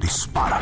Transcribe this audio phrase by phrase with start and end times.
[0.00, 0.60] dispara.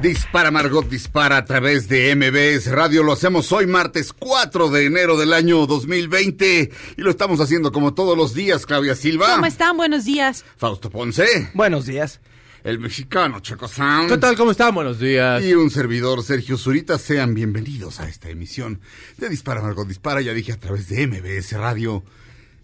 [0.00, 3.02] Dispara Margot, dispara a través de MBS Radio.
[3.02, 7.94] Lo hacemos hoy martes 4 de enero del año 2020 y lo estamos haciendo como
[7.94, 9.34] todos los días, Claudia Silva.
[9.34, 9.76] ¿Cómo están?
[9.76, 10.44] Buenos días.
[10.56, 11.50] Fausto Ponce.
[11.54, 12.20] Buenos días.
[12.62, 14.08] El mexicano Chaco Sound.
[14.08, 14.36] ¿Qué tal?
[14.36, 14.74] ¿Cómo están?
[14.74, 15.42] Buenos días.
[15.44, 16.98] Y un servidor, Sergio Zurita.
[16.98, 18.80] Sean bienvenidos a esta emisión
[19.18, 20.20] de Dispara Margot, dispara.
[20.22, 22.02] Ya dije a través de MBS Radio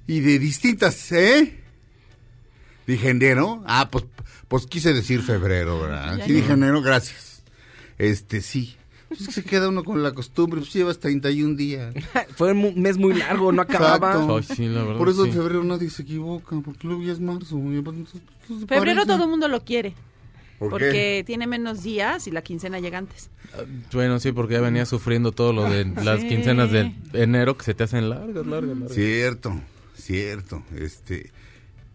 [0.06, 1.60] y de distintas, ¿eh?
[2.86, 3.62] Dije enero.
[3.66, 4.04] Ah, pues,
[4.50, 6.18] pues quise decir febrero, ¿verdad?
[6.18, 6.36] Ya Sí, no.
[6.36, 7.42] dije enero, gracias.
[7.98, 8.76] Este, sí.
[9.08, 11.94] Pues se queda uno con la costumbre, pues llevas 31 días.
[12.36, 14.12] Fue un mes muy largo, no acababa.
[14.12, 14.36] Exacto.
[14.36, 15.30] Ay, sí, la verdad, Por eso sí.
[15.30, 17.56] en febrero nadie se equivoca, porque luego ya es marzo.
[17.58, 19.06] pues, entonces se Febrero parece.
[19.06, 19.94] todo el mundo lo quiere.
[20.58, 21.24] ¿Por porque qué?
[21.26, 23.30] tiene menos días y la quincena llega antes.
[23.92, 26.28] Bueno, sí, porque ya venía sufriendo todo lo de las Sí.
[26.28, 28.92] quincenas de enero que se te hacen largas, largas, largas.
[28.92, 29.58] Cierto,
[29.96, 30.62] cierto.
[30.76, 31.30] Este,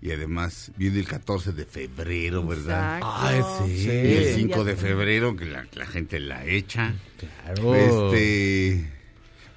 [0.06, 2.98] y además viene el 14 de febrero, ¿verdad?
[3.00, 3.18] Exacto.
[3.26, 3.42] Ay,
[3.76, 3.88] sí.
[3.88, 4.34] Y el Sí.
[4.42, 6.94] 5 de febrero, que la, la gente la echa.
[7.18, 7.74] Claro.
[7.76, 8.88] Este,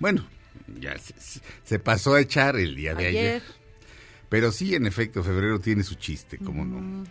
[0.00, 0.26] bueno,
[0.80, 1.14] ya se,
[1.64, 3.28] se- pasó a echar el día de ayer.
[3.34, 3.42] Ayer.
[4.30, 7.04] Pero sí, en efecto, febrero tiene su chiste, ¿cómo no?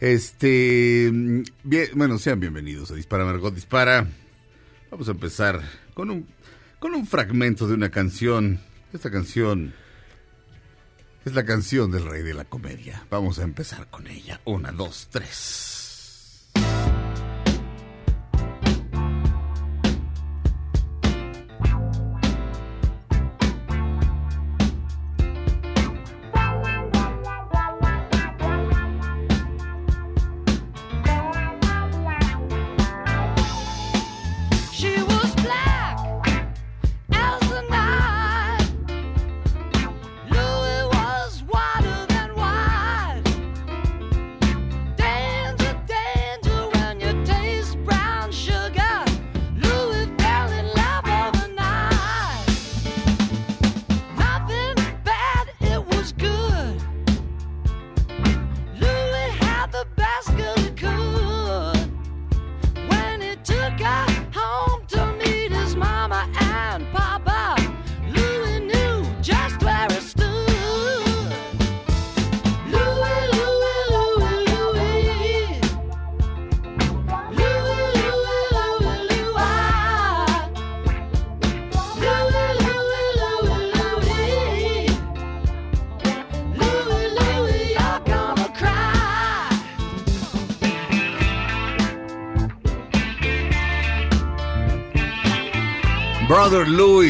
[0.00, 4.06] Este, mm, bien, bueno, sean bienvenidos a Dispara Margot Dispara.
[4.90, 5.60] Vamos a empezar
[5.94, 6.28] con un,
[6.78, 8.60] con un fragmento de una canción.
[8.92, 9.74] Esta canción
[11.28, 13.06] es la canción del rey de la comedia.
[13.10, 14.40] Vamos a empezar con ella.
[14.46, 15.77] Una, dos, tres.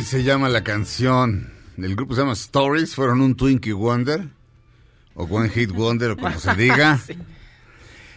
[0.08, 1.50] Se llama la canción.
[1.76, 2.94] El grupo se llama Stories.
[2.94, 4.26] Fueron un Twinkie Wonder.
[5.14, 7.00] O One Hit Wonder, o como se diga.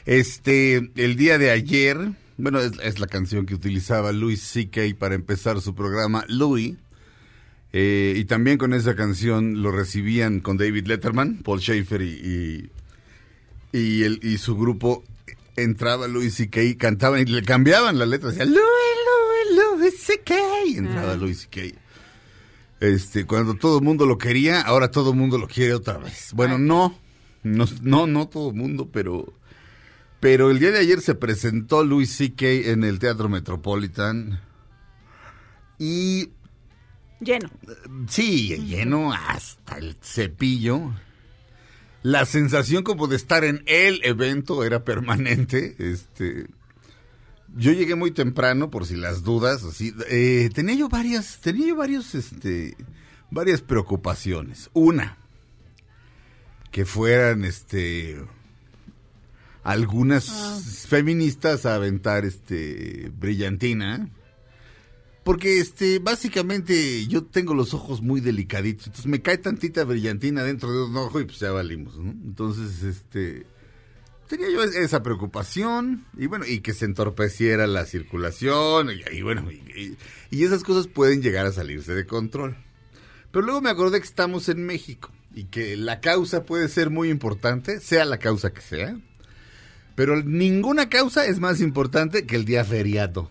[0.04, 4.82] Este, el día de ayer, bueno, es, es la canción que utilizaba Louis C.K.
[4.98, 6.76] para empezar su programa Louis.
[7.72, 12.72] Eh, y también con esa canción lo recibían con David Letterman, Paul Schaefer y,
[13.74, 15.04] y, y el, y su grupo.
[15.56, 16.62] Entraba Louis C.K.
[16.80, 18.30] cantaban y le cambiaban la letra.
[18.30, 18.81] Decía Louis
[20.26, 20.36] C.K.
[20.68, 21.78] Y entraba Louis C.K.
[22.80, 26.32] Este, cuando todo el mundo lo quería, ahora todo el mundo lo quiere otra vez.
[26.34, 26.98] Bueno, no,
[27.44, 29.34] no, no, no todo el mundo, pero,
[30.20, 32.46] pero el día de ayer se presentó Louis C.K.
[32.72, 34.42] en el Teatro Metropolitan
[35.78, 36.30] y
[37.20, 37.52] Lleno.
[38.08, 40.92] sí, lleno hasta el cepillo.
[42.02, 45.76] La sensación como de estar en el evento era permanente.
[45.78, 46.48] Este,
[47.56, 49.94] yo llegué muy temprano por si las dudas, así.
[50.10, 52.76] eh, tenía yo varias, tenía yo varios, este,
[53.30, 54.70] varias preocupaciones.
[54.74, 55.18] Una,
[56.72, 58.22] que fueran, este,
[59.64, 64.10] algunas feministas a aventar, este, brillantina.
[65.24, 70.72] Porque, este, básicamente yo tengo los ojos muy delicaditos, entonces me cae tantita brillantina dentro
[70.72, 72.10] de un ojo y pues ya valimos, ¿no?
[72.10, 73.46] Entonces, este,
[74.32, 79.46] tenía yo es- esa preocupación y bueno, y que se entorpeciera la circulación y, bueno,
[79.52, 82.56] y esas cosas pueden llegar a salirse de control.
[83.32, 87.10] Pero luego me acordé que estamos en México y que la causa puede ser muy
[87.10, 88.98] importante, sea la causa que sea,
[89.96, 93.30] pero ninguna causa es más importante que el día feriado.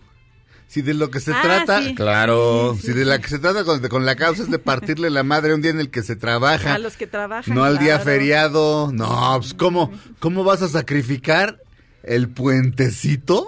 [0.71, 1.95] Si de lo que se Ah, trata, sí.
[1.95, 4.57] claro, Sí, sí, si de la que se trata con, con la causa es de
[4.57, 6.75] partirle la madre un día en el que se trabaja.
[6.75, 7.53] A los que trabajan.
[7.53, 8.03] No al día claro.
[8.05, 8.91] feriado.
[8.93, 11.59] No, pues ¿cómo, ¿cómo vas a sacrificar
[12.03, 13.45] el puentecito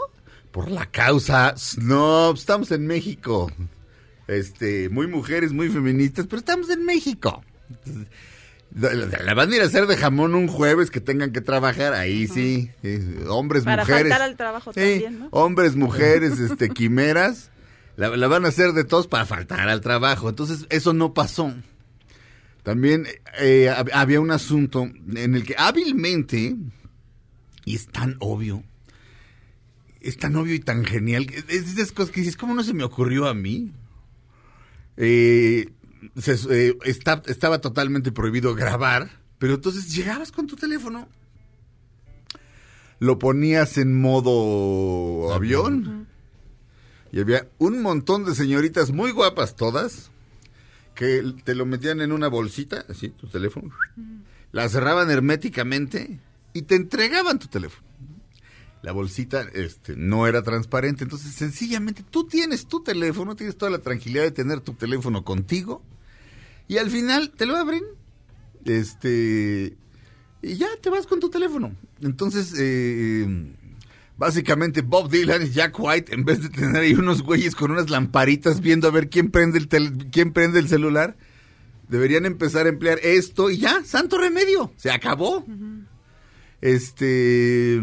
[0.52, 1.56] por la causa?
[1.78, 3.50] No, pues, estamos en México.
[4.28, 7.42] Este, muy mujeres, muy feministas, pero estamos en México.
[7.86, 8.06] La,
[8.76, 12.28] la- van a ir a hacer de jamón un jueves que tengan que trabajar, ahí
[12.28, 12.72] sí.
[12.82, 14.04] sí, Hombres, Para mujeres.
[14.12, 15.28] faltar al trabajo Sí, también, ¿no?
[15.32, 17.52] Hombres, mujeres, este, quimeras.
[17.96, 20.28] La, la van a hacer de todos para faltar al trabajo.
[20.30, 21.54] Entonces, eso no pasó.
[22.64, 23.06] También
[23.40, 26.56] eh, hab- había un asunto en el que hábilmente,
[27.66, 28.64] y es tan obvio,
[30.02, 32.64] es tan obvio y tan genial, que- es de esas cosas que dices, ¿cómo no
[32.64, 33.72] se me ocurrió a mí?
[34.98, 35.70] Eh,
[36.16, 39.10] se- eh, está- estaba totalmente prohibido grabar,
[39.40, 41.08] pero entonces llegabas con tu teléfono,
[43.00, 46.08] lo ponías en modo avión,
[47.12, 50.10] y había un montón de señoritas muy guapas todas,
[50.96, 53.72] que te lo metían en una bolsita, así, tu teléfono,
[54.52, 56.20] la cerraban herméticamente
[56.54, 57.86] y te entregaban tu teléfono.
[58.84, 63.80] La bolsita este, no era transparente, entonces sencillamente tú tienes tu teléfono, tienes toda la
[63.80, 65.82] tranquilidad de tener tu teléfono contigo
[66.68, 67.84] y al final te lo abren
[68.66, 69.76] este
[70.42, 71.76] y ya te vas con tu teléfono.
[72.02, 73.56] Entonces, eh,
[74.18, 77.90] básicamente Bob Dylan y Jack White, en vez de tener ahí unos güeyes con unas
[77.90, 81.16] lamparitas viendo a ver quién prende el, tel- quién prende el celular,
[81.88, 85.46] deberían empezar a emplear esto y ya, santo remedio, se acabó.
[86.62, 87.82] Este...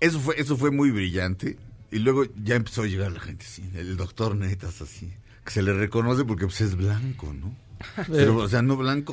[0.00, 1.56] Eso fue, eso fue muy brillante.
[1.92, 3.62] Y luego ya empezó a llegar la gente, sí.
[3.74, 5.12] El doctor Netas, así.
[5.44, 7.54] Que se le reconoce porque pues, es blanco, ¿no?
[8.08, 9.12] Pero, o sea, no blanco,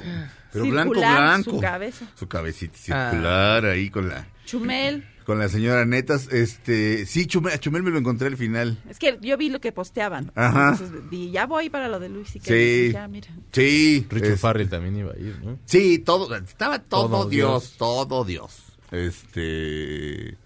[0.54, 1.52] pero blanco, Circular, blanco.
[1.52, 2.06] su cabeza.
[2.14, 5.04] Su cabecita circular ahí con la Chumel.
[5.26, 6.28] con la señora Netas.
[6.32, 8.78] Este, sí, Chumel, a Chumel me lo encontré al final.
[8.88, 10.32] Es que yo vi lo que posteaban.
[10.36, 10.74] Ajá.
[10.74, 12.92] Entonces, y ya voy para lo de Luis y Sí.
[12.94, 13.30] Ya, mira.
[13.52, 14.06] Sí.
[14.08, 15.58] Richard es- Farrell también iba a ir, ¿no?
[15.66, 17.76] Sí, todo, estaba todo, Todo Dios, Dios.
[17.80, 18.66] todo Dios.
[18.92, 20.38] Este.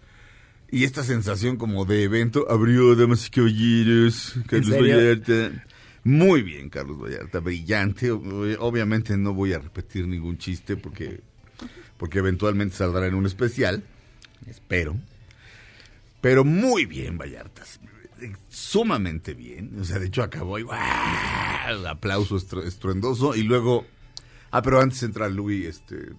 [0.71, 4.69] Y esta sensación como de evento abrió, damas y caballeros, Carlos?
[4.71, 5.65] Vallarta.
[6.03, 8.11] Muy bien, Carlos Vallarta, brillante.
[8.11, 11.21] Ob- Obviamente no voy a repetir ningún chiste porque,
[11.97, 13.83] porque eventualmente saldrá en un especial.
[14.47, 14.95] Espero.
[16.21, 17.63] Pero muy bien, Vallarta.
[18.49, 19.77] Sumamente bien.
[19.79, 20.65] O sea, de hecho acabó y
[21.87, 23.35] aplauso estru- estruendoso.
[23.35, 23.85] Y luego.
[24.51, 26.09] Ah, pero antes entra Luis, este.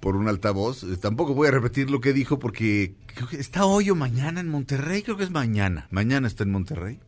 [0.00, 0.84] Por un altavoz.
[0.84, 2.94] Eh, Tampoco voy a repetir lo que dijo porque
[3.32, 5.02] está hoy o mañana en Monterrey.
[5.02, 5.88] Creo que es mañana.
[5.90, 7.00] Mañana está en Monterrey.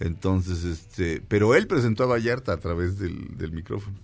[0.00, 1.20] Entonces, este.
[1.26, 3.98] Pero él presentó a Vallarta a través del, del micrófono.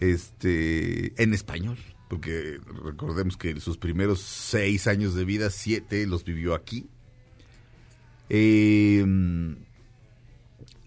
[0.00, 1.12] Este.
[1.22, 1.78] En español.
[2.08, 6.86] Porque recordemos que sus primeros seis años de vida, siete los vivió aquí.
[8.28, 9.04] Eh,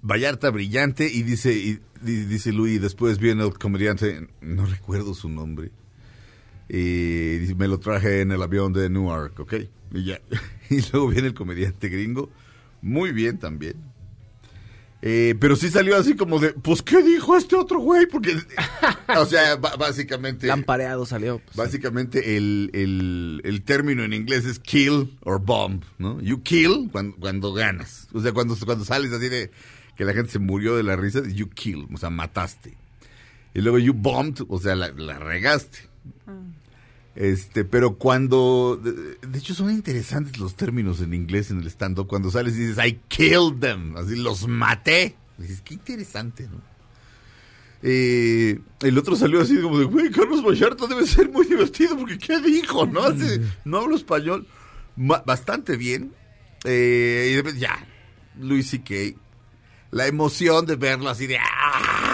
[0.02, 5.28] Vallarta brillante y dice y, di- dice Luis después viene el comediante no recuerdo su
[5.30, 5.72] nombre
[6.70, 9.54] y dice, me lo traje en el avión de Newark ok
[9.94, 10.22] y ya
[10.70, 12.30] y luego viene el comediante gringo
[12.82, 13.76] muy bien también
[15.02, 18.36] Eh, pero sí salió así como de pues qué dijo este otro güey porque
[19.18, 21.40] o sea básicamente Lampareado salió.
[21.40, 21.56] pues.
[21.56, 26.20] Básicamente el, el, el término en inglés es kill or bomb, ¿no?
[26.22, 28.10] You kill cuando, cuando ganas.
[28.12, 29.52] O sea, cuando, cuando sales así de
[29.96, 32.78] que la gente se murió de la risa, you kill, o sea, mataste.
[33.54, 35.80] Y luego you bombed, o sea, la, la regaste.
[37.20, 42.08] Este, pero cuando, de, de hecho son interesantes los términos en inglés en el stand-up,
[42.08, 45.18] cuando sales y dices, I killed them, así los maté.
[45.38, 46.62] Dices, qué interesante, ¿no?
[47.82, 52.18] Eh, el otro salió así como de, güey, Carlos Vallarta debe ser muy divertido porque
[52.18, 52.86] ¿qué dijo?
[52.86, 54.48] No, Así, no hablo español
[54.96, 56.12] Ma- bastante bien.
[56.66, 57.86] Eh, y de ya,
[58.40, 59.18] Luis C.K.
[59.92, 62.09] La emoción de verlo así de, ¡ah!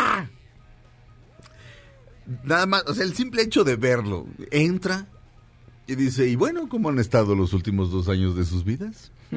[2.43, 5.07] Nada más, o sea, el simple hecho de verlo, entra
[5.87, 9.11] y dice, y bueno, ¿cómo han estado los últimos dos años de sus vidas?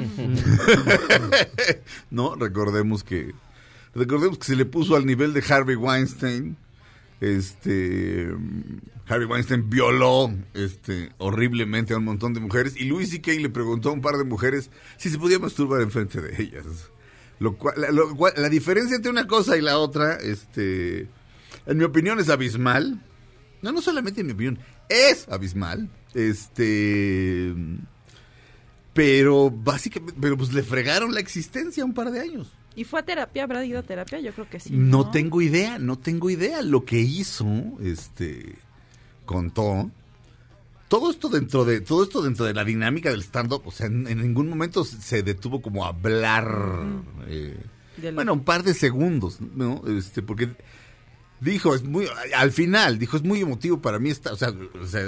[2.10, 3.34] no, recordemos que
[3.94, 6.56] recordemos que se le puso al nivel de Harvey Weinstein.
[7.20, 8.28] Este
[9.08, 13.32] Harvey Weinstein violó este horriblemente a un montón de mujeres y Louis C.K.
[13.32, 16.64] le preguntó a un par de mujeres si se podía masturbar enfrente de ellas.
[17.40, 21.08] Lo cual, la, lo cual- la diferencia entre una cosa y la otra, este,
[21.68, 23.00] en mi opinión es abismal.
[23.62, 24.58] no, no solamente en mi opinión,
[24.88, 25.88] es abismal.
[26.14, 27.54] Este.
[28.94, 32.52] Pero básicamente, pero pues le fregaron la existencia un par de años.
[32.74, 33.44] ¿Y fue a terapia?
[33.44, 34.18] ¿Habrá ido a terapia?
[34.20, 34.70] Yo creo que sí.
[34.72, 36.62] No tengo idea, no tengo idea.
[36.62, 37.46] Lo que hizo,
[37.82, 38.56] este,
[39.24, 39.90] contó.
[40.88, 44.06] Todo esto dentro de, todo esto dentro de la dinámica del stand-up, o sea, en,
[44.06, 46.48] en ningún momento se detuvo como a hablar.
[47.26, 47.56] eh,
[48.14, 49.82] bueno, un par de segundos, ¿no?
[49.86, 50.48] Este, porque
[51.40, 54.86] dijo, es muy, al final, dijo, es muy emotivo para mí esta, o sea, o
[54.86, 55.04] sea,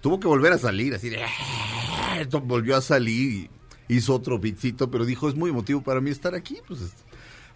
[0.00, 1.20] tuvo que volver a salir, así de,
[2.20, 3.50] esto volvió a salir
[3.88, 6.92] y hizo otro bitcito, pero dijo, es muy emotivo para mí estar aquí, pues es-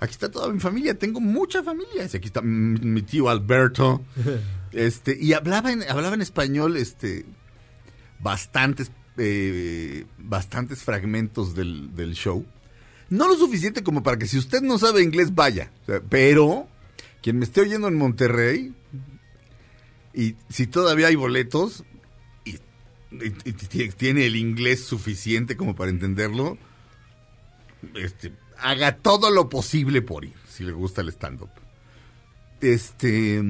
[0.00, 4.02] aquí está toda mi familia, tengo mucha familia, aquí está mi, mi tío Alberto,
[4.72, 7.24] este, y hablaba en, hablaba en español, este,
[8.20, 12.44] bastantes, eh, bastantes fragmentos del, del show.
[13.10, 15.70] No lo suficiente como para que si usted no sabe inglés vaya.
[16.08, 16.66] Pero
[17.22, 18.74] quien me esté oyendo en Monterrey
[20.14, 21.84] y si todavía hay boletos
[22.44, 22.58] y,
[23.96, 26.56] tiene el inglés suficiente como para entenderlo,
[27.94, 31.50] este, haga todo lo posible por ir, si le gusta el stand-up.
[32.60, 33.42] Este,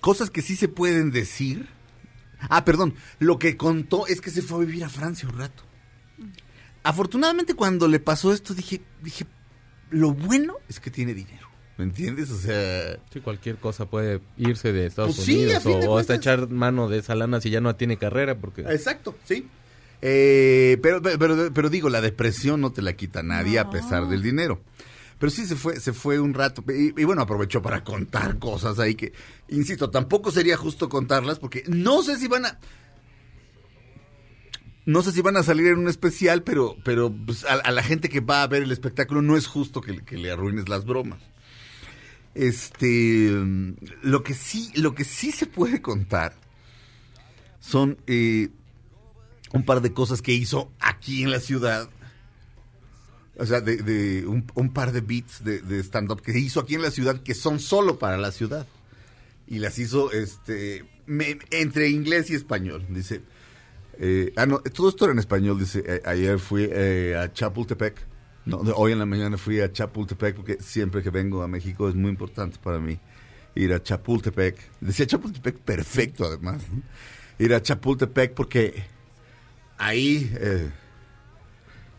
[0.00, 1.68] cosas que sí se pueden decir.
[2.48, 5.62] Ah, perdón, lo que contó es que se fue a vivir a Francia un rato.
[6.82, 9.26] Afortunadamente cuando le pasó esto dije, dije,
[9.90, 11.48] lo bueno es que tiene dinero,
[11.78, 12.30] ¿me entiendes?
[12.30, 15.98] O sea, Sí, cualquier cosa puede irse de Estados Pues sí, a Unidos o, o
[15.98, 19.46] hasta echar mano de esa lana si ya no tiene carrera porque exacto, sí.
[20.04, 24.20] Eh, pero, pero, pero, digo, la depresión no te la quita nadie a pesar del
[24.20, 24.60] dinero.
[25.20, 26.64] Pero sí se fue, se fue un rato.
[26.68, 29.12] Y, y bueno, aprovechó para contar cosas ahí que,
[29.48, 32.58] insisto, tampoco sería justo contarlas porque no sé si van a.
[34.84, 37.84] No sé si van a salir en un especial, pero, pero pues, a, a la
[37.84, 40.84] gente que va a ver el espectáculo no es justo que, que le arruines las
[40.84, 41.20] bromas.
[42.34, 43.30] Este,
[44.02, 46.34] lo que sí, lo que sí se puede contar
[47.60, 48.48] son eh,
[49.52, 51.90] un par de cosas que hizo aquí en la ciudad.
[53.38, 57.22] O sea, de, un, par de beats de, stand-up que hizo aquí en la ciudad
[57.22, 58.66] que son solo para la ciudad.
[59.46, 62.86] Y las hizo este me- entre inglés y español.
[62.88, 63.22] Dice,
[63.98, 65.58] eh, ah, no, todo esto era en español.
[65.58, 68.11] Dice, ayer fui eh, a Chapultepec.
[68.44, 71.94] No, hoy en la mañana fui a Chapultepec porque siempre que vengo a México es
[71.94, 72.98] muy importante para mí
[73.54, 74.58] ir a Chapultepec.
[74.80, 76.62] Decía Chapultepec perfecto además.
[77.38, 78.84] Ir a Chapultepec porque
[79.78, 80.30] ahí...
[80.40, 80.70] eh,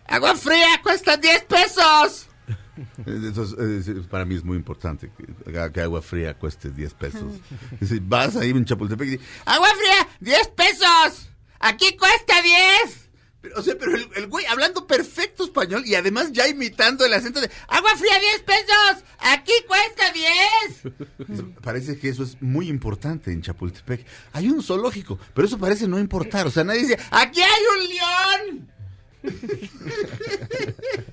[0.07, 2.27] ¡Agua fría cuesta 10 pesos!
[3.05, 5.09] Entonces, para mí es muy importante
[5.45, 7.33] que, agua fría cueste 10 pesos.
[7.79, 10.35] Dice, vas ahí en Chapultepec y dices, ¡Agua fría!
[10.39, 11.29] ¡10 pesos!
[11.59, 13.02] ¡Aquí cuesta 10!
[13.43, 17.13] Pero, o sea, pero el, el güey hablando perfecto español y además ya imitando el
[17.13, 19.03] acento de ¡Agua fría 10 pesos!
[19.19, 20.11] ¡Aquí cuesta
[21.29, 21.43] 10!
[21.61, 24.05] Parece que eso es muy importante en Chapultepec.
[24.31, 26.47] Hay un zoológico, pero eso parece no importar.
[26.47, 28.69] O sea, nadie dice ¡Aquí hay un león!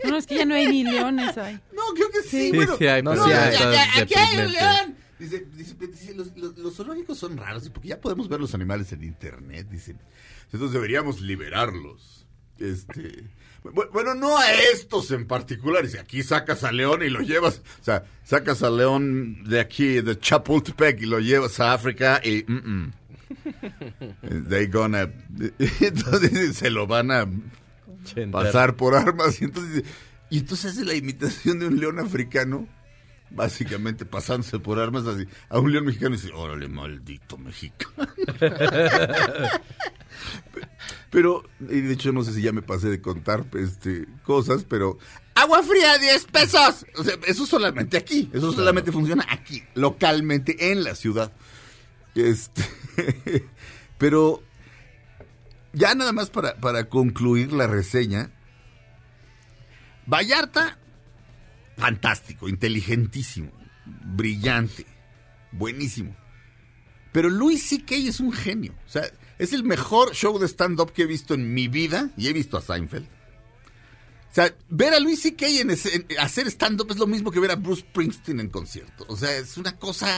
[0.05, 1.61] No, es que ya no hay ni leones ahí.
[1.73, 2.51] No, creo que sí.
[2.51, 3.53] Sí, bueno, sí hay, no, pero sí hay.
[3.55, 4.97] está Ya- ya- aquí hay un león.
[5.19, 8.91] Dice, dice, dice, los, los- los zoológicos son raros, porque ya podemos ver los animales
[8.93, 9.95] en internet, dice.
[10.47, 12.20] Entonces deberíamos liberarlos.
[12.61, 13.25] Este,
[13.65, 15.83] bu- bueno, no a estos en particular.
[15.85, 20.01] Dice, aquí sacas al león y lo llevas, o sea, sacas al león de aquí,
[20.01, 22.45] de Chapultepec, y lo llevas a África y...
[22.47, 22.53] mm,
[22.83, 22.93] mm.
[24.49, 25.09] They gonna...
[25.81, 27.27] Entonces se lo van a
[28.33, 29.85] pasar por armas y entonces
[30.31, 32.67] y entonces hace la imitación de un león africano
[33.31, 38.09] básicamente pasándose por armas así a un león mexicano y dice órale maldito mexicano
[41.11, 44.99] pero y de hecho no sé si ya me pasé de contar este cosas pero
[45.35, 50.85] agua fría 10 pesos o sea eso solamente aquí eso solamente funciona aquí localmente en
[50.85, 51.33] la ciudad
[52.15, 52.65] este
[53.99, 54.43] pero
[55.73, 58.31] ya nada más para, para concluir la reseña.
[60.07, 60.79] Vallarta,
[61.77, 63.53] fantástico, inteligentísimo,
[63.87, 64.87] brillante,
[65.53, 66.17] buenísimo.
[67.13, 67.95] Pero Louis C.K.
[67.95, 68.75] es un genio.
[68.87, 69.03] O sea,
[69.41, 72.57] es el mejor show de stand-up que he visto en mi vida y he visto
[72.57, 73.07] a Seinfeld.
[74.31, 75.47] O sea, ver a Louis C.K.
[75.61, 79.05] En en hacer stand-up es lo mismo que ver a Bruce Springsteen en concierto.
[79.09, 80.09] O sea, es una cosa...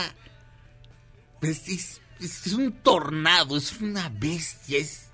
[1.41, 5.09] Es, es- es- es un tornado, es una bestia, es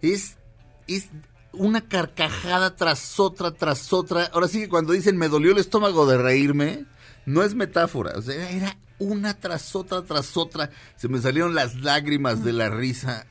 [0.00, 0.36] es,
[0.88, 1.08] es
[1.52, 4.24] una carcajada tras otra, tras otra.
[4.32, 6.86] Ahora sí que cuando dicen me dolió el estómago de reírme,
[7.26, 8.14] no es metáfora.
[8.18, 10.70] O sea, era una tras otra, tras otra.
[10.96, 13.26] Se me salieron las lágrimas de la risa.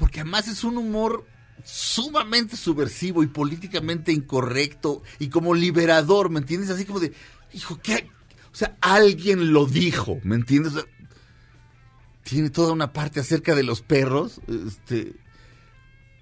[0.00, 1.26] Porque además es un humor
[1.62, 6.70] sumamente subversivo y políticamente incorrecto y como liberador, ¿me entiendes?
[6.70, 7.12] Así como de,
[7.52, 8.08] hijo, ¿qué?
[8.50, 10.72] O sea, alguien lo dijo, ¿me entiendes?
[12.22, 15.16] Tiene toda una parte acerca de los perros, este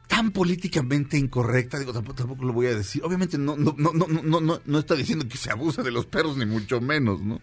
[0.08, 3.04] tan políticamente incorrecta, digo, tampoco, tampoco lo voy a decir.
[3.04, 6.06] Obviamente no, no, no, no, no, no, no está diciendo que se abusa de los
[6.06, 7.40] perros, ni mucho menos, ¿no?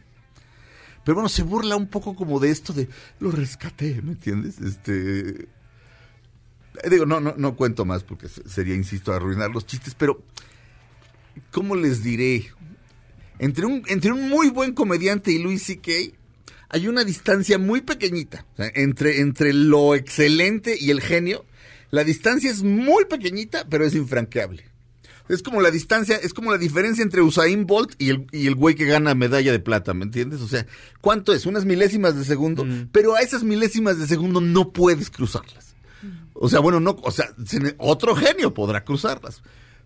[1.06, 2.90] Pero bueno, se burla un poco como de esto de
[3.20, 4.60] lo rescaté, ¿me entiendes?
[4.60, 5.48] Este.
[6.90, 10.22] Digo, no, no, no cuento más porque se- sería, insisto, arruinar los chistes, pero.
[11.52, 12.48] ¿Cómo les diré?
[13.40, 15.92] Entre un, entre un muy buen comediante y Louis C.K.
[16.70, 18.46] hay una distancia muy pequeñita.
[18.54, 21.46] O sea, entre, entre lo excelente y el genio,
[21.92, 24.64] la distancia es muy pequeñita, pero es infranqueable.
[25.28, 28.56] Es como la distancia, es como la diferencia entre Usain Bolt y el, y el
[28.56, 30.40] güey que gana medalla de plata, ¿me entiendes?
[30.42, 30.66] O sea,
[31.02, 31.46] ¿cuánto es?
[31.48, 35.75] Unas milésimas de segundo, pero a esas milésimas de segundo no puedes cruzarlas.
[36.38, 37.34] O sea, bueno, no, o sea,
[37.78, 39.42] otro genio podrá cruzarlas.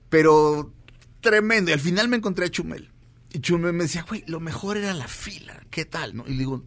[0.10, 0.74] Pero
[1.22, 1.70] tremendo.
[1.70, 2.90] Y al final me encontré a Chumel.
[3.32, 5.62] Y Chumel me decía, güey, lo mejor era la fila.
[5.70, 6.16] ¿Qué tal?
[6.16, 6.26] ¿No?
[6.28, 6.66] Y le digo,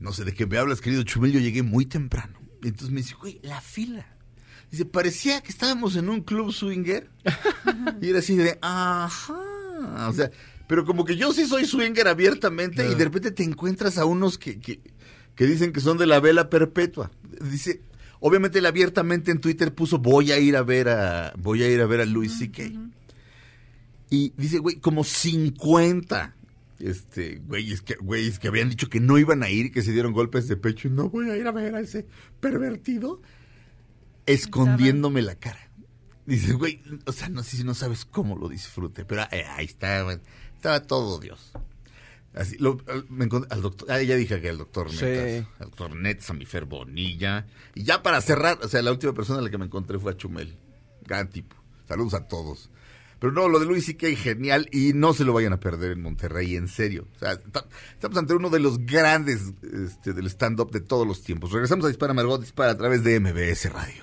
[0.00, 2.40] no sé de qué me hablas, querido Chumel, yo llegué muy temprano.
[2.62, 4.06] Y entonces me dice, güey, la fila.
[4.70, 7.08] Dice, parecía que estábamos en un club swinger.
[8.00, 10.08] y era así de, ajá.
[10.08, 10.30] O sea,
[10.66, 14.38] pero como que yo sí soy swinger abiertamente y de repente te encuentras a unos
[14.38, 14.80] que, que,
[15.36, 17.12] que dicen que son de la vela perpetua.
[17.40, 17.82] Dice,
[18.26, 21.82] obviamente él abiertamente en Twitter puso, voy a ir a ver a, voy a ir
[21.82, 22.62] a ver a Louis C.K.
[24.08, 26.34] Y dice, güey, como 50
[26.78, 30.14] este, güeyes que, güeyes que habían dicho que no iban a ir, que se dieron
[30.14, 32.06] golpes de pecho y no voy a ir a ver a ese
[32.40, 33.20] pervertido,
[34.24, 35.60] escondiéndome la cara.
[36.24, 39.66] Dice, güey, o sea, no sé si no sabes cómo lo disfrute, pero eh, ahí
[39.66, 40.18] está, güey,
[40.54, 41.52] estaba todo Dios.
[42.34, 45.04] Así, lo- al- me encont- al doctor, ah, ya dije que al doctor Sí.
[45.04, 47.46] Netas, al doctor Nets, a mi Fer Bonilla.
[47.74, 50.12] Y ya para cerrar, o sea, la última persona a la que me encontré fue
[50.12, 50.56] a Chumel.
[51.06, 51.54] Gran tipo.
[51.86, 52.70] Saludos a todos.
[53.20, 54.08] Pero no, lo de Luis C.K.
[54.16, 57.06] genial y no se lo vayan a perder en Monterrey, en serio.
[57.14, 61.22] O sea, ta- estamos ante uno de los grandes este, del stand-up de todos los
[61.22, 61.52] tiempos.
[61.52, 64.02] Regresamos a Dispara Margot, Dispara a través de MBS Radio.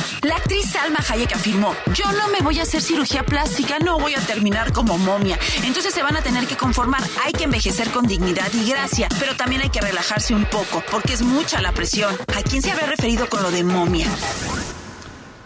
[0.23, 4.13] La actriz Salma Hayek afirmó, yo no me voy a hacer cirugía plástica, no voy
[4.13, 5.39] a terminar como momia.
[5.63, 9.35] Entonces se van a tener que conformar, hay que envejecer con dignidad y gracia, pero
[9.35, 12.13] también hay que relajarse un poco, porque es mucha la presión.
[12.35, 14.05] ¿A quién se habrá referido con lo de momia?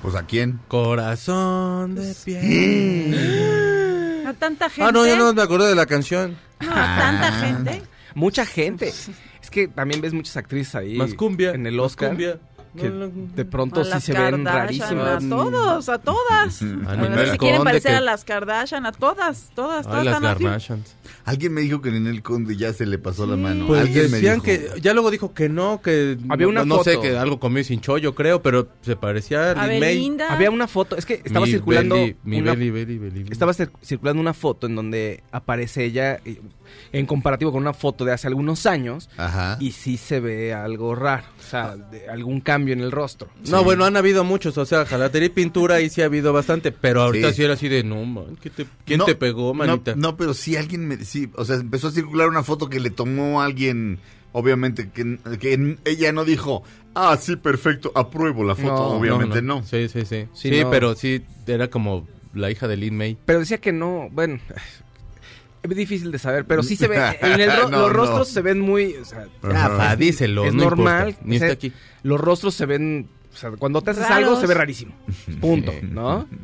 [0.02, 0.60] Pues a quién?
[0.68, 3.16] Corazón de piel.
[4.28, 4.90] A tanta gente.
[4.90, 6.38] Ah, no, yo no me acordé de la canción.
[6.60, 7.82] No, a tanta gente.
[8.14, 8.90] Mucha gente.
[8.90, 10.98] Es que también ves muchas actrices ahí.
[10.98, 11.52] Más cumbia.
[11.52, 12.10] En el más Oscar.
[12.10, 12.40] cumbia.
[12.76, 15.24] Que de pronto A sí las se ven Kardashian, rarísimas.
[15.24, 16.62] A todos, a todas.
[16.62, 19.92] A Bueno, Ninel si quieren Conde, parecer que- a las Kardashian, a todas, todas, Ay,
[19.92, 20.44] todas las están así.
[20.44, 20.96] Kardashians.
[21.26, 23.66] Alguien me dijo que Ninel Conde ya se le pasó la mano.
[23.68, 24.44] Pues Alguien me decían dijo.
[24.46, 27.02] que, ya luego dijo que no, que Había no, una no sé, foto.
[27.04, 29.68] que algo comió sin yo creo, pero se parecía a A.
[29.68, 30.32] Belinda.
[30.34, 31.96] Había una foto, es que estaba Mi circulando.
[31.96, 33.26] Beli, mi una- Beli, Beli.
[33.32, 36.42] Estaba cir- circulando una foto en donde aparece ella eh,
[36.92, 39.58] en comparativo con una foto de hace algunos años Ajá.
[39.60, 43.30] y sí se ve algo raro, o sea, de algún cambio en el rostro.
[43.50, 46.72] No, bueno, han habido muchos, o sea, jalatería y pintura ahí sí ha habido bastante,
[46.72, 47.36] pero ahorita Sí.
[47.36, 49.96] sí, era así de, no, man, ¿qué te- ¿quién No, te pegó, manita?
[49.96, 52.80] No, no, pero sí alguien me sí, o sea, empezó a circular una foto que
[52.80, 54.00] le tomó a alguien,
[54.32, 59.64] obviamente, que, que ella no dijo, ah, sí, perfecto, apruebo la foto, No, obviamente no.
[59.64, 60.28] Sí, sí, sí.
[60.34, 60.70] Sí, Sí, no.
[60.70, 63.18] pero sí, era como la hija de Lin May.
[63.26, 64.40] Pero decía que no, bueno,
[65.74, 67.94] es difícil de saber, pero sí se ve, en el ro- No, los no.
[67.94, 71.48] rostros se ven muy, o sea, Rafa, díselo, es no normal, importa, ni o sea,
[71.50, 71.74] está aquí.
[72.04, 74.18] los rostros se ven, o sea, cuando te haces Raros.
[74.18, 74.94] algo se ve rarísimo,
[75.42, 75.80] punto, Sí.
[75.90, 76.28] ¿no?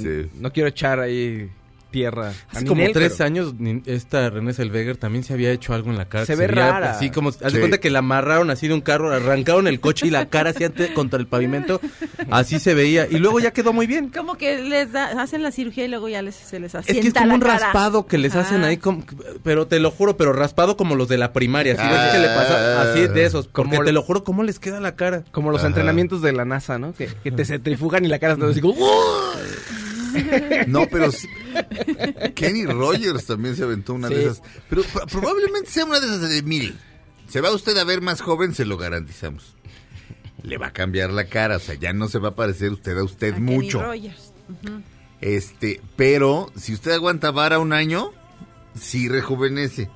[0.00, 0.28] Sí.
[0.38, 1.50] No quiero echar ahí
[1.90, 2.32] tierra.
[2.50, 3.54] Hace como tres pero- años,
[3.86, 6.26] esta René Selveger también se había hecho algo en la cara.
[6.26, 6.90] Se ve veía rara.
[6.92, 7.58] Así como, haz de Sí.
[7.58, 10.64] cuenta que la amarraron así de un carro, arrancaron el coche y la cara así
[10.64, 11.80] ante- contra el pavimento.
[12.30, 13.06] Así se veía.
[13.10, 14.08] Y luego ya quedó muy bien.
[14.10, 17.00] Como que les da, hacen la cirugía y luego ya les, se les Es asienta
[17.02, 17.58] que es como un cara.
[17.58, 18.68] raspado que les hacen Ah.
[18.68, 19.04] ahí, como-
[19.42, 21.74] pero te lo juro, pero raspado como los de la primaria.
[21.74, 23.46] Así ves que le pasa así de esos.
[23.48, 25.24] Porque Como- te lo juro, ¿cómo les queda la cara?
[25.32, 26.92] Como los entrenamientos de la NASA, ¿no?
[26.94, 28.74] Que, que te centrifugan y la cara está así como...
[30.66, 31.28] No, pero sí-
[32.34, 34.42] Kenny Rogers también se aventó una de esas.
[34.68, 36.72] Pero pro- probablemente sea una de esas de, mire,
[37.28, 39.54] se va usted a ver más joven, se lo garantizamos.
[40.42, 42.96] le va a cambiar la cara, o sea, ya no se va a parecer usted
[42.98, 43.82] a usted A Kenny mucho.
[43.82, 44.32] Rogers.
[45.20, 48.10] Este, pero si usted aguanta vara un año,
[48.74, 49.90] sí rejuvenece.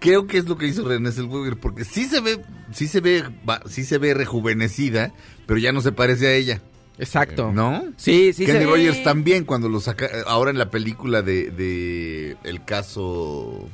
[0.00, 3.24] Creo que es lo que hizo René Zellweger, porque sí se ve, sí se ve,
[3.48, 5.14] va- sí se ve rejuvenecida,
[5.46, 6.60] pero ya no se parece a ella,
[6.98, 7.52] Exacto.
[7.52, 7.84] ¿no?
[7.96, 8.46] Sí, sí.
[8.46, 13.68] Kenny se- Rogers también cuando lo saca ahora en la película de, de el caso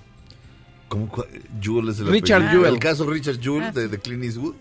[0.88, 1.08] ¿cómo
[1.61, 2.66] Jewell es el Richard apellido?
[2.66, 4.54] El caso Richard Jewell Ah, de, de Clint Eastwood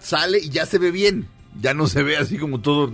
[0.00, 1.28] sale y ya se ve bien
[1.60, 2.92] ya no se ve así como todo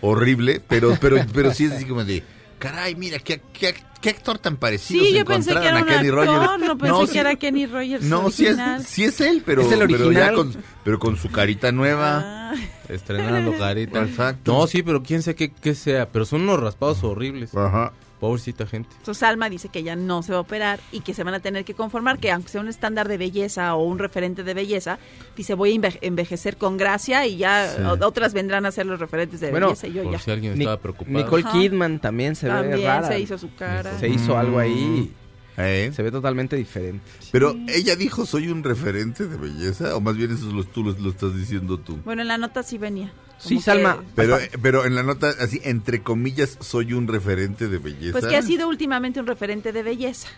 [0.00, 2.22] horrible pero pero pero sí es así como de
[2.58, 5.94] caray mira qué, qué, qué actor tan parecido Sí, se yo pensé que encontraron era
[5.96, 8.84] a Kenny actor, Rogers no pensé que sí- era Kenny Rogers no sí es, original.
[8.84, 10.34] sí es él pero Es el pero ya original.
[10.34, 12.54] con pero con su carita nueva Ah,
[12.88, 14.02] Estrenando carita.
[14.04, 14.52] Exacto.
[14.52, 16.08] No, sí, pero quién sé qué, qué sea.
[16.08, 17.52] Pero son unos raspados horribles.
[17.56, 18.88] ajá Pobrecita gente.
[18.98, 21.40] Entonces Alma dice que ella no se va a operar y que se van a
[21.40, 24.98] tener que conformar, que aunque sea un estándar de belleza o un referente de belleza,
[25.36, 27.82] dice voy a enve- envejecer con gracia y ya Sí.
[28.02, 30.18] otras vendrán a ser los referentes de Bueno, belleza y yo Por ya.
[30.18, 31.16] si alguien Ni- estaba preocupado.
[31.18, 31.52] Nicole Ajá.
[31.58, 33.06] Kidman también se ve También rara.
[33.08, 33.98] se hizo su cara.
[33.98, 35.12] Se hizo algo ahí.
[35.58, 35.88] Eh.
[35.90, 37.02] y Se ve totalmente diferente.
[37.32, 40.92] Pero ella dijo, soy un referente de belleza, o más bien eso lo, tú lo,
[40.92, 41.98] lo estás diciendo tú.
[42.04, 43.10] Bueno, en la nota sí venía.
[43.38, 43.98] Sí, Salma.
[43.98, 48.12] que- Pero, pero en la nota, así, entre comillas, soy un referente de belleza.
[48.12, 50.28] Pues que ha sido últimamente un referente de belleza.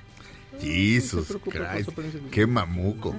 [0.61, 1.91] Jesus Christ,
[2.33, 3.15] qué mamuco.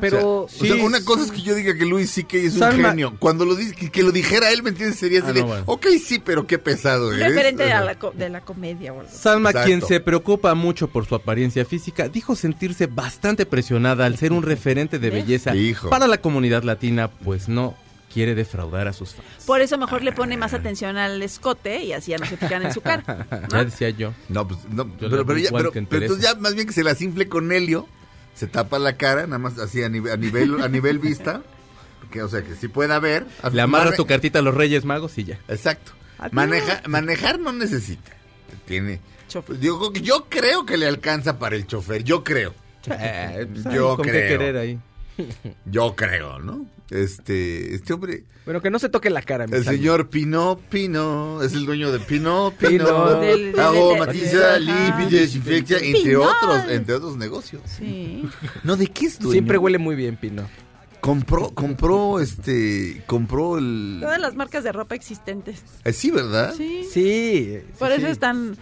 [0.00, 2.36] Pero o sea, o sea, una cosa es que yo diga que Luis C.K.
[2.36, 3.16] es un genio.
[3.18, 4.98] Cuando lo dice, que, que lo dijera él, ¿me entiendes?
[4.98, 5.62] Sería así Ah, de, no, bueno.
[5.66, 7.28] ok, sí, pero qué pesado eres.
[7.30, 9.10] referente de la, co- de la comedia o algo.
[9.10, 9.18] así.
[9.18, 9.66] Salma, Exacto.
[9.66, 14.42] quien se preocupa mucho por su apariencia física, dijo sentirse bastante presionada al ser un
[14.42, 15.52] referente de belleza
[15.90, 17.74] para la comunidad latina, pues no
[18.14, 19.26] quiere defraudar a sus fans.
[19.44, 22.64] Por eso mejor le pone más atención al escote y así ya no se fijan
[22.64, 23.26] en su cara.
[23.30, 23.48] ¿no?
[23.58, 24.14] Ya decía yo.
[24.28, 26.94] No, pues, no, Yo pero, ya, pero, pero entonces ya más bien que se la
[26.94, 27.88] simple con helio,
[28.34, 31.42] se tapa la cara, nada más así a nivel, a nivel, a nivel vista,
[32.10, 33.26] que, o sea, que sí pueda ver.
[33.52, 35.40] Le amarras Mane- tu cartita a los Reyes Magos y ya.
[35.48, 35.92] Exacto.
[36.30, 38.12] Maneja, manejar no necesita.
[38.66, 39.00] Tiene.
[39.60, 42.54] Yo, yo creo que le alcanza para el chofer, yo creo.
[42.88, 44.28] Eh, pues, Yo ¿con qué creo.
[44.38, 44.78] querer ahí?
[45.66, 46.66] Yo creo, ¿no?
[46.90, 49.46] Este, este hombre, Bueno, que no se toque la cara.
[49.46, 53.20] mi el señor Pino Pino, es el dueño de Pino Pino.
[53.20, 57.62] Pino, aromatiza, del- limpia, desinfecta, entre otros, entre otros negocios.
[57.66, 58.28] Sí.
[58.62, 59.32] No, ¿de qué es dueño?
[59.32, 60.46] Siempre huele muy bien, Pino.
[61.00, 63.98] Compró, compró, este, compró el...
[64.00, 65.62] Todas las marcas de ropa existentes.
[65.84, 66.54] Eh, sí, ¿verdad?
[66.56, 66.84] Sí.
[66.90, 67.58] Sí.
[67.78, 68.12] Por sí, eso sí.
[68.12, 68.56] es tan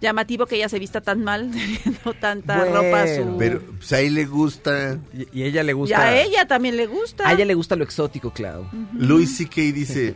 [0.00, 1.50] llamativo que ella se vista tan mal,
[1.84, 3.36] teniendo tanta Bueno, ropa su...
[3.38, 4.98] Pero pues, a él le gusta.
[5.12, 6.00] Y, y a ella le y gusta.
[6.00, 7.28] a ella también le gusta.
[7.28, 8.68] A ella le gusta lo exótico, Clau.
[8.94, 9.60] Louis C.K.
[9.72, 10.14] dice,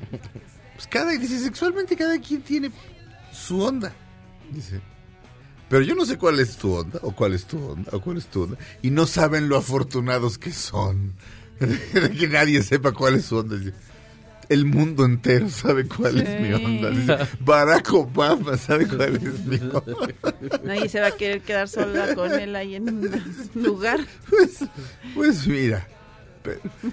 [0.74, 2.70] pues cada, dice, sexualmente cada quien tiene
[3.32, 3.92] su onda.
[4.50, 4.80] Dice,
[5.68, 8.18] pero yo no sé cuál es tu onda, o cuál es tu onda, o cuál
[8.18, 8.58] es tu onda.
[8.82, 11.14] Y no saben lo afortunados que son.
[11.60, 13.56] de que nadie sepa cuál es su onda.
[13.56, 13.74] Dice,
[14.50, 16.90] el mundo entero sabe cuál es mi onda.
[16.90, 19.82] Dice, Barack Obama sabe cuál es mi onda.
[20.64, 23.10] Nadie se va a querer quedar sola con él ahí en un
[23.54, 24.00] lugar.
[24.28, 24.64] Pues,
[25.14, 25.86] pues mira.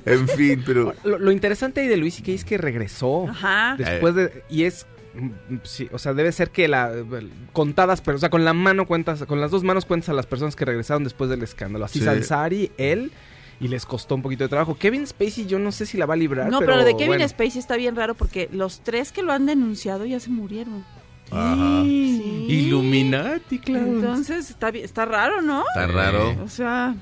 [0.05, 0.93] En fin, pero...
[1.03, 3.27] Lo, lo interesante ahí de Luis que es que regresó.
[3.27, 3.75] Ajá.
[3.77, 4.43] Después de.
[4.49, 4.85] Y es.
[5.63, 6.91] Sí, o sea, debe ser que la
[7.53, 10.27] contadas, pero o sea, con la mano cuentas, con las dos manos cuentas a las
[10.27, 11.85] personas que regresaron después del escándalo.
[11.85, 12.07] Así Sí.
[12.07, 13.11] Ansari, él,
[13.59, 14.75] y les costó un poquito de trabajo.
[14.75, 16.49] Kevin Spacey, yo no sé si la va a librar.
[16.49, 17.27] No, pero, lo de Kevin bueno.
[17.27, 20.85] Spacey está bien raro porque los tres que lo han denunciado ya se murieron.
[21.31, 21.83] Ajá.
[21.83, 22.45] Sí.
[22.47, 23.85] Illuminati, claro.
[23.87, 25.63] Entonces está, está raro, ¿no?
[25.75, 26.35] Está raro.
[26.43, 26.95] O sea,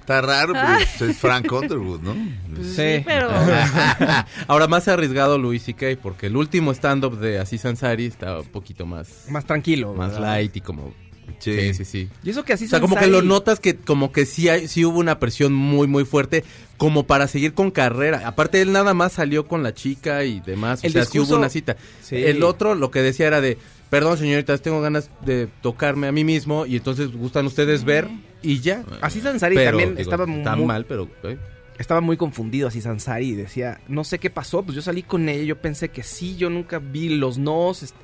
[0.00, 2.14] Está raro, pero es Frank Underwood, ¿no?
[2.54, 3.02] pues sí, Sí.
[3.06, 3.30] pero...
[4.48, 5.96] Ahora más arriesgado Luis C.K.
[6.02, 9.94] porque el último stand-up de Aziz Ansari está un poquito más, Más tranquilo.
[9.94, 10.26] más ¿verdad?
[10.34, 10.92] light y como...
[11.38, 12.08] Sí, sí, sí.
[12.22, 14.68] Y eso que así O sea, como que lo notas que como que sí, hay,
[14.68, 16.44] sí hubo una presión muy, muy fuerte
[16.76, 18.22] como para seguir con carrera.
[18.26, 20.82] Aparte, él nada más salió con la chica y demás.
[20.82, 21.76] O El sí discurso- hubo una cita.
[22.02, 22.16] Sí.
[22.16, 23.58] El otro lo que decía era de,
[23.90, 28.08] perdón señoritas, tengo ganas de tocarme a mí mismo y entonces gustan ustedes ver
[28.42, 28.84] y ya.
[29.00, 31.08] Así Ansari Pero, también digo, estaba muy, mal, pero...
[31.24, 31.38] eh.
[31.78, 35.28] Estaba muy confundido así Sansari y decía, no sé qué pasó, pues yo salí con
[35.28, 37.82] ella, yo pensé que sí, yo nunca vi los nos.
[37.82, 37.94] Es,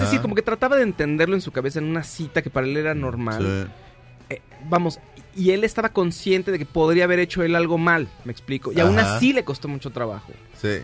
[0.00, 2.76] decir, como que trataba de entenderlo en su cabeza en una cita que para él
[2.76, 3.66] era normal.
[3.68, 4.34] Sí.
[4.34, 4.98] Eh, vamos,
[5.36, 8.72] y él estaba consciente de que podría haber hecho él algo mal, me explico.
[8.72, 10.32] Y aún así le costó mucho trabajo.
[10.60, 10.78] Sí.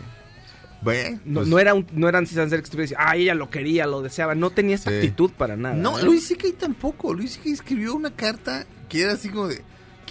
[0.81, 3.85] Bueno, No, pues- no era un, no eran que estuviera diciendo, ay, ella lo quería,
[3.87, 4.35] lo deseaba.
[4.35, 4.97] No tenía esa Sí.
[4.97, 5.75] actitud para nada.
[5.75, 5.97] No.
[6.01, 6.47] Luis C.K.
[6.59, 7.13] tampoco.
[7.13, 7.49] Luis C.K.
[7.51, 9.61] escribió una carta que era así como de...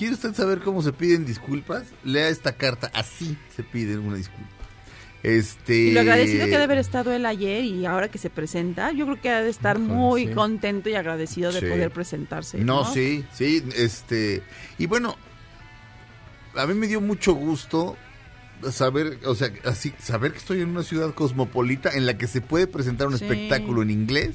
[0.03, 1.85] ¿Quiere usted saber cómo se piden disculpas?
[2.03, 2.91] Lea esta carta.
[2.93, 4.51] Así se pide una disculpa.
[5.23, 5.77] Este...
[5.77, 8.91] Y lo agradecido que ha de haber estado él ayer y ahora que se presenta,
[8.91, 10.33] yo creo que ha de estar muy sí.
[10.33, 11.67] contento y agradecido de Sí.
[11.67, 12.59] poder presentarse.
[12.59, 14.43] No, No, sí, sí, este...
[14.77, 15.17] Y bueno,
[16.57, 17.97] a mí me dio mucho gusto
[18.73, 22.41] saber, o sea, así, saber que estoy en una ciudad cosmopolita en la que se
[22.41, 23.25] puede presentar un Sí.
[23.25, 24.35] espectáculo en inglés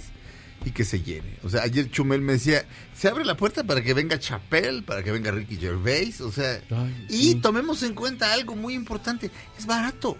[0.67, 1.37] y que se llene.
[1.43, 5.01] O sea, ayer Chumel me decía, se abre la puerta para que venga Chappelle, para
[5.01, 7.35] que venga Ricky Gervais, o sea, Ay, y sí.
[7.35, 10.17] tomemos en cuenta algo muy importante, es barato.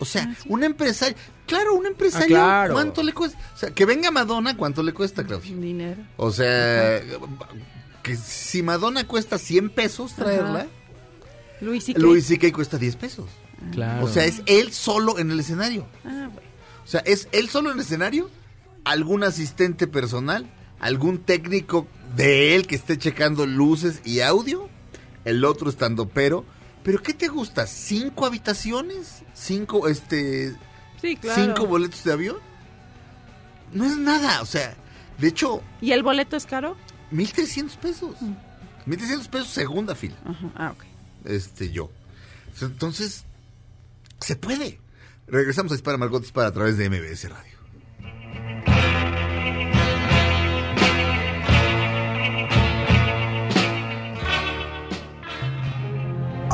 [0.00, 1.14] O sea, Ah, un empresario,
[1.46, 2.74] claro, un empresario, Ah, claro.
[2.74, 3.38] ¿cuánto le cuesta?
[3.54, 5.54] O sea, que venga Madonna, ¿cuánto le cuesta, Claudia?
[5.54, 6.02] Dinero.
[6.16, 7.00] O sea,
[8.02, 10.66] que si Madonna cuesta 100 pesos traerla,
[11.60, 12.50] Luis y Luis C.K.
[12.52, 13.26] cuesta 10 pesos.
[13.72, 14.06] Claro.
[14.06, 15.86] O sea, es él solo en el escenario.
[16.04, 16.48] Ah, bueno.
[16.82, 18.30] O sea, es él solo en el escenario,
[18.84, 24.68] algún asistente personal, algún técnico de él que esté checando luces y audio,
[25.24, 26.44] el otro estando pero.
[26.82, 27.66] ¿Pero qué te gusta?
[27.66, 29.22] ¿Cinco habitaciones?
[29.34, 30.54] ¿Cinco, este,
[31.00, 31.44] Sí, claro.
[31.44, 32.36] cinco boletos de avión?
[33.74, 34.74] No es nada, o sea,
[35.18, 36.76] de hecho, ¿Y el boleto es caro?
[37.12, 38.16] 1.300 pesos.
[38.86, 40.16] 1.300 pesos segunda fila.
[40.24, 40.50] Ajá.
[40.56, 40.84] Ah, ok.
[41.26, 41.90] este yo.
[42.62, 43.24] Entonces,
[44.20, 44.80] se puede.
[45.26, 47.49] Regresamos a Dispara Margot Dispara a través de MBS Radio.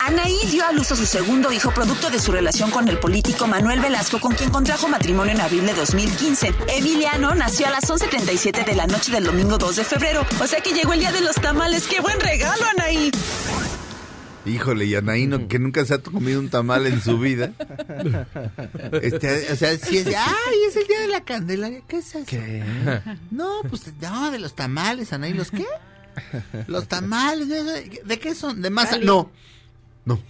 [0.00, 3.46] Anaí dio a luz a su segundo hijo producto de su relación con el político
[3.46, 6.54] Manuel Velasco, con quien contrajo matrimonio en abril de 2015.
[6.68, 10.60] Emiliano nació a las 11.37 de la noche del domingo 2 de febrero, o sea
[10.60, 11.86] que llegó el día de los tamales.
[11.86, 13.10] ¡Qué buen regalo, Anaí!
[14.46, 17.52] Híjole, y Anaíno, que nunca se ha comido un tamal en su vida.
[19.02, 22.36] Este, o sea, si es, ay, es el día de la Candelaria, ¿qué es eso?
[23.30, 25.66] No, pues, no, de los tamales, Anaí, ¿los qué?
[26.66, 28.62] Los tamales, ¿de, de qué son?
[28.62, 28.96] ¿De masa?
[28.98, 29.30] No,
[30.08, 30.20] no.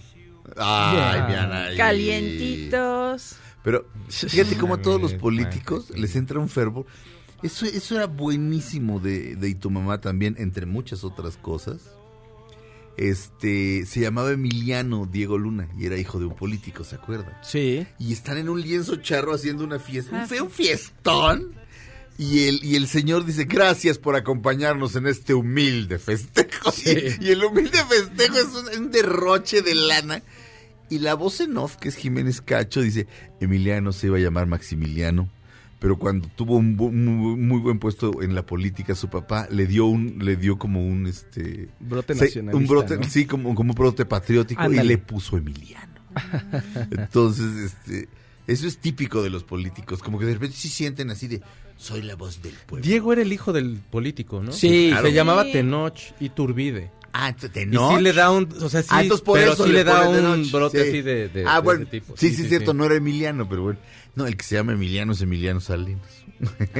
[0.57, 1.77] Ay, mi Anaí.
[1.77, 3.35] Calientitos.
[3.63, 6.85] Pero fíjate cómo a todos los políticos les entra un fervor.
[7.43, 11.89] Eso, eso era buenísimo de, de Y tu mamá también, entre muchas otras cosas.
[12.97, 17.33] Este, se llamaba Emiliano Diego Luna y era hijo de un político, ¿se acuerdan?
[17.43, 17.87] Sí.
[17.97, 21.53] Y están en un lienzo charro haciendo una fiesta, un Ah, feo fiestón.
[22.19, 26.71] Y el, y el señor dice, gracias por acompañarnos en este humilde festejo.
[26.85, 26.89] Y,
[27.25, 30.21] y el humilde festejo es un, es un derroche de lana.
[30.89, 33.07] Y la voz en off, que es Jiménez Cacho, dice,
[33.39, 35.29] Emiliano se iba a llamar Maximiliano,
[35.79, 39.65] pero cuando tuvo un bu- muy, muy buen puesto en la política, su papá le
[39.65, 43.03] dio un, le dio como un este Brote nacionalista, un brote, ¿no?
[43.03, 45.93] sí, como, como un brote patriótico, y le puso Emiliano.
[46.91, 48.09] Entonces, este,
[48.47, 51.41] eso es típico de los políticos, como que de repente sí sienten así de,
[51.79, 52.85] soy la voz del pueblo.
[52.85, 54.51] Diego era el hijo del político, ¿no?
[54.51, 55.07] Sí, claro.
[55.07, 55.43] Se llamaba.
[55.45, 56.91] Tenoch Iturbide.
[57.13, 59.01] Ah, entonces, Y sí le da un, o sea, sí, Ah,
[59.33, 60.89] pero eso sí le da un brote Sí.
[60.89, 62.13] así de, de- ah, de bueno, ese tipo.
[62.15, 63.79] sí, sí, cierto, no era Emiliano, pero bueno.
[64.13, 66.03] No, el que se llama Emiliano es Emiliano Salinas.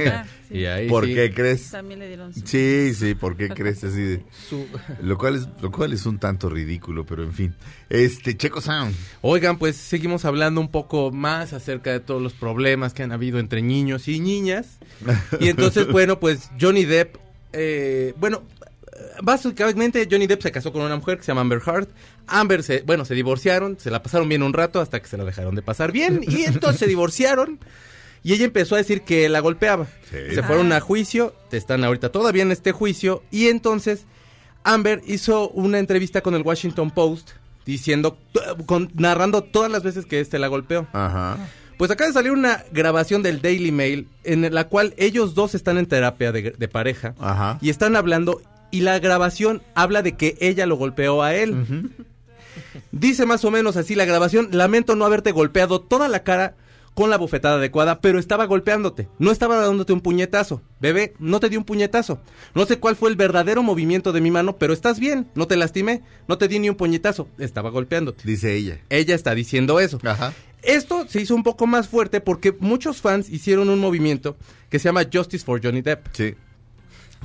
[0.06, 0.58] Ah, sí.
[0.58, 1.14] Y ahí ¿Por sí.
[1.14, 1.70] qué crees?
[1.70, 4.24] También le dieron su- Sí, sí, ¿por qué crees así de...?
[4.48, 4.66] Su-
[5.02, 7.54] Lo cual es, lo cual es un tanto ridículo, pero en fin.
[7.88, 8.94] Este, Checo Sound.
[9.20, 13.38] Oigan, pues seguimos hablando un poco más acerca de todos los problemas que han habido
[13.38, 14.78] entre niños y niñas.
[15.40, 17.16] Y entonces, bueno, pues Johnny Depp,
[17.52, 18.42] eh, bueno,
[19.22, 21.88] básicamente Johnny Depp se casó con una mujer que se llama Amber Heard.
[22.26, 25.24] Amber, se, bueno, se divorciaron, se la pasaron bien un rato hasta que se la
[25.24, 26.20] dejaron de pasar bien.
[26.26, 27.58] Y entonces se divorciaron.
[28.22, 29.86] Y ella empezó a decir que la golpeaba.
[30.10, 30.34] Sí.
[30.34, 33.22] Se fueron a juicio, están ahorita todavía en este juicio.
[33.30, 34.04] Y entonces
[34.64, 37.30] Amber hizo una entrevista con el Washington Post
[37.64, 38.18] diciendo,
[38.66, 40.86] con- narrando todas las veces que este la golpeó.
[40.92, 41.38] Ajá.
[41.78, 45.78] Pues acaba de salir una grabación del Daily Mail en la cual ellos dos están
[45.78, 47.58] en terapia de, de pareja Ajá.
[47.62, 51.90] y están hablando y la grabación habla de que ella lo golpeó a él.
[52.92, 56.54] Dice más o menos así la grabación, lamento no haberte golpeado toda la cara
[56.94, 60.62] con la bofetada adecuada, pero estaba golpeándote, no estaba dándote un puñetazo.
[60.80, 62.20] Bebé, no te di un puñetazo.
[62.54, 65.56] No sé cuál fue el verdadero movimiento de mi mano, pero estás bien, no te
[65.56, 68.24] lastimé, no te di ni un puñetazo, estaba golpeándote.
[68.26, 68.80] Dice ella.
[68.90, 69.98] Ella está diciendo eso.
[70.04, 70.34] Ajá.
[70.62, 74.36] Esto se hizo un poco más fuerte porque muchos fans hicieron un movimiento
[74.68, 76.08] que se llama Justice for Johnny Depp.
[76.12, 76.34] Sí.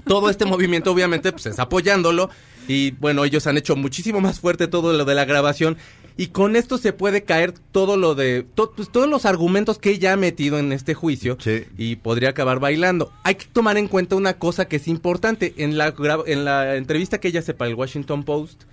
[0.05, 2.29] Todo este movimiento obviamente pues es apoyándolo
[2.67, 5.77] y bueno, ellos han hecho muchísimo más fuerte todo lo de la grabación
[6.17, 9.89] y con esto se puede caer todo lo de to- pues, todos los argumentos que
[9.91, 11.63] ella ha metido en este juicio Sí.
[11.77, 13.11] y podría acabar bailando.
[13.23, 15.93] Hay que tomar en cuenta una cosa que es importante en la
[16.25, 18.63] en la entrevista que ella hace para el Washington Post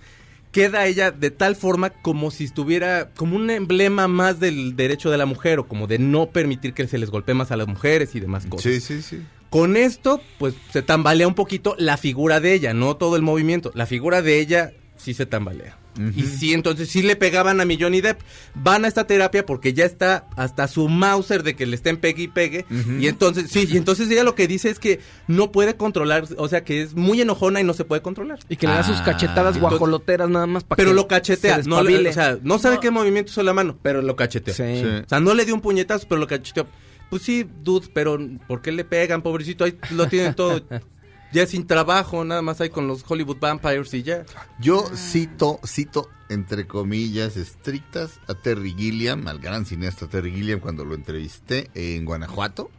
[0.51, 5.17] queda ella de tal forma como si estuviera como un emblema más del derecho de
[5.17, 8.13] la mujer o como de no permitir que se les golpee más a las mujeres
[8.13, 8.71] y demás cosas.
[8.71, 9.21] Sí, sí, sí.
[9.49, 13.71] Con esto, pues se tambalea un poquito la figura de ella, no todo el movimiento.
[13.73, 15.77] La figura de ella sí se tambalea.
[16.15, 18.19] Y sí, entonces sí le pegaban a mi Johnny Depp.
[18.55, 22.23] Van a esta terapia porque ya está hasta su Mauser de que le estén pegue
[22.23, 22.65] y pegue.
[22.99, 26.47] Y entonces, sí, y entonces ella lo que dice es que no puede controlar, o
[26.47, 28.39] sea, que es muy enojona y no se puede controlar.
[28.49, 31.07] Y que le da sus Ah, cachetadas entonces- guajoloteras nada más para Pero que lo
[31.07, 34.53] cachetea, se no, o sea, no sabe qué movimiento hizo la mano, pero lo cacheteó.
[34.53, 34.63] Sí.
[34.81, 34.85] Sí.
[35.05, 36.67] O sea, no le dio un puñetazo, pero lo cacheteó.
[37.09, 39.63] Pues sí, dude, pero ¿por qué le pegan, pobrecito?
[39.65, 40.61] Ahí lo tienen todo.
[41.33, 44.25] ya sin trabajo, nada más ahí con los Hollywood Vampires y ya.
[44.59, 50.85] Yo cito, cito entre comillas estrictas a Terry Gilliam, al gran cineasta Terry Gilliam, cuando
[50.85, 52.69] lo entrevisté en Guanajuato.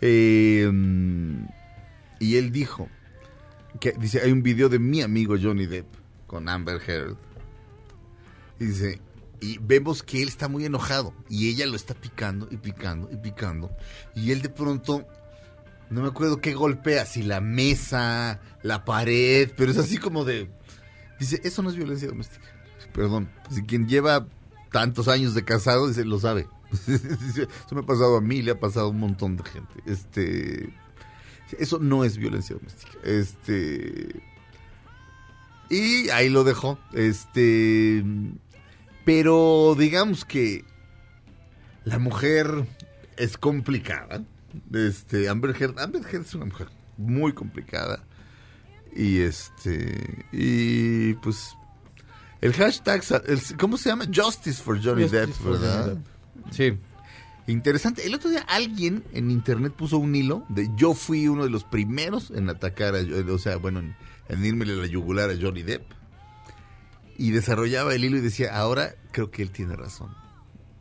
[0.00, 0.70] Eh,
[2.20, 2.88] y él dijo
[3.80, 5.86] que dice hay un video de mi amigo Johnny Depp
[6.26, 7.16] con Amber Heard.
[8.60, 9.00] Y dice,
[9.40, 13.16] y vemos que él está muy enojado y ella lo está picando y picando y
[13.16, 13.70] picando.
[14.14, 15.06] Y él de pronto
[15.90, 20.50] no me acuerdo qué golpea, si la mesa, la pared, pero es así como de...
[21.18, 22.46] Dice, eso no es violencia doméstica.
[22.92, 24.26] Perdón, si quien lleva
[24.70, 26.46] tantos años de casado, dice, lo sabe.
[26.86, 29.74] Eso me ha pasado a mí, le ha pasado a un montón de gente.
[29.86, 30.72] Este...
[31.58, 32.92] Eso no es violencia doméstica.
[33.04, 34.20] Este...
[35.70, 36.78] Y ahí lo dejó.
[36.92, 38.04] Este...
[39.04, 40.64] Pero digamos que
[41.84, 42.66] la mujer
[43.16, 44.22] es complicada.
[44.72, 48.04] Este, Amber Heard, Amber Heard es una mujer muy complicada.
[48.94, 51.54] Y este, y pues
[52.40, 54.06] el hashtag, el- ¿cómo se llama?
[54.12, 55.86] Justice for Johnny Justice Depp, for ¿verdad?
[55.86, 56.02] Johnny
[56.50, 56.78] Sí.
[57.46, 58.04] Interesante.
[58.06, 61.64] El otro día alguien en internet puso un hilo de yo fui uno de los
[61.64, 62.98] primeros en atacar a,
[63.32, 63.96] o sea, bueno, en,
[64.28, 65.82] en irme a la yugular a Johnny Depp.
[67.16, 70.14] Y desarrollaba el hilo y decía, ahora creo que él tiene razón.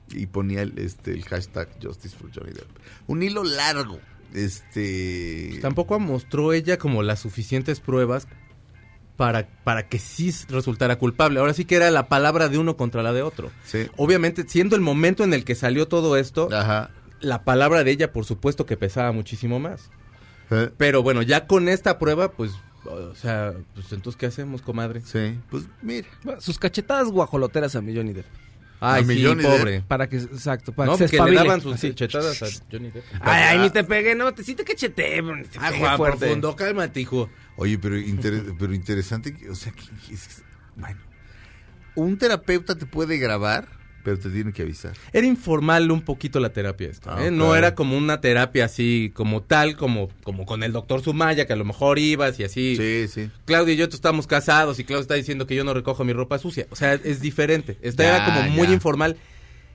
[0.10, 2.68] Y ponía el, este, el hashtag Justice for Johnny Depp.
[3.08, 4.00] Un hilo largo.
[4.34, 5.60] Este.
[5.62, 8.28] Tampoco mostró ella como las suficientes pruebas
[9.16, 11.40] para, para que sí resultara culpable.
[11.40, 13.52] Ahora sí que era la palabra de uno contra la de otro.
[13.66, 13.88] Sí.
[13.98, 16.92] Obviamente, siendo el momento en el que salió todo esto, Ajá.
[17.20, 19.90] la palabra de ella, por supuesto, que pesaba muchísimo más.
[20.52, 22.52] Eh, Pero bueno, ya con esta prueba, pues,
[22.86, 25.02] o sea, pues entonces, ¿qué hacemos, comadre?
[25.02, 25.38] Sí.
[25.50, 26.08] Pues mira.
[26.40, 28.26] Sus cachetadas guajoloteras a mi Johnny Depp.
[28.80, 29.82] Ay, A sí, Johnny pobre.
[29.88, 31.40] Para que, exacto, para No, que se porque le espabile.
[31.50, 31.94] daban sus Así.
[31.96, 33.04] chetadas a Johnny Depp.
[33.22, 34.64] Ay, ay, ni te pegué, no, te sí te
[35.36, 36.20] ni te Ah, Juan, fuerte.
[36.20, 37.30] profundo, cálmate, hijo.
[37.56, 40.44] Oye, pero, inter- pero interesante, que- o sea, que, que es-
[40.76, 41.00] bueno,
[41.96, 43.68] un terapeuta te puede grabar,
[44.08, 44.94] pero te tiene que avisar.
[45.12, 47.30] Era informal un poquito la terapia esta, Ah, ¿eh?
[47.32, 51.52] No era como una terapia así, como tal, como, como con el doctor Sumaya, que
[51.52, 52.78] a lo mejor ibas y así.
[52.78, 53.30] Sí, sí.
[53.44, 56.40] Claudia y yo estamos casados y Claudia está diciendo que yo no recojo mi ropa
[56.40, 56.68] sucia.
[56.70, 57.78] O sea, es diferente.
[57.82, 58.74] Esta Ya, era como muy ya.
[58.76, 59.18] informal.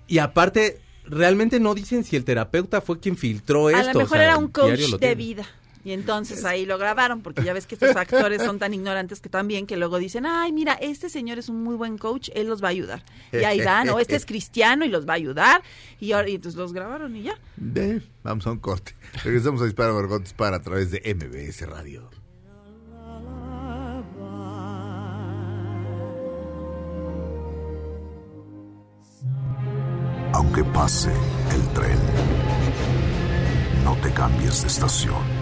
[0.09, 3.93] Y aparte, realmente no dicen si el terapeuta fue quien filtró A esto.
[3.93, 5.15] lo o mejor sea, era un coach lo de tiene.
[5.15, 5.47] vida.
[5.85, 9.29] Y entonces ahí lo grabaron, porque ya ves que estos actores son tan ignorantes que
[9.29, 12.63] también que luego dicen, ay, mira, este señor es un muy buen coach, él los
[12.63, 13.03] va a ayudar.
[13.33, 15.63] Y ahí van, o este es cristiano y los va a ayudar.
[15.99, 17.35] Y, ahora, y entonces los grabaron y ya.
[17.57, 18.95] De- vamos a un corte.
[19.25, 22.09] Regresamos a Dispara Margot Dispara a través de MBS Radio.
[30.35, 31.13] Aunque pase
[31.53, 31.99] el tren,
[33.85, 35.42] no te cambies de estación.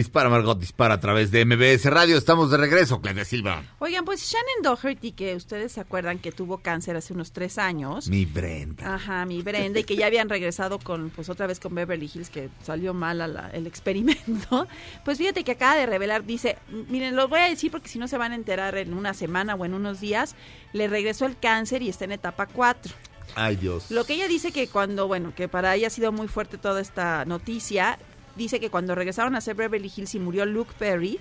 [0.00, 2.16] Dispara Margot Dispara a través de MBS Radio.
[2.16, 3.62] Estamos de regreso, Claudia Silva.
[3.80, 8.08] Oigan, pues Shannon Doherty, que ustedes se acuerdan que tuvo cáncer hace unos tres años.
[8.08, 8.94] Mi Brenda.
[8.94, 12.30] Ajá, mi Brenda, y que ya habían regresado con, pues otra vez con Beverly Hills,
[12.30, 14.66] que salió mal a la- el experimento.
[15.04, 16.56] Pues fíjate que acaba de revelar, dice,
[16.88, 19.54] miren, lo voy a decir porque si no se van a enterar en una semana
[19.54, 20.34] o en unos días,
[20.72, 22.92] le regresó el cáncer y está en etapa 4.
[23.36, 23.90] Ay, Dios.
[23.90, 26.80] Lo que ella dice que cuando, bueno, que para ella ha sido muy fuerte toda
[26.80, 27.98] esta noticia,
[28.36, 31.18] dice que cuando regresaron a hacer Beverly Hills y murió Luke Perry,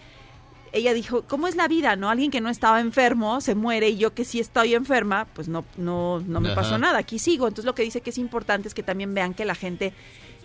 [0.72, 2.10] ella dijo, ¿cómo es la vida, no?
[2.10, 5.66] Alguien que no estaba enfermo se muere y yo que sí estoy enferma, pues no,
[5.78, 6.62] no, no me Ajá.
[6.62, 7.48] pasó nada, aquí sigo.
[7.48, 9.94] Entonces lo que dice que es importante es que también vean que la gente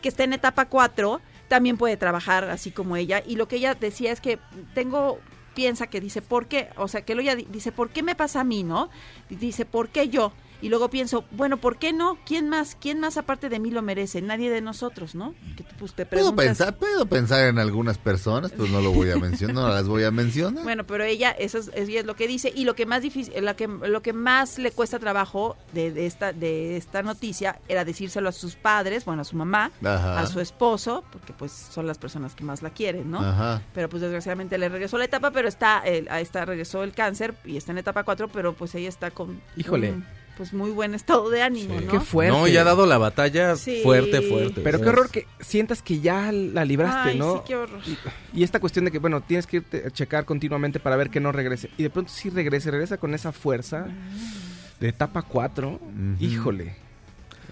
[0.01, 3.23] que está en etapa 4 también puede trabajar así como ella.
[3.27, 4.39] Y lo que ella decía es que
[4.75, 5.19] tengo
[5.55, 6.71] piensa que dice, ¿por qué?
[6.79, 8.89] O sea, que lo ella di- dice, ¿por qué me pasa a mí, no?
[9.29, 10.33] Dice, ¿por qué yo?
[10.61, 12.19] Y luego pienso, bueno, ¿por qué no?
[12.25, 12.77] ¿Quién más?
[12.81, 14.23] ¿Quién más aparte de mí lo merece?
[14.23, 15.35] Nadie de nosotros, ¿no?
[15.57, 19.11] Que tú, pues, te Puedo pensar, puedo pensar en algunas personas, pues no lo voy
[19.11, 20.65] a mencionar, no las voy a mencionar.
[20.65, 23.45] Bueno, pero ella, eso es, ella es lo que dice y lo que más difícil,
[23.45, 27.85] lo que, lo que más le cuesta trabajo de, de esta de esta noticia era
[27.85, 30.21] decírselo a sus padres, bueno, a su mamá, Ajá.
[30.21, 33.21] a su esposo, porque pues son las personas que más la quieren, ¿no?
[33.21, 33.63] Ajá.
[33.75, 37.35] Pero pues desgraciadamente le regresó la etapa, pero está, eh, a esta regresó el cáncer
[37.45, 39.95] y está en etapa 4, pero pues ella está con Híjole.
[40.37, 41.91] Pues muy buen estado de ánimo, ¿no?
[41.91, 42.33] Qué fuerte.
[42.37, 43.81] No, ya ha dado la batalla Sí.
[43.83, 44.61] fuerte, fuerte.
[44.63, 47.35] Pero qué horror que sientas que ya la libraste, Ay, ¿no?
[47.37, 47.81] sí, qué horror.
[48.33, 51.21] Y esta cuestión de que, bueno, tienes que irte a checar continuamente para ver que
[51.21, 51.71] no regrese.
[51.79, 53.87] Y de pronto sí regrese, regresa con esa fuerza
[54.81, 55.81] de etapa 4.
[56.21, 56.77] Híjole.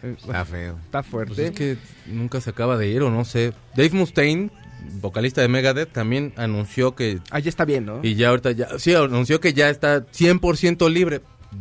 [0.03, 0.77] Está feo.
[0.85, 1.47] Está Pues fuerte.
[1.47, 1.77] es que
[2.07, 3.53] nunca se acaba de ir, o no sé.
[3.77, 4.51] Dave Mustaine,
[5.01, 7.21] vocalista de Megadeth, también anunció que...
[7.31, 8.01] Ah, ya está bien, ¿no?
[8.03, 8.81] Y ya ahorita ya...
[8.81, 11.21] Sí, anunció que ya está 100% libre.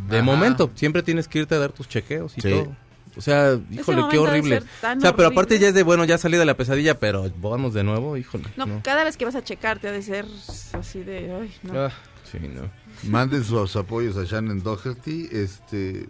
[0.09, 0.25] De Ajá.
[0.25, 2.49] momento, siempre tienes que irte a dar tus chequeos y Sí.
[2.49, 2.75] todo.
[3.17, 4.59] O sea, híjole, qué horrible.
[4.61, 6.97] ser tan O sea, pero aparte ya es de, bueno, ya salí de la pesadilla,
[6.97, 8.45] pero vamos de nuevo, híjole.
[8.55, 10.25] No, No, cada vez que vas a checarte ha de ser
[10.73, 11.77] así de, ay, no.
[11.87, 11.91] Ah,
[12.31, 12.69] Sí, no.
[13.09, 15.27] Manden sus apoyos a Shannon Doherty.
[15.33, 16.07] Este,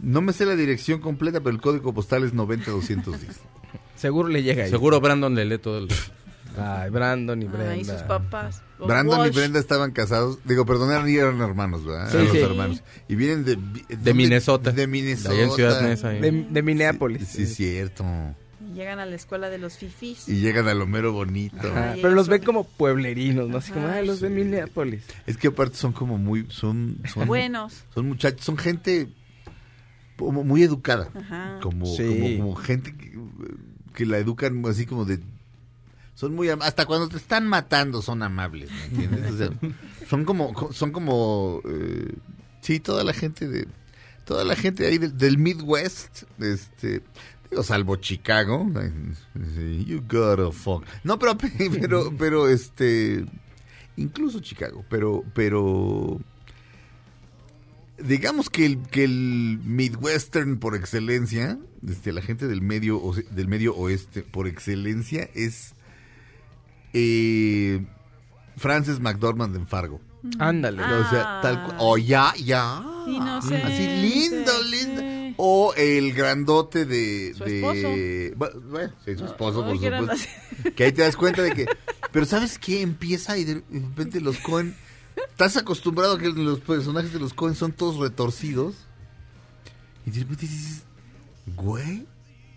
[0.00, 3.38] no me sé la dirección completa, pero el código postal es 90210.
[3.96, 4.70] seguro le llega ahí.
[4.70, 5.88] Seguro Brandon le lee todo el...
[6.56, 7.72] Ay, Brandon y Brenda.
[7.72, 8.62] Ay, sus papás.
[8.82, 9.30] O Brandon y.
[9.30, 10.38] Brenda estaban casados.
[10.44, 12.08] Digo, perdón, eran, eran hermanos, ¿verdad?
[12.10, 12.42] Sí, Eran los sí.
[12.42, 12.82] hermanos.
[13.08, 13.58] Y vienen de...
[13.96, 14.72] De Minnesota.
[14.72, 15.30] De Minnesota.
[15.34, 16.20] Allá en Ciudad ahí.
[16.20, 17.28] De, de Minneapolis.
[17.28, 18.04] Sí, sí, cierto.
[18.60, 20.28] Y llegan a la escuela de los fifís.
[20.28, 21.56] Y llegan a lo mero bonito.
[21.60, 23.58] Ajá, pero los ven como pueblerinos, ¿no?
[23.58, 24.34] Así como, ay, los de sí.
[24.34, 25.02] Minneapolis.
[25.26, 26.46] Es que aparte son como muy...
[26.48, 27.84] Son, son, Buenos.
[27.94, 29.08] son muchachos, son gente
[30.16, 31.08] como muy educada.
[31.14, 31.58] Ajá.
[31.60, 32.04] Como, Sí.
[32.04, 33.12] como, como gente que,
[33.94, 35.18] que la educan así como de...
[36.14, 36.48] Son muy...
[36.48, 39.32] Hasta cuando te están matando son amables, ¿me entiendes?
[39.32, 39.50] O sea,
[40.08, 40.72] son como...
[40.72, 41.62] Son como...
[41.64, 42.14] eh,
[42.60, 43.66] sí, toda la gente de...
[44.24, 47.02] Toda la gente ahí del, del Midwest, este...
[47.50, 48.66] Digo, salvo Chicago.
[49.86, 50.86] You gotta fuck.
[51.04, 51.36] No, pero,
[51.80, 53.26] pero, pero, este...
[53.96, 56.20] Incluso Chicago, pero, pero...
[57.98, 63.00] Digamos que el, que el Midwestern por excelencia, este, la gente del medio,
[63.30, 65.74] del medio oeste por excelencia es
[66.92, 67.84] eh,
[68.56, 70.00] Frances McDormand en Fargo.
[70.38, 70.82] Ándale.
[70.82, 71.04] Ah.
[71.06, 71.76] O sea, tal cual.
[71.80, 72.84] O ya, ya.
[73.06, 75.34] Inocente, Así lindo, lindo.
[75.36, 77.34] O el grandote de.
[77.36, 80.28] Su de bueno, sí, su esposo, por supuesto.
[80.76, 81.66] Que ahí te das cuenta de que.
[82.12, 82.82] Pero ¿sabes qué?
[82.82, 84.76] Empieza y de repente los Cohen.
[85.30, 88.74] Estás acostumbrado a que los personajes de los Cohen son todos retorcidos.
[90.06, 90.84] Y de repente dices,
[91.56, 92.06] güey,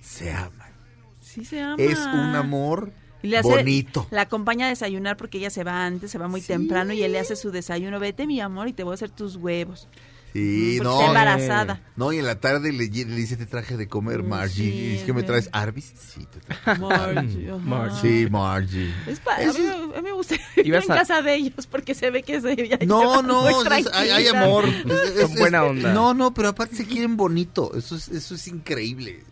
[0.01, 0.73] se aman.
[1.21, 1.75] Sí se ama.
[1.77, 2.91] Es un amor
[3.25, 4.07] Y le hace- bonito.
[4.11, 7.11] La acompaña a desayunar porque ella se va antes, se va muy temprano y él
[7.11, 7.99] le hace su desayuno.
[7.99, 9.87] Vete, mi amor, y te voy a hacer tus huevos.
[10.33, 10.95] Sí, porque no.
[10.99, 11.81] está embarazada.
[11.95, 14.63] No, y en la tarde le, le dice, te traje de comer, Mm, Margie.
[14.69, 15.49] sí, ¿Y es que me es traes.
[15.53, 15.93] Arby's?
[15.97, 16.81] Sí, te traje.
[16.81, 17.57] Margie, ajá.
[17.59, 18.01] Margie.
[18.25, 18.93] Sí, Margie.
[19.07, 21.21] Es pa- a, Eso mí, es- a mí me gusta ir Ibas en a- casa
[21.21, 24.65] de ellos porque se ve que se ella No, no, es- hay, hay amor.
[24.67, 25.93] Es- es- Con buena es- onda.
[25.93, 27.73] No, no, pero aparte se quieren bonito.
[27.73, 29.23] Eso es, eso es increíble.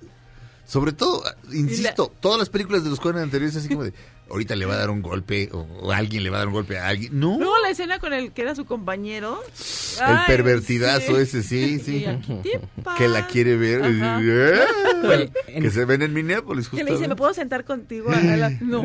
[0.65, 3.93] Sobre todo, insisto, todas las películas de los Coen anteriores así como de,
[4.29, 6.53] ahorita le va a dar un golpe o, o alguien le va a dar un
[6.53, 7.19] golpe a alguien.
[7.19, 9.41] No, No, la escena con el que era su compañero.
[9.99, 11.21] el Ay, pervertidazo sí.
[11.21, 12.05] ese, sí, sí.
[12.97, 13.81] Que la quiere ver.
[13.85, 17.15] Eh, en- Que se ven en Minneapolis, Que le dice, ¿me justamente.
[17.17, 18.09] puedo sentar contigo?
[18.11, 18.83] A la- No.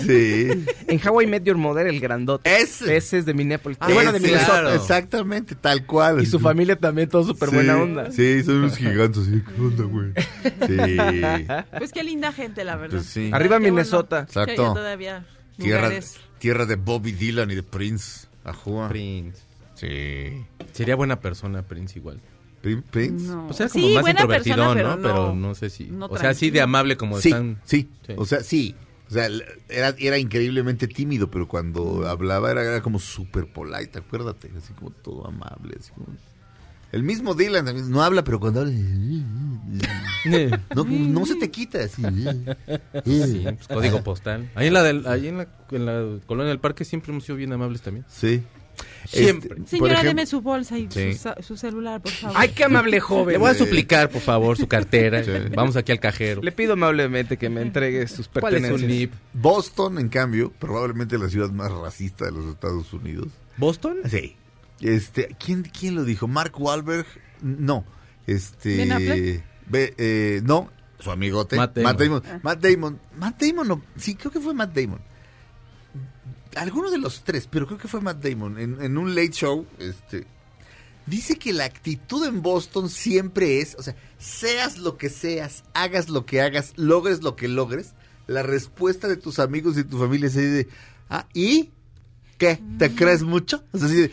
[0.00, 0.48] Sí.
[0.88, 2.54] En How I Met Your Mother, el grandote.
[2.54, 2.96] Ese.
[2.96, 3.78] Ese es de Minneapolis.
[3.80, 4.46] Ah, bueno, de Minnesota.
[4.60, 4.74] claro.
[4.74, 6.20] Exactamente, tal cual.
[6.22, 8.10] Y su familia también, todo súper Sí, buena onda.
[8.10, 9.24] Sí, son unos gigantes.
[9.24, 10.12] sí, ¿Qué onda, güey?
[10.66, 11.72] Sí.
[11.78, 12.96] Pues qué linda gente, la verdad.
[12.98, 13.30] Pues sí.
[13.32, 13.74] Arriba Qué bueno.
[13.76, 14.26] Minnesota.
[14.74, 15.24] Todavía
[15.56, 15.90] Tierra,
[16.38, 18.26] tierra de Bobby Dylan y de Prince.
[18.44, 18.88] Ajúa.
[18.88, 19.40] Prince.
[19.74, 20.44] Sí.
[20.72, 22.20] Sería buena persona, Prince, igual.
[22.62, 23.26] Prin- Prince.
[23.26, 23.48] No.
[23.48, 24.96] O sea, como Sí, más persona, ¿no?
[25.02, 25.84] Pero no sé si...
[25.84, 27.60] no o sea, así de amable como Sí, están...
[27.64, 28.14] sí, Sí.
[28.16, 28.74] O sea, sí.
[29.08, 29.28] O sea,
[29.68, 34.50] era, era increíblemente tímido, pero cuando hablaba era, era como súper polite, acuérdate.
[34.58, 35.76] Así como todo amable.
[35.78, 36.06] Así como...
[36.92, 38.72] El mismo Dylan no habla, pero cuando habla...
[40.74, 41.80] No, no se te quita.
[41.84, 42.02] Así.
[43.04, 44.50] Sí, pues, código postal.
[44.54, 47.36] Ahí en la, del, ahí en la, en la colonia del parque siempre hemos sido
[47.36, 48.04] bien amables también.
[48.08, 48.42] Sí.
[49.06, 49.56] Siempre.
[49.58, 51.12] Este, Señora, ejemplo- deme su bolsa y Sí.
[51.40, 52.36] su, celular, por favor.
[52.38, 53.32] Ay, qué amable joven.
[53.34, 55.22] Le voy a suplicar, por favor, su cartera.
[55.24, 55.30] Sí.
[55.54, 56.42] Vamos aquí al cajero.
[56.42, 59.10] Le pido amablemente que me entregue sus ¿Cuál es pertenencias.
[59.32, 63.28] Boston, en cambio, probablemente la ciudad más racista de los Estados Unidos.
[63.56, 63.98] ¿Boston?
[64.10, 64.36] Sí.
[64.80, 66.28] Este, ¿quién, quién lo dijo?
[66.28, 67.06] Mark Wahlberg,
[67.42, 67.84] no.
[68.26, 69.44] Este, ¿Ben Affleck?
[69.72, 72.22] eh, no, su amigote, Matt Matt Damon.
[72.22, 72.40] Damon.
[72.42, 73.00] Matt Damon.
[73.16, 75.00] Matt Damon, no, sí, creo que fue Matt Damon.
[76.56, 78.58] Alguno de los tres, pero creo que fue Matt Damon.
[78.58, 80.26] En, en un late show, este,
[81.06, 86.08] Dice que la actitud en Boston siempre es, o sea, seas lo que seas, hagas
[86.08, 87.94] lo que hagas, logres lo que logres,
[88.26, 90.68] la respuesta de tus amigos y tu familia es así de,
[91.08, 91.70] ah, ¿y
[92.38, 92.60] qué?
[92.78, 93.62] ¿Te crees mucho?
[93.72, 94.12] O sea, así de,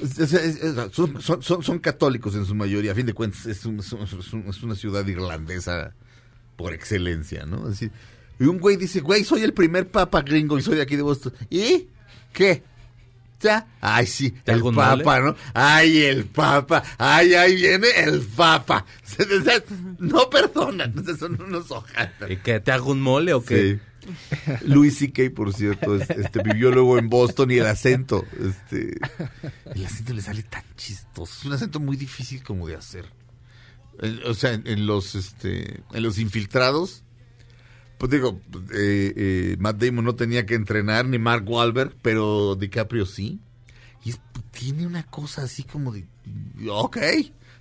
[0.00, 0.60] es- es-
[0.92, 3.92] son, son- son- son católicos en su mayoría, a fin de cuentas es, un- es
[3.92, 5.94] un- una ciudad irlandesa
[6.56, 7.66] por excelencia, ¿no?
[7.66, 7.90] Así,
[8.38, 11.02] y un güey dice, güey, soy el primer papa gringo y soy de aquí de
[11.02, 11.32] Boston.
[11.50, 11.88] ¿Y
[12.32, 12.62] qué?
[13.40, 13.66] ¿Ya?
[13.82, 15.20] Ay, sí, ¿Te el papa?
[15.20, 15.36] ¿no?
[15.52, 16.82] Ay, el papa.
[16.96, 18.84] Ay, ahí viene el papa.
[19.98, 22.30] No perdonan, son unos hojatas.
[22.30, 22.60] ¿Y qué?
[22.60, 23.72] ¿Te hago un mole o qué?
[23.72, 23.80] Sí.
[24.62, 28.96] Louis C.K., por cierto, es- este, vivió luego en Boston y el acento, este,
[29.74, 31.32] el acento le sale tan chistoso.
[31.40, 33.06] Es un acento muy difícil como de hacer.
[34.26, 37.02] O sea, en, en los, este, en los infiltrados,
[37.98, 38.40] pues digo,
[38.74, 43.40] eh, eh, Matt Damon no tenía que entrenar ni Mark Wahlberg, pero DiCaprio sí.
[44.04, 46.04] Y es- tiene una cosa así como de,
[46.68, 46.96] ok,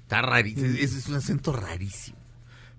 [0.02, 2.18] está rarísimo, es, es un acento rarísimo.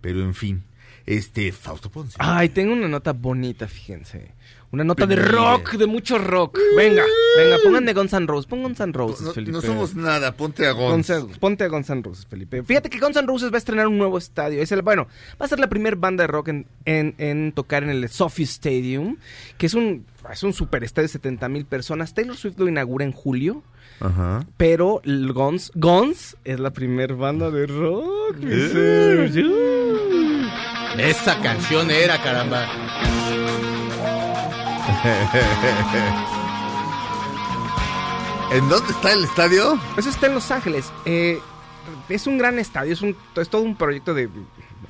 [0.02, 0.62] Pero en fin,
[1.07, 2.16] este, Fausto Ponce.
[2.18, 4.34] Ay, tengo una nota bonita, fíjense.
[4.72, 6.59] Una nota de rock, de mucho rock.
[6.76, 7.04] Venga,
[7.38, 9.52] venga, pongan de Guns N' Roses, pon Guns N' Roses, No, Felipe.
[9.52, 11.09] no somos nada, ponte a Guns.
[11.09, 12.62] N'- ponte a Guns N' Roses, Felipe.
[12.64, 14.61] Fíjate que Guns N' Roses va a estrenar un nuevo estadio.
[14.61, 15.07] Es el, bueno,
[15.40, 18.44] va a ser la primera banda de rock en, en- en tocar en el Sophie
[18.44, 19.16] Stadium,
[19.57, 22.12] que es un, es un super estadio de 70 mil personas.
[22.12, 23.62] Taylor Swift lo inaugura en julio,
[24.00, 24.44] Ajá.
[24.57, 28.36] pero Guns, Guns es la primera banda de rock.
[28.42, 30.11] Eh.
[30.99, 32.66] Esa canción era, caramba.
[38.53, 39.78] ¿En dónde está el estadio?
[39.97, 40.90] Eso está en Los Ángeles.
[41.05, 41.40] Eh,
[42.09, 44.28] es un gran estadio, es, un, es todo un proyecto de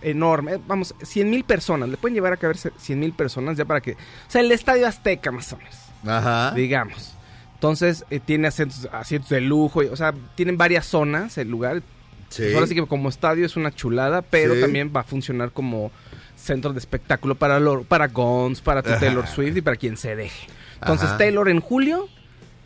[0.03, 0.61] enorme.
[0.67, 1.89] Vamos, 100 mil personas.
[1.89, 3.93] Le pueden llevar a caber 100 mil personas ya para que...
[3.93, 3.97] O
[4.29, 5.75] sea, el estadio Azteca más o menos,
[6.07, 6.53] Ajá.
[6.55, 7.15] digamos.
[7.55, 9.83] Entonces, eh, tiene asientos, asientos de lujo.
[9.83, 11.83] y- o sea, tienen varias zonas el lugar.
[12.29, 12.43] Sí.
[12.43, 14.61] Pues ahora sí que como estadio es una chulada, pero Sí.
[14.61, 15.91] también va a funcionar como
[16.37, 18.91] centro de espectáculo para, lo- para Guns, para tu.
[19.01, 20.47] Taylor Swift y para quien se deje.
[20.81, 21.18] Entonces, Ajá.
[21.18, 22.09] Taylor en julio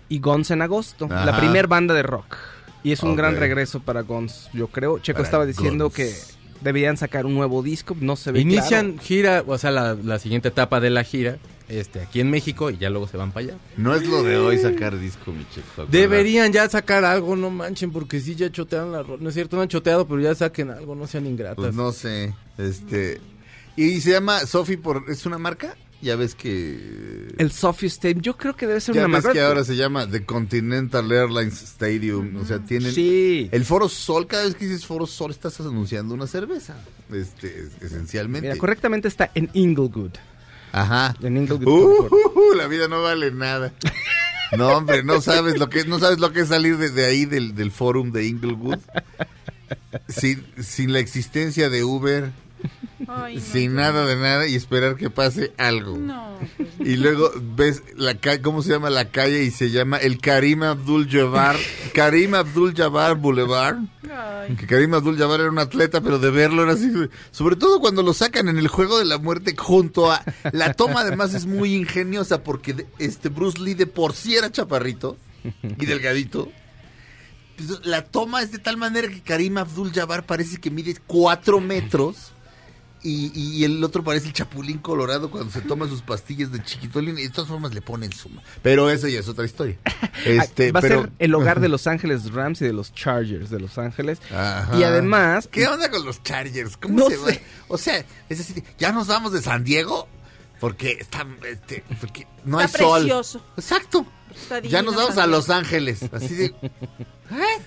[0.08, 1.08] y Guns en agosto.
[1.08, 2.36] La primer banda de rock.
[2.82, 4.98] Y es un gran regreso para Guns, yo creo.
[4.98, 5.94] Checo Para estaba diciendo Guns.
[5.94, 6.14] que
[6.62, 9.02] deberían sacar un nuevo disco, no se ve Inician claro.
[9.06, 11.38] gira, o sea, la, la siguiente etapa de la gira,
[11.70, 13.54] este, aquí en México y ya luego se van para allá.
[13.76, 15.86] No es lo de hoy sacar disco, mi chico.
[15.90, 19.56] Deberían ya sacar algo, no manchen, porque sí ya chotearon la ro- No es cierto,
[19.56, 21.56] no han choteado, pero ya saquen algo, no sean ingratas.
[21.56, 22.34] Pues no sé.
[22.58, 23.20] Este.
[23.76, 25.04] Y se llama Sophie por.
[25.08, 25.76] ¿Es una marca?
[26.02, 27.28] Ya ves que.
[27.38, 29.32] El Sophie Stadium, yo creo que debe ser ya una ves marca.
[29.38, 32.36] que ahora se llama The Continental Airlines Stadium.
[32.36, 32.90] O sea, tienen.
[32.92, 33.48] Sí.
[33.52, 36.74] El Foro Sol, cada vez que dices Foro Sol, estás anunciando una cerveza.
[37.12, 38.48] Este, es- esencialmente.
[38.48, 40.12] Mira, correctamente está en Inglewood.
[40.72, 41.14] Ajá.
[41.22, 41.66] En Inglewood.
[41.66, 43.72] Uh, uh, uh, la vida no vale nada.
[44.56, 47.24] No, hombre, no sabes lo que no sabes lo que es salir de, de ahí
[47.24, 48.80] del, del forum de Inglewood
[50.08, 52.30] sin, sin la existencia de Uber,
[53.08, 55.96] Ay, no, sin nada de nada y esperar que pase algo.
[55.96, 59.42] No, pues, Y luego ves la calle, ¿cómo se llama la calle?
[59.42, 61.56] Y se llama el Karim Abdul Jabbar,
[61.94, 63.78] Karim Abdul Jabbar Boulevard.
[64.11, 64.54] ay.
[64.56, 66.90] Que Karim Abdul Jabbar era un atleta, pero de verlo era así.
[67.30, 70.22] Sobre todo cuando lo sacan en el juego de la muerte junto a.
[70.52, 75.16] La toma además es muy ingeniosa porque este Bruce Lee de por sí era chaparrito
[75.62, 76.48] y delgadito.
[77.56, 81.61] Pues, La toma es de tal manera que Karim Abdul Jabbar parece que mide cuatro
[81.61, 82.30] metros.
[83.03, 87.18] Y, y el otro parece el chapulín colorado cuando se toma sus pastillas de chiquitolín
[87.18, 88.42] y de todas formas le ponen suma.
[88.62, 89.78] Pero eso ya es otra historia.
[90.26, 93.48] Este, Va a pero, ser el hogar de Los Ángeles Rams y de los Chargers
[93.48, 94.18] de Los Ángeles.
[94.30, 94.76] Ajá.
[94.76, 96.76] Y además, ¿Qué onda con los Chargers?
[96.76, 97.28] ¿Cómo No se va?
[97.28, 97.42] sé.
[97.68, 100.07] O sea, es decir, ya nos vamos de San Diego
[100.61, 103.01] porque está, este, porque no Está hay sol.
[103.01, 103.42] precioso.
[103.57, 104.05] Exacto.
[104.34, 105.26] Está Ya nos vamos San a.
[105.28, 106.01] Los Ángeles.
[106.12, 106.44] Así de.
[107.30, 107.62] ¿eh?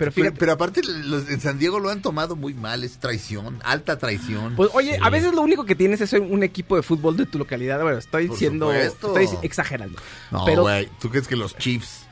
[0.00, 2.82] Pero fíjate, pero aparte, los en San Diego lo han tomado muy mal.
[2.82, 4.56] Es traición, alta traición.
[4.56, 7.38] pues oye, a veces lo único que tienes es un equipo de fútbol de tu
[7.38, 7.80] localidad.
[7.82, 9.18] Bueno, estoy Por supuesto.
[9.18, 9.98] estoy exagerando.
[10.30, 10.88] no, pero güey.
[11.00, 12.06] ¿Tú crees que los Chiefs?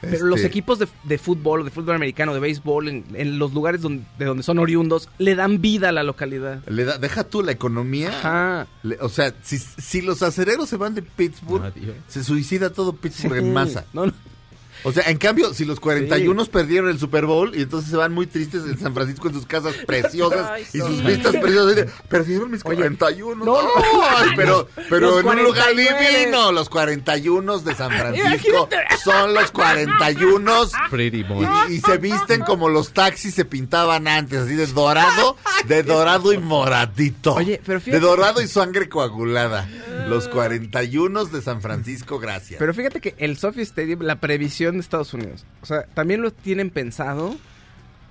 [0.00, 3.52] Pero los este, equipos de, de fútbol, de fútbol americano, de béisbol, en, en los
[3.52, 6.62] lugares donde, de donde son oriundos, le dan vida a la localidad.
[6.68, 8.10] Le da, deja tú la economía.
[8.10, 8.66] Ajá.
[8.84, 11.72] Le- o sea, si, si los acereros se van de Pittsburgh,
[12.06, 13.44] se suicida todo Pittsburgh Sí.
[13.46, 13.86] en masa.
[13.92, 14.12] No, no.
[14.84, 18.12] O sea, en cambio, si los 41 perdieron el Super Bowl y entonces se van
[18.12, 20.78] muy tristes en San Francisco en sus casas preciosas Ay, y sí.
[20.80, 23.44] sus vistas preciosas, de, perdieron mis 41.
[23.44, 23.68] no, no.
[24.16, 26.18] Ay, pero pero Los en un lugar 49.
[26.18, 28.68] divino, los 41 de San Francisco
[29.04, 30.52] son los 41
[30.90, 31.46] Pretty boy.
[31.68, 36.32] y, y se visten como los taxis se pintaban antes, así de dorado, de dorado
[36.32, 37.34] y moradito.
[37.34, 39.68] Oye, pero de fíjate- dorado y sangre coagulada.
[40.08, 42.58] Los 41 de San Francisco, gracias.
[42.58, 46.30] Pero fíjate que el Sophie Stadium, la previsión de Estados Unidos, o sea, también lo
[46.32, 47.36] tienen pensado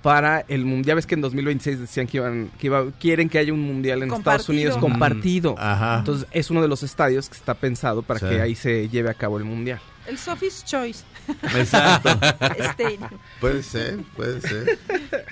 [0.04, 0.86] para el mundial.
[0.86, 4.04] Ya ves que en 2026 decían que iban, que iba, quieren que haya un mundial
[4.04, 4.54] en Estados Compartido.
[4.54, 5.56] Unidos compartido.
[5.58, 5.98] Ajá.
[6.00, 8.28] Entonces es uno de los estadios que está pensado para Sí.
[8.28, 9.80] que ahí se lleve a cabo el mundial.
[10.06, 11.04] El Sophie's Choice.
[11.58, 12.10] Exacto.
[12.60, 13.10] Stadium.
[13.42, 14.80] puede ser, puede ser.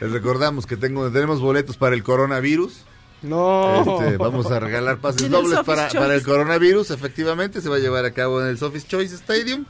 [0.01, 2.83] Les recordamos que tengo, tenemos boletos para el coronavirus.
[3.21, 4.01] No.
[4.01, 7.77] Este, vamos a regalar pases el dobles Sophie's para, para el coronavirus, efectivamente, se va
[7.77, 9.65] a llevar a cabo en el Sophie's Choice Stadium.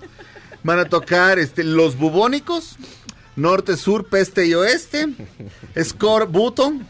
[0.66, 2.76] Van a tocar este, los bubónicos,
[3.36, 5.09] norte, sur, peste y oeste,
[5.80, 6.88] Score Button,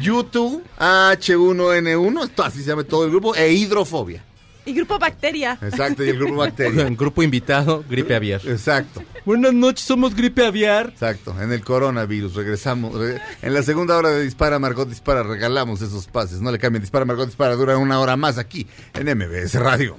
[0.00, 4.24] U2, H1N1, esto así se llama todo el grupo, e Hidrofobia.
[4.64, 5.58] Y Grupo Bacteria.
[5.60, 6.88] Exacto, y el grupo Bacteria.
[6.90, 8.40] Grupo invitado, gripe aviar.
[8.46, 9.02] Exacto.
[9.26, 10.88] Buenas noches, somos gripe aviar.
[10.90, 12.94] Exacto, en el coronavirus, regresamos.
[12.94, 16.40] re- en la segunda hora de Dispara, Margot Dispara, regalamos esos pases.
[16.40, 19.98] No le cambien, Dispara, Margot Dispara, dura una hora más aquí en MBS Radio.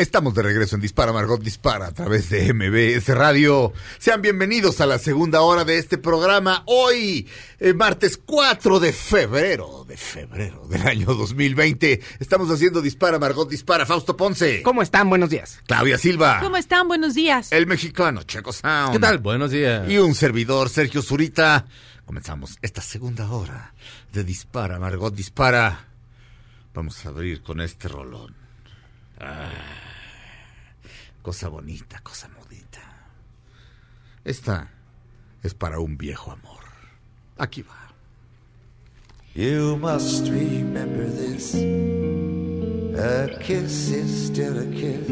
[0.00, 3.74] Estamos de regreso en Dispara, Margot Dispara a través de MBS Radio.
[3.98, 6.62] Sean bienvenidos a la segunda hora de este programa.
[6.64, 7.28] Hoy,
[7.58, 12.00] eh, martes 4 de febrero, de febrero del año 2020.
[12.18, 13.84] Estamos haciendo Dispara, Margot Dispara.
[13.84, 14.62] Fausto Ponce.
[14.62, 15.10] ¿Cómo están?
[15.10, 15.60] Buenos días.
[15.66, 16.40] Claudia Silva.
[16.40, 16.88] ¿Cómo están?
[16.88, 17.52] Buenos días.
[17.52, 18.92] El mexicano Checo Sound.
[18.92, 19.18] ¿Qué tal?
[19.18, 19.86] Buenos días.
[19.86, 21.66] Y un servidor, Sergio Zurita.
[22.06, 23.74] Comenzamos esta segunda hora
[24.14, 25.88] de Dispara, Margot Dispara.
[26.72, 28.34] Vamos a abrir con este rolón.
[29.20, 29.50] Ah,
[31.22, 32.80] cosa bonita, cosa bonita.
[34.24, 34.70] Esta
[35.42, 36.60] es para un viejo amor.
[37.38, 37.90] Aquí va.
[39.34, 41.54] You must remember this.
[41.54, 45.08] A kiss is still a kiss.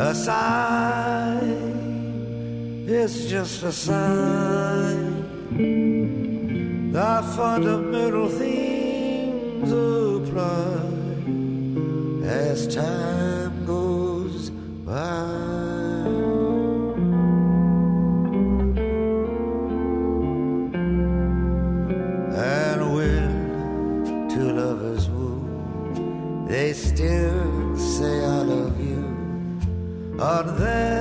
[0.00, 1.40] A sigh
[2.88, 4.96] is just a sigh.
[6.92, 10.80] The fundamental things apply
[12.24, 13.89] as time goes
[26.48, 29.04] they still say I love you.
[30.18, 30.99] Are that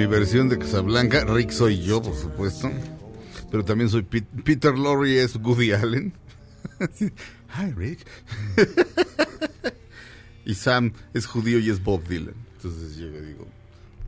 [0.00, 2.70] mi versión de Casablanca, Rick soy yo, por supuesto.
[3.50, 6.14] Pero también soy Pete- Peter Lorre, es Woody Allen.
[7.58, 8.06] Hi, Rick.
[10.46, 12.34] y Sam es judío y es Bob Dylan.
[12.56, 13.46] Entonces yo le digo,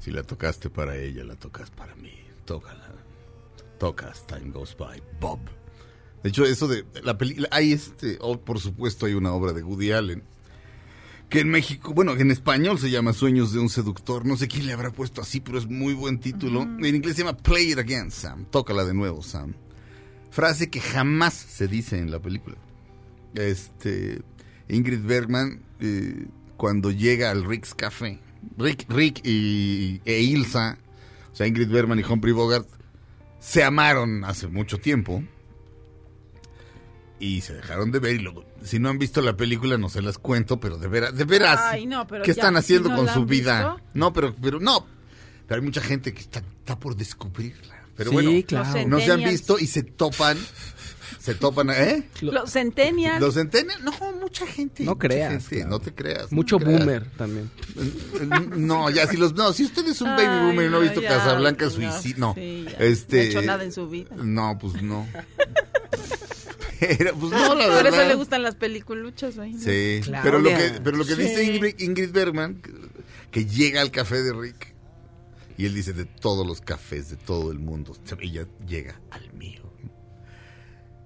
[0.00, 2.12] si la tocaste para ella, la tocas para mí.
[2.46, 2.94] Tócala.
[3.78, 5.02] Tocas, time goes by.
[5.20, 5.40] Bob.
[6.22, 9.62] De hecho, eso de la película, hay este, oh, por supuesto hay una obra de
[9.62, 10.22] Woody Allen
[11.32, 14.26] que en México, bueno, en español se llama Sueños de un seductor.
[14.26, 16.60] No sé quién le habrá puesto así, pero es muy buen título.
[16.60, 18.44] En inglés se llama Play It Again, Sam.
[18.50, 19.54] Tócala de nuevo, Sam.
[20.30, 22.56] Frase que jamás se dice en la película.
[23.34, 24.20] Este,
[24.68, 26.26] Ingrid Bergman, eh,
[26.58, 28.20] cuando llega al Rick's Café,
[28.58, 30.76] Rick, Rick y, e Ilsa,
[31.32, 32.68] o sea, Ingrid Bergman y Humphrey Bogart,
[33.40, 35.24] se amaron hace mucho tiempo
[37.18, 40.02] y se dejaron de ver y luego, si no han visto la película no se
[40.02, 42.88] las cuento, pero de veras, de veras, Ay, no, pero ¿qué ya, están si haciendo
[42.90, 43.74] no con su vida?
[43.74, 43.88] visto.
[43.94, 44.86] No, pero, pero no,
[45.46, 47.80] pero hay mucha gente que está, está por descubrirla.
[47.96, 48.78] Pero Sí, bueno, claro.
[48.78, 50.38] Los no se han visto y se topan,
[51.20, 52.08] se topan, ¿eh?
[52.22, 53.20] Los centennials.
[53.20, 54.82] Los centennials, no, mucha gente.
[54.84, 55.70] No mucha creas, gente, claro.
[55.70, 56.32] No te creas.
[56.32, 56.78] no Mucho creas.
[56.80, 57.50] boomer también.
[58.56, 61.02] No, ya, si los, no, si usted es un baby boomer y no ha visto
[61.02, 62.34] ya, Casablanca no, suicida, no.
[62.34, 64.16] sí, este, No ha hecho nada en su vida.
[64.16, 65.06] No, pues no.
[66.98, 69.52] Pero, pues no, la Por eso le gustan las películas ahí.
[69.52, 69.58] ¿no?
[69.60, 70.20] Sí, Claudia.
[70.22, 71.22] pero lo que, pero lo que Sí.
[71.22, 72.72] dice Ingrid, Ingrid Bergman, que,
[73.30, 74.74] que llega al café de Rick,
[75.56, 79.62] y él dice de todos los cafés de todo el mundo, ella llega al mío.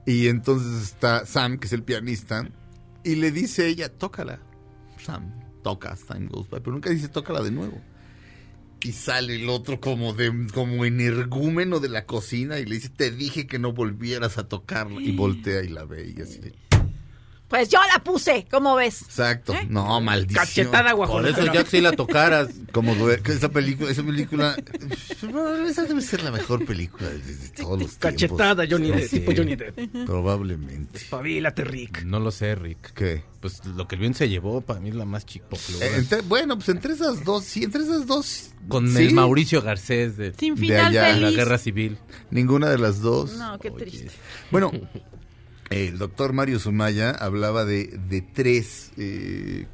[0.07, 2.49] Y entonces está Sam, que es el pianista,
[3.05, 4.41] y le dice ella, tócala.
[5.05, 7.81] Sam, toca, time goes by, pero nunca dice tócala de nuevo.
[8.87, 13.11] Y sale el otro como de como energúmeno de la cocina y le dice, te
[13.11, 15.03] dije que no volvieras a tocarla.
[15.03, 16.41] Y voltea y la ve y así.
[17.49, 19.03] Pues yo la puse, ¿cómo ves?
[19.03, 19.55] Exacto.
[19.55, 19.66] ¿Eh?
[19.68, 20.44] No, maldición.
[20.44, 21.42] Cachetada Por guajolota.
[21.42, 22.49] eso ya que si la tocaras.
[22.72, 24.57] Como esa película, esa película,
[25.68, 27.97] esa debe ser la mejor película de, de todos los tiempos.
[27.99, 29.78] Cachetada Johnny No Depp, tipo Johnny Depp.
[30.07, 31.01] Probablemente.
[31.09, 32.03] Pavílate, Rick.
[32.05, 32.92] No lo sé, Rick.
[32.94, 33.22] ¿Qué?
[33.40, 35.86] Pues lo que el bien se llevó para mí es la más chicopluda.
[35.86, 38.51] Eh, bueno, pues entre esas dos, sí, entre esas dos.
[38.68, 41.36] Con sí, el Mauricio Garcés de, Sin De final allá, de la feliz.
[41.36, 41.99] Guerra Civil.
[42.30, 43.34] Ninguna de las dos.
[43.34, 44.11] No, qué triste.
[44.51, 44.72] Bueno,
[45.71, 48.93] el doctor Mario Sumaya hablaba de, de tres.
[48.97, 49.67] eh,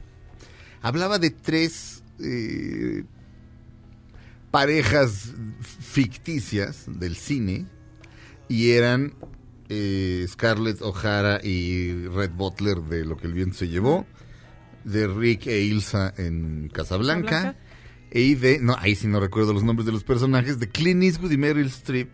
[0.81, 3.05] hablaba de tres eh,
[4.51, 7.67] parejas ficticias del cine
[8.49, 9.15] y eran
[9.69, 14.07] eh, Scarlett O'Hara y Red Butler de Lo que el viento se llevó,
[14.85, 17.29] de Rick e Ilsa en Casablanca.
[17.29, 17.62] Casablanca.
[18.15, 21.31] Y de, no, ahí sí no recuerdo los nombres de los personajes, de Clint Eastwood
[21.31, 22.11] y Meryl Streep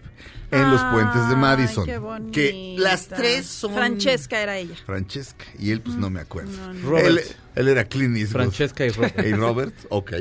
[0.53, 1.85] en los puentes de Ay, Madison.
[1.87, 2.31] qué bonita.
[2.33, 3.75] que las tres son...
[3.75, 4.77] Francesca era ella.
[4.87, 5.45] Francesca.
[5.59, 6.53] Y él, pues no me acuerdo.
[6.53, 6.89] No, no.
[6.91, 7.07] Robert.
[7.07, 7.21] Él,
[7.57, 8.43] él era Clint Eastwood.
[8.43, 9.27] Francesca y Robert.
[9.27, 10.13] Y Robert, ok.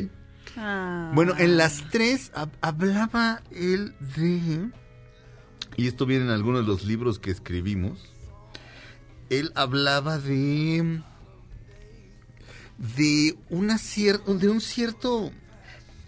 [0.58, 1.12] Ah.
[1.14, 4.70] Bueno, en las tres hab- hablaba él de...
[5.76, 8.00] Y esto viene en algunos de los libros que escribimos.
[9.30, 11.02] Él hablaba de...
[12.98, 15.32] De, una cier- de un cierto...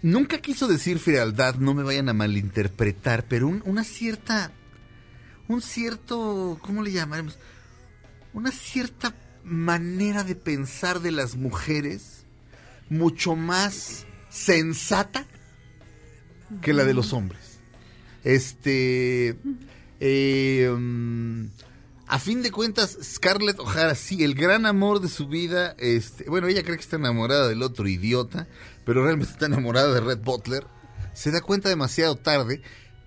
[0.02, 4.52] Nunca quiso decir frialdad, no me vayan a malinterpretar, pero un- una cierta...
[5.48, 6.58] Un cierto...
[6.62, 7.38] ¿Cómo le llamaremos?
[8.32, 12.24] Una cierta manera de pensar de las mujeres
[12.88, 15.26] mucho más sensata
[16.62, 17.58] que la de los hombres.
[18.24, 19.36] Este.
[20.00, 21.44] eh, mm,
[22.10, 25.76] a fin de cuentas, Scarlett O'Hara, sí, el gran amor de su vida.
[25.78, 28.48] Este, bueno, ella cree que está enamorada del otro idiota,
[28.84, 30.66] pero realmente está enamorada de Red Butler.
[31.14, 32.62] Se da cuenta demasiado tarde,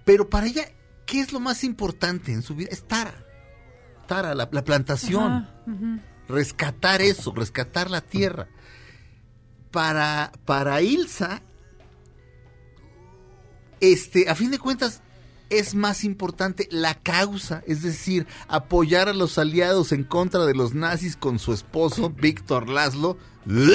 [0.05, 0.69] pero para ella,
[1.05, 2.69] ¿qué es lo más importante en su vida?
[2.71, 3.13] Es Tara.
[4.07, 8.47] Tara, la, la plantación Ajá, rescatar eso, rescatar la tierra.
[9.69, 11.41] Para, para Ilsa,
[13.81, 15.01] este, a fin de cuentas,
[15.59, 20.73] es más importante la causa, es decir, apoyar a los aliados en contra de los
[20.73, 23.17] nazis con su esposo, Víctor Laszlo.
[23.45, 23.67] no,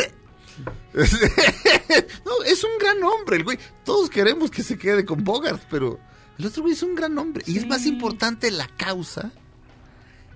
[2.47, 3.59] es un gran hombre, el güey.
[3.85, 6.01] Todos queremos que se quede con Bogart, pero
[6.39, 7.45] el otro güey es un gran hombre.
[7.47, 9.33] Y es más importante la causa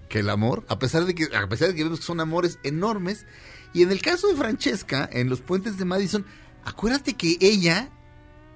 [0.09, 2.59] que el amor, a pesar de que a pesar de que vemos que son amores
[2.62, 3.24] enormes.
[3.72, 6.26] Y en el caso de Francesca, en los puentes de Madison,
[6.64, 7.88] acuérdate que ella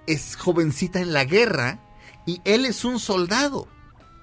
[0.06, 1.80] es jovencita en la guerra
[2.26, 3.68] y él es un soldado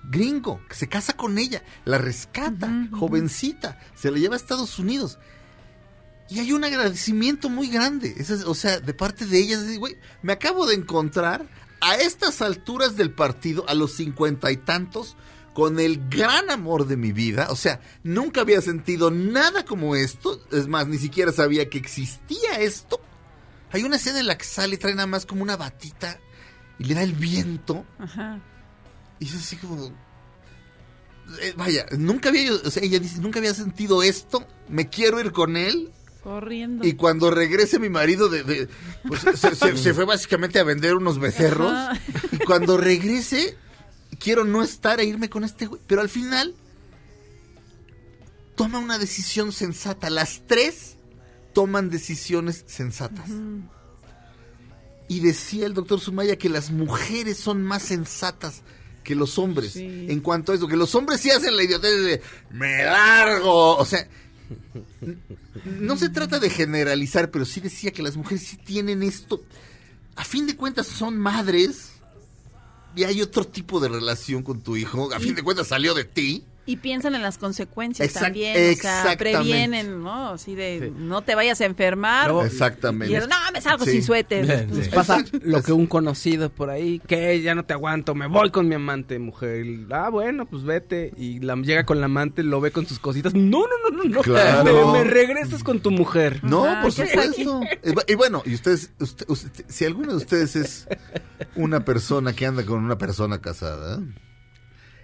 [0.10, 5.18] gringo que se casa con ella, la rescata, jovencita, se la lleva a Estados Unidos.
[6.30, 10.34] Y hay un agradecimiento muy grande, es- o sea, de parte de ella, güey, me
[10.34, 11.48] acabo de encontrar
[11.82, 15.16] a estas alturas del partido, a los cincuenta y tantos,
[15.54, 17.48] con el gran amor de mi vida.
[17.52, 20.42] O sea, nunca había sentido nada como esto.
[20.52, 23.00] Es más, ni siquiera sabía que existía esto.
[23.72, 26.20] Hay una escena en la que sale y trae nada más como una batita
[26.84, 27.86] y le da el viento.
[27.98, 28.40] Ajá.
[29.20, 29.88] Y es así como...
[31.42, 34.46] eh, vaya, nunca había, o sea, ella dice, nunca había sentido esto.
[34.70, 35.92] Me quiero ir con él.
[36.24, 36.86] Corriendo.
[36.86, 38.70] Y cuando regrese mi marido, de, de-
[39.08, 41.72] pues, se, se- se fue básicamente a vender unos becerros.
[41.72, 42.00] Ajá.
[42.32, 43.58] Y cuando regrese,
[44.20, 45.82] quiero no estar e irme con este güey.
[45.88, 46.56] Pero al final,
[48.56, 50.10] toma una decisión sensata.
[50.10, 50.98] Las tres
[51.54, 53.30] toman decisiones sensatas.
[55.08, 58.64] Y decía el doctor Sumaya que las mujeres son más sensatas
[59.04, 59.74] que los hombres.
[59.74, 60.08] Sí.
[60.10, 63.78] En cuanto a eso, que los hombres sí hacen la idiotez de me largo.
[63.78, 64.08] O sea,
[65.66, 69.44] no se trata de generalizar, pero sí decía que las mujeres sí tienen esto.
[70.16, 71.92] A fin de cuentas son madres
[72.96, 75.14] y hay otro tipo de relación con tu hijo.
[75.14, 76.44] A fin de cuentas salió de ti.
[76.66, 80.30] Y piensan en las consecuencias Exact- también, o sea, previenen, ¿no?
[80.30, 82.28] Así de, no te vayas a enfermar.
[82.30, 83.14] Luego- Exactamente.
[83.14, 83.92] Y no, me salgo Sí.
[83.92, 84.46] sin suéter.
[84.46, 84.92] Bien, Pues, sí.
[84.94, 88.70] Pasa lo que un conocido por ahí, que ya no te aguanto, me voy con
[88.70, 89.66] mi amante, mujer.
[89.66, 91.12] Y, ah, bueno, pues vete.
[91.18, 93.34] Y la, llega con la amante, lo ve con sus cositas.
[93.34, 94.22] No, no, no, no, no.
[94.22, 94.64] Claro.
[94.94, 96.40] Me, me regresas con tu mujer.
[96.44, 97.60] No, Ajá, por ¿qué supuesto.
[98.08, 100.88] Y bueno, y ustedes, usted- usted- si alguno de ustedes es
[101.58, 104.00] una persona que anda con una persona casada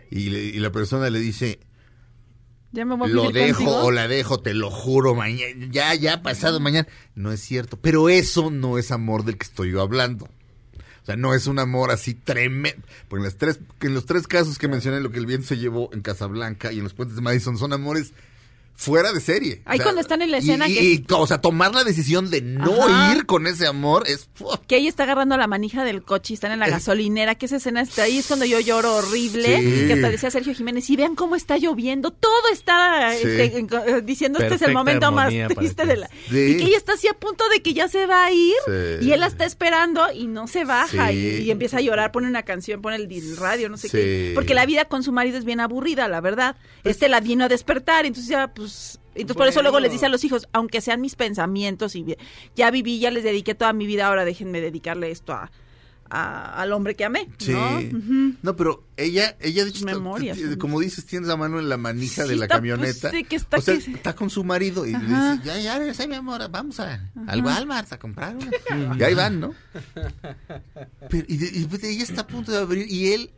[0.09, 1.59] y, le- y la persona le dice,
[2.71, 3.83] Ya me voy a lo dejo contigo.
[3.85, 6.87] o la dejo, te lo juro, mañana, ya, ya, pasado mañana.
[7.15, 7.77] No es cierto.
[7.81, 10.25] Pero eso no es amor del que estoy yo hablando.
[11.01, 12.83] O sea, no es un amor así tremendo.
[13.07, 15.57] Porque en, las tres, en los tres casos que mencioné, lo que el viento se
[15.57, 18.13] llevó en Casablanca y en los puentes de Madison son amores
[18.79, 19.61] fuera de serie.
[19.65, 22.41] Ahí cuando están en la escena y, que- y, o sea, tomar la decisión de
[22.41, 23.13] no Ajá.
[23.13, 24.29] ir con ese amor es...
[24.67, 27.57] Que ella está agarrando la manija del coche y están en la gasolinera, que esa
[27.57, 29.87] escena está ahí, es cuando yo lloro horrible, Sí.
[29.87, 33.27] que hasta decía Sergio Jiménez, y vean cómo está lloviendo, todo está Sí.
[33.27, 36.07] este, en- eh, diciendo este es el momento más triste de la...
[36.29, 36.37] Sí.
[36.39, 39.07] Y que ella está así a punto de que ya se va a ir, Sí.
[39.07, 41.17] y él la está esperando y no se baja, Sí.
[41.17, 43.97] y, y empieza a llorar, pone una canción, pone el, radio, no sé Sí.
[43.97, 46.55] qué, porque la vida con su marido es bien aburrida, la verdad.
[46.85, 48.68] Este la vino a despertar, entonces ya, pues...
[49.15, 52.15] Entonces por eso luego les dice a los hijos, aunque sean mis pensamientos y
[52.55, 55.51] ya viví, ya les dediqué toda mi vida, ahora déjenme dedicarle esto a,
[56.09, 57.53] a- al hombre que amé, Sí.
[58.41, 58.55] ¿no?
[58.55, 59.85] Pero ella, ella de hecho,
[60.57, 63.09] como dices, tiene la mano en la manija Sí, de la está, camioneta.
[63.09, 65.33] pues, sí, que está o sea, que- está con su marido y Ajá.
[65.33, 68.49] dice, ya, ya regresé, mi amor, vamos a, al Walmart a comprar una.
[68.99, 69.53] y ahí van, ¿no?
[71.09, 73.31] Pero, y, de- y pues ella está a punto de abrir y él,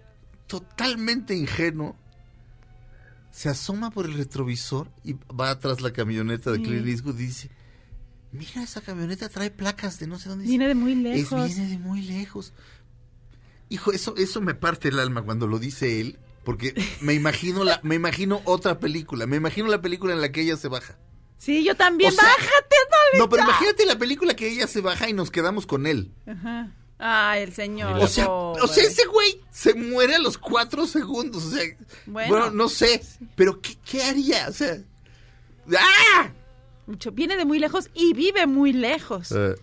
[0.48, 1.96] totalmente ingenuo,
[3.32, 6.64] se asoma por el retrovisor y va atrás la camioneta de Sí.
[6.64, 7.50] Clint Eastwood y dice,
[8.32, 10.46] mira, esa camioneta trae placas de no sé dónde.
[10.46, 10.98] Viene de muy Es-
[11.32, 11.48] lejos.
[11.48, 12.54] viene de muy lejos.
[13.70, 17.80] Hijo, eso, eso me parte el alma cuando lo dice él, porque me imagino la,
[17.84, 20.98] me imagino otra película, me imagino la película en la que ella se baja.
[21.38, 22.76] Sí, yo también, O sea, bájate.
[23.18, 26.14] No, pero imagínate la película que ella se baja y nos quedamos con él.
[26.28, 26.72] Ajá.
[27.04, 27.98] Ay, el señor.
[28.00, 31.46] O sea, o sea, ese güey se muere a los cuatro segundos.
[31.46, 31.64] O sea,
[32.06, 32.30] Bueno.
[32.30, 33.02] bueno, no sé,
[33.36, 34.48] pero ¿qué, qué haría?
[34.48, 34.78] O sea,
[35.78, 36.30] ¡ah!
[36.86, 39.32] Mucho- Viene de muy lejos y vive muy lejos.
[39.32, 39.56] Eh,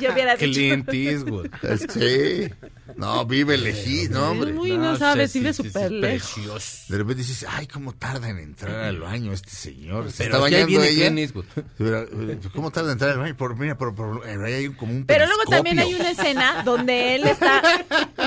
[0.00, 1.48] Yo hubiera dicho- Clint Eastwood.
[1.90, 2.48] sí.
[2.96, 4.52] No, vive lejí, no, hombre.
[4.52, 6.32] Muy, no, sabes, sí, vive sí, súper sí, lejos.
[6.32, 6.92] precioso.
[6.92, 10.10] De repente dices, ay, cómo tarda en entrar al baño este señor.
[10.12, 11.06] Se Pero está bañando viene ella.
[11.06, 11.44] Clint Eastwood.
[11.76, 13.36] Pero, eh, ¿Cómo tarda en entrar al baño?
[13.36, 16.62] Por, mira, por, por- eh, ahí hay como un Pero luego también hay una escena
[16.64, 17.60] donde él está,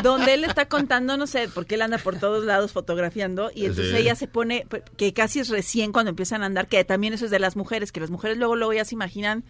[0.03, 3.91] donde él está contando, no sé, porque él anda por todos lados fotografiando y entonces
[3.95, 3.97] Sí.
[3.97, 4.67] ella se pone,
[4.97, 7.91] que casi es recién cuando empiezan a andar, que también eso es de las mujeres,
[7.93, 9.43] que las mujeres luego luego ya se imaginan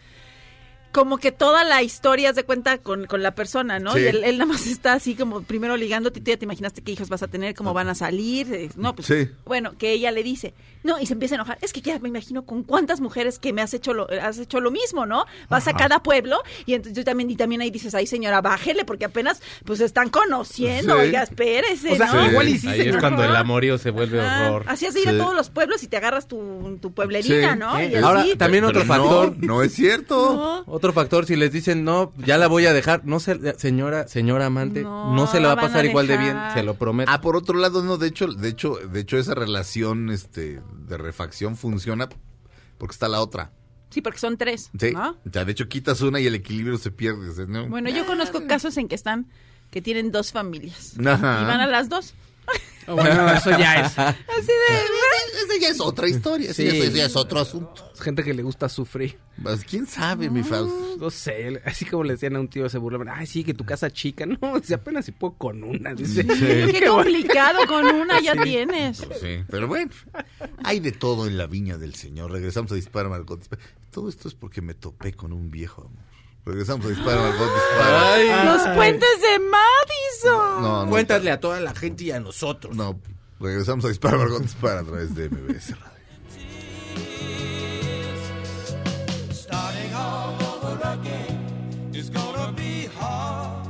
[0.91, 3.93] como que toda la historia se cuenta con, con la persona, ¿no?
[3.93, 3.99] Sí.
[4.01, 6.91] Y él, él nada más está así como primero ligando, tú ya te imaginaste qué
[6.91, 9.29] hijos vas a tener, cómo van a salir, eh, no, pues Sí.
[9.45, 12.09] bueno, que ella le dice, no, y se empieza a enojar, es que ya me
[12.09, 15.25] imagino con cuántas mujeres que me has hecho lo, has hecho lo mismo, ¿no?
[15.49, 18.83] Vas a cada pueblo y entonces yo también, y también ahí dices, ay señora, bájele,
[18.85, 21.01] porque apenas pues están conociendo, Sí.
[21.01, 22.23] oiga, espérese, O sea, ¿no?
[22.23, 22.29] Sí.
[22.31, 24.63] igual y sí, Ahí es cuando el amorío se vuelve Ah, horror.
[24.67, 25.15] así de ir Sí.
[25.15, 27.59] a todos los pueblos y te agarras tu, tu pueblerina, Sí.
[27.59, 27.77] ¿no?
[27.77, 29.37] Eh, Y Ahora, así, también Pero otro no, factor.
[29.37, 30.63] No, es cierto.
[30.65, 30.78] ¿no?
[30.79, 34.45] Otro factor, si les dicen no, ya la voy a dejar, no se, señora, señora
[34.45, 37.11] amante, No, no, se la va a pasar igual de bien, se lo prometo.
[37.11, 40.97] Ah, por otro lado, no, de hecho, de hecho, de hecho, esa relación este, de
[40.97, 42.07] refacción funciona
[42.77, 43.51] porque está la otra.
[43.89, 44.91] Sí, porque son tres, Sí.
[44.93, 45.17] ¿no?
[45.25, 47.45] O sea, de hecho, quitas una y el equilibrio se pierde.
[47.67, 49.27] Bueno, yo conozco casos en que están,
[49.71, 50.93] que tienen dos familias.
[50.97, 51.41] Ajá.
[51.41, 52.13] Y van a las dos.
[52.87, 53.99] Bueno, eso ya es.
[53.99, 54.15] Así
[54.47, 55.43] de...
[55.45, 56.53] Esa ya es otra historia.
[56.53, 56.77] Sí, Sí.
[56.79, 57.91] eso ya es otro asunto.
[57.93, 59.17] Es gente que le gusta sufrir.
[59.41, 60.97] Pues, ¿Quién sabe, mi Fausto?
[60.99, 63.07] No sé, así como le decían a un tío, se burlaban.
[63.09, 64.25] Ay, sí, que tu casa chica.
[64.25, 65.93] No, si apenas si puedo con una.
[65.93, 66.25] Dice.
[66.27, 69.05] Qué complicado, con una ya tienes.
[69.05, 69.91] Pues Sí, pero bueno,
[70.63, 72.31] hay de todo en la viña del Señor.
[72.31, 73.39] Regresamos a Dispara, Margot.
[73.39, 73.61] Dispara.
[73.91, 76.08] Todo esto es porque me topé con un viejo amor.
[76.45, 77.47] Regresamos a Dispara, Margot.
[77.53, 78.13] Dispara.
[78.13, 80.61] Ay, Los puentes de Madison.
[80.63, 82.75] No, no, cuéntale a toda la gente y a nosotros.
[82.75, 82.99] no.
[83.39, 84.41] Regresamos a Dispara, Margot.
[84.41, 85.99] Dispara a través de MBS Radio.
[89.31, 93.65] Starting all over again is gonna be hard.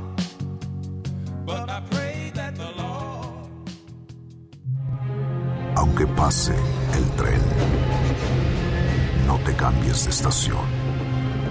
[1.46, 3.48] But I pray that the Lord.
[5.76, 6.54] Aunque pase
[6.94, 7.40] el tren,
[9.26, 10.79] no te cambies de estación.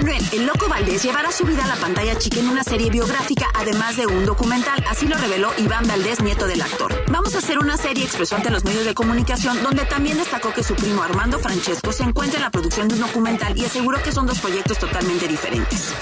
[0.00, 3.48] Manuel, el loco Valdés llevará su vida a la pantalla chica en una serie biográfica,
[3.52, 4.82] además de un documental.
[4.88, 6.94] Así lo reveló Iván Valdés, nieto del actor.
[7.10, 10.62] Vamos a hacer una serie, expresó ante los medios de comunicación, donde también destacó que
[10.62, 14.10] su primo Armando Francesco se encuentra en la producción de un documental y aseguró que
[14.10, 15.92] son dos proyectos totalmente diferentes.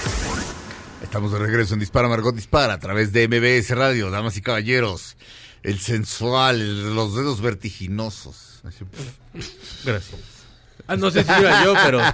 [1.03, 5.17] Estamos de regreso en Dispara Margot Dispara a través de MBS Radio, damas y caballeros.
[5.61, 8.61] El sensual, los dedos vertiginosos.
[9.83, 10.38] Gracias.
[10.89, 11.99] Ah, no sé si era yo, pero.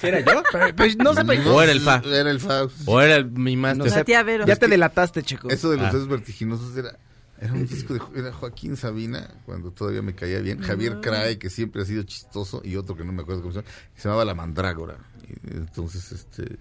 [0.00, 0.42] ¿Sí era yo?
[0.76, 2.02] Pues no sé, O era el fa.
[2.04, 2.76] Era el Faust.
[2.86, 3.78] O era el- mi máster.
[3.78, 4.04] no La sé.
[4.04, 4.46] tía Vero.
[4.46, 5.48] Ya te delataste, chico.
[5.50, 5.92] Eso de los Ah.
[5.92, 6.96] dedos vertiginosos era,
[7.40, 10.60] era un disco de era Joaquín Sabina, cuando todavía me caía bien.
[10.62, 13.60] Javier Crae, que siempre ha sido chistoso, y otro que no me acuerdo cómo se
[13.60, 14.96] llama, que se llamaba La Mandrágora.
[15.28, 16.56] Y entonces, este.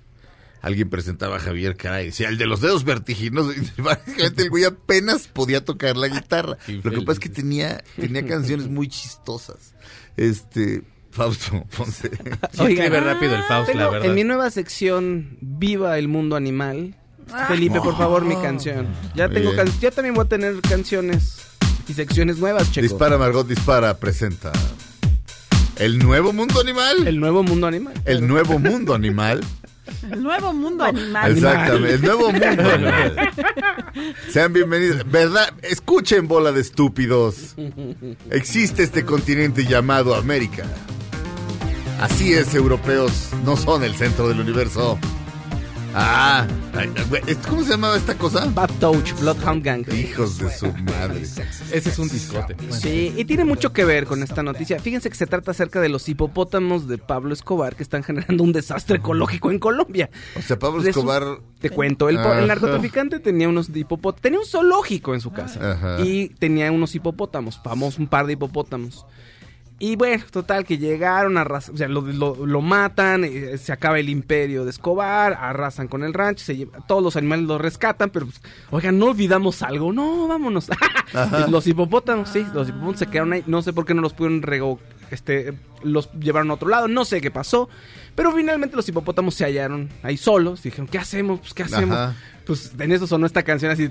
[0.62, 3.56] Alguien presentaba a Javier Crae y decía, el de los dedos vertiginosos.
[3.78, 6.58] Y básicamente el güey apenas podía tocar la guitarra.
[6.68, 9.74] Lo que pasa es que tenía, tenía canciones muy chistosas.
[10.18, 10.84] Este.
[11.12, 12.10] Fausto, Ponce.
[12.54, 14.08] Sí, escribe rápido el Faust, la verdad.
[14.10, 16.96] en mi nueva sección Viva el mundo animal.
[17.48, 18.88] Felipe, por favor, mi canción.
[19.16, 21.42] Ya tengo can- ya también voy a tener canciones
[21.88, 22.82] y secciones nuevas, Checo.
[22.88, 24.52] Dispara, Margot Dispara presenta.
[25.78, 27.08] El nuevo mundo animal.
[27.08, 27.94] El nuevo mundo animal.
[28.06, 29.42] El nuevo mundo animal.
[30.12, 31.32] El nuevo mundo animal.
[31.32, 33.32] Exactamente, el nuevo mundo animal.
[34.32, 35.10] Sean bienvenidos.
[35.10, 35.54] ¿Verdad?
[35.62, 37.56] Escuchen, bola de estúpidos.
[38.30, 40.64] Existe este continente llamado América.
[42.00, 43.30] Así es, europeos.
[43.44, 44.98] No son el centro del universo.
[45.96, 46.46] Ah,
[47.50, 48.46] ¿cómo se llamaba esta cosa?
[48.54, 49.86] Bad Touch, Bloodhound Gang.
[49.94, 51.22] Hijos de su madre.
[51.22, 52.56] Ese es un discote.
[52.70, 54.80] Sí, y tiene mucho que ver con esta noticia.
[54.80, 58.52] Fíjense que se trata acerca de los hipopótamos de Pablo Escobar que están generando un
[58.52, 60.10] desastre ecológico en Colombia.
[60.38, 61.24] O sea, Pablo Escobar.
[61.60, 65.98] Te cuento, el, el narcotraficante tenía unos hipopótamos, tenía un zoológico en su casa Ajá.
[66.02, 69.06] y tenía unos hipopótamos, famosos, un par de hipopótamos.
[69.82, 73.98] Y bueno, total, que llegaron, arras- o sea, lo, lo- lo matan, eh, se acaba
[73.98, 78.10] el imperio de Escobar, arrasan con el rancho, se lleva- todos los animales los rescatan,
[78.10, 80.68] pero pues, oigan, no olvidamos algo, no, vámonos.
[81.50, 84.42] los hipopótamos, sí, los hipopótamos se quedaron ahí, no sé por qué no los pudieron
[84.42, 84.80] rego,
[85.12, 87.70] este, los llevaron a otro lado, no sé qué pasó,
[88.16, 91.40] pero finalmente los hipopótamos se hallaron ahí solos, dijeron, ¿qué hacemos?
[91.40, 91.96] Pues, ¿qué hacemos?
[91.98, 92.16] Ajá.
[92.46, 93.90] Pues en eso sonó esta canción así,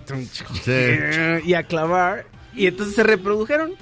[0.64, 0.72] Sí.
[1.45, 2.26] y a clavar,
[2.59, 3.73] y entonces se reprodujeron.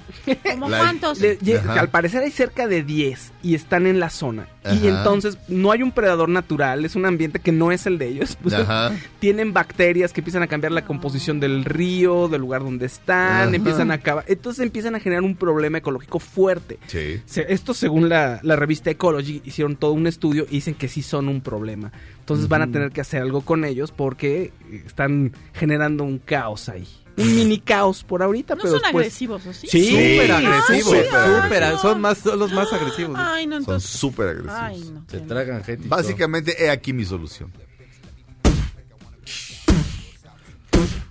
[0.51, 1.19] ¿Cómo cuántos?
[1.19, 4.47] Le- al parecer hay cerca de 10 y están en la zona.
[4.81, 8.07] Y entonces no hay un predador natural, es un ambiente que no es el de
[8.07, 8.37] ellos.
[8.43, 8.91] Pues, Ajá.
[9.19, 13.55] Tienen bacterias que empiezan a cambiar la composición del río, del lugar donde están, Ajá.
[13.55, 14.25] empiezan a acabar.
[14.27, 16.79] Entonces empiezan a generar un problema ecológico fuerte.
[16.87, 17.21] Sí.
[17.25, 21.01] Se- esto según la, la revista Ecology hicieron todo un estudio y dicen que sí
[21.01, 21.91] son un problema.
[22.19, 24.51] Entonces van a tener que hacer algo con ellos porque
[24.85, 26.87] están generando un caos ahí.
[27.17, 29.67] Un mini caos por ahorita, No pero son después- agresivos, ¿o sí?
[29.67, 31.81] Sí, Súper agresivos.
[31.81, 33.17] son más, son los más agresivos.
[33.19, 34.55] Ay, no, Son súper agresivos.
[34.59, 35.03] Ay, no.
[35.09, 35.87] Se tragan gente.
[35.87, 37.51] Básicamente, he aquí mi solución.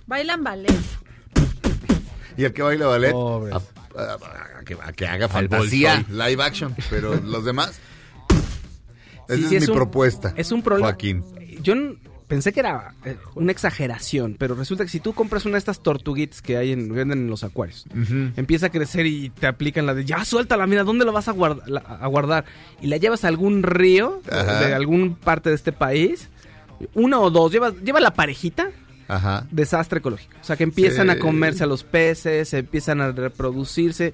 [0.05, 0.73] Bailan ballet.
[2.37, 3.55] Y el que baila ballet, a,
[4.01, 6.75] a- a que, a que haga fantasía, live action.
[6.89, 7.79] Pero los demás,
[9.27, 10.33] esa Sí, es, sí, mi un- propuesta.
[10.37, 10.87] Es un problema.
[10.89, 11.23] Joaquín.
[11.61, 11.73] Yo
[12.27, 15.81] pensé que era eh, una exageración, pero resulta que si tú compras una de estas
[15.81, 17.85] tortuguitas que hay en, venden en los acuarios,
[18.35, 21.31] empieza a crecer y te aplican la de ya suéltala, mira, ¿dónde la vas a,
[21.31, 22.45] guarda- la- a guardar?
[22.81, 24.59] Y la llevas a algún río Ajá.
[24.67, 26.29] de algún parte de este país,
[26.93, 28.69] una o dos, lleva, lleva la parejita,
[29.07, 29.47] Ajá.
[29.51, 30.33] desastre ecológico.
[30.41, 31.13] O sea, que empiezan Sí.
[31.13, 34.13] a comerse a los peces, empiezan a reproducirse,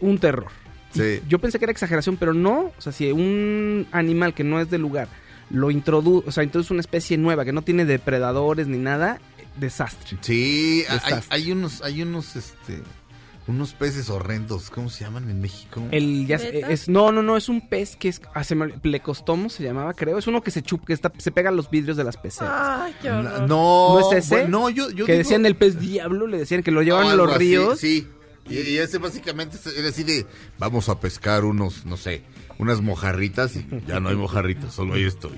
[0.00, 0.48] un terror.
[0.92, 1.20] Sí.
[1.28, 2.72] Yo pensé que era exageración, pero no.
[2.76, 5.08] O sea, si un animal que no es del lugar
[5.50, 9.20] lo introduce, o sea, introduce una especie nueva que no tiene depredadores ni nada,
[9.56, 10.18] desastre.
[10.20, 11.22] Sí, hay, Desastre.
[11.30, 12.82] hay unos, hay unos, este,
[13.46, 14.70] unos peces horrendos.
[14.70, 15.82] ¿Cómo se llaman en México?
[15.92, 19.62] El es no, no, no, es un pez que es ah, se me- plecostomo se
[19.62, 22.04] llamaba, creo, es uno que se chupa, que está, se pega a los vidrios de
[22.04, 22.52] las peceras.
[22.54, 23.40] Ay, qué No, horror.
[23.48, 24.34] no, ¿No es ese?
[24.34, 27.08] bueno, no, yo, yo que digo- decían el pez diablo, le decían que lo llevaban
[27.08, 27.78] a los así, ríos.
[27.78, 28.08] Sí,
[28.48, 30.26] y, y ese básicamente era así de,
[30.58, 32.22] vamos a pescar unos, no sé,
[32.58, 35.30] unas mojarritas y ya no hay mojarritas, solo hay esto.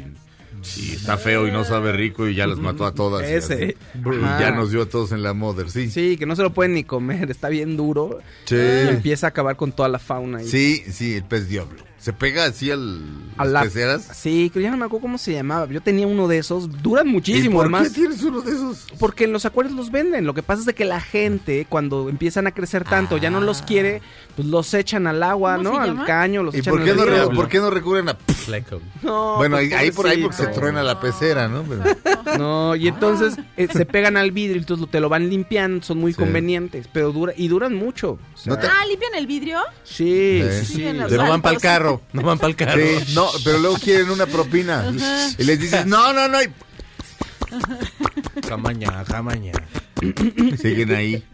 [0.77, 3.27] Y, está feo y no sabe rico y ya las mató a todas.
[3.27, 3.77] Ese.
[3.95, 5.91] Y ya nos dio a todos en la mother, sí.
[5.91, 8.19] Sí, que no se lo pueden ni comer, está bien duro.
[8.45, 8.57] Sí.
[8.57, 10.39] Y empieza a acabar con toda la fauna.
[10.39, 10.49] ahí.
[10.49, 11.79] Sí, sí, el pez diablo.
[11.99, 13.03] Se pega así al,
[13.37, 14.09] A las la- peceras.
[14.15, 15.67] Sí, que ya no me acuerdo cómo se llamaba.
[15.67, 16.81] Yo tenía uno de esos.
[16.81, 17.89] Duran ¿Y muchísimo, por además.
[17.89, 18.87] qué tienes uno de esos?
[19.01, 20.25] Porque en los acuarios los venden.
[20.25, 23.41] Lo que pasa es de que la gente, cuando empiezan a crecer tanto, ya no
[23.41, 24.01] los quiere,
[24.37, 25.81] pues los echan al agua, ¿Cómo ¿no?
[25.81, 27.29] Al caño, los ¿Y í por qué, no, río.
[27.31, 28.15] re- por qué no recurren a...
[28.15, 28.81] Fleco.
[29.03, 31.65] No, bueno, pues, ahí, ahí por ahí porque se truena la pecera, ¿no?
[31.65, 35.85] Pero- No, y entonces eh, se pegan al vidrio, y entonces te lo van limpiando,
[35.85, 36.19] son muy Sí.
[36.19, 38.13] convenientes, pero dura y duran mucho.
[38.13, 39.59] o sea, No te- Ah, ¿limpian el vidrio?
[39.85, 42.03] Sí, sí, Se lo van para el carro carro.
[42.13, 42.81] No van para el carro.
[42.81, 44.93] Sí, no, pero luego quieren una propina.
[45.39, 46.43] Y les dices, no, no, no.
[46.43, 46.49] Y
[48.49, 49.53] Jamaña, jamaña.
[50.61, 51.25] siguen ahí.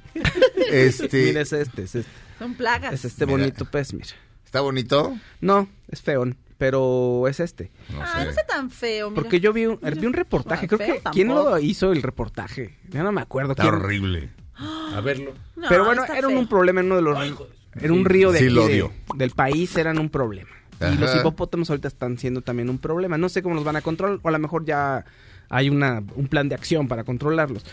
[0.71, 2.11] Este, Mira, es este, es este.
[2.39, 2.93] Son plagas.
[2.95, 3.39] Es este Mira.
[3.39, 4.07] bonito pez, mira.
[4.45, 5.17] ¿Está bonito?
[5.41, 7.71] No, es feón, pero es este.
[7.91, 8.25] No Ah, sé.
[8.25, 9.11] no está tan feo.
[9.11, 9.21] mira.
[9.23, 11.01] Porque yo vi un, vi un reportaje, creo que...
[11.13, 11.51] ¿Quién tampoco.
[11.51, 12.77] lo hizo el reportaje?
[12.89, 13.75] Ya no me acuerdo Está quién.
[13.75, 14.31] horrible.
[14.95, 15.35] A verlo.
[15.57, 17.49] No, Pero bueno, era un problema en uno de los...
[17.81, 20.51] Era un río de Sí, aquí, de- del país, eran un problema.
[20.93, 23.17] Y los hipopótamos ahorita están siendo también un problema.
[23.17, 25.05] No sé cómo los van a controlar, o a lo mejor ya
[25.49, 27.65] hay una, un plan de acción para controlarlos.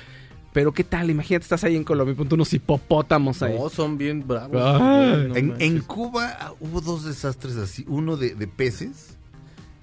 [0.53, 3.57] Pero qué tal, imagínate, estás ahí en Colombia y ponte unos hipopótamos ahí.
[3.57, 4.51] No, son bien bravos.
[4.53, 9.17] No En, Cuba ah, hubo dos desastres así, uno de, de peces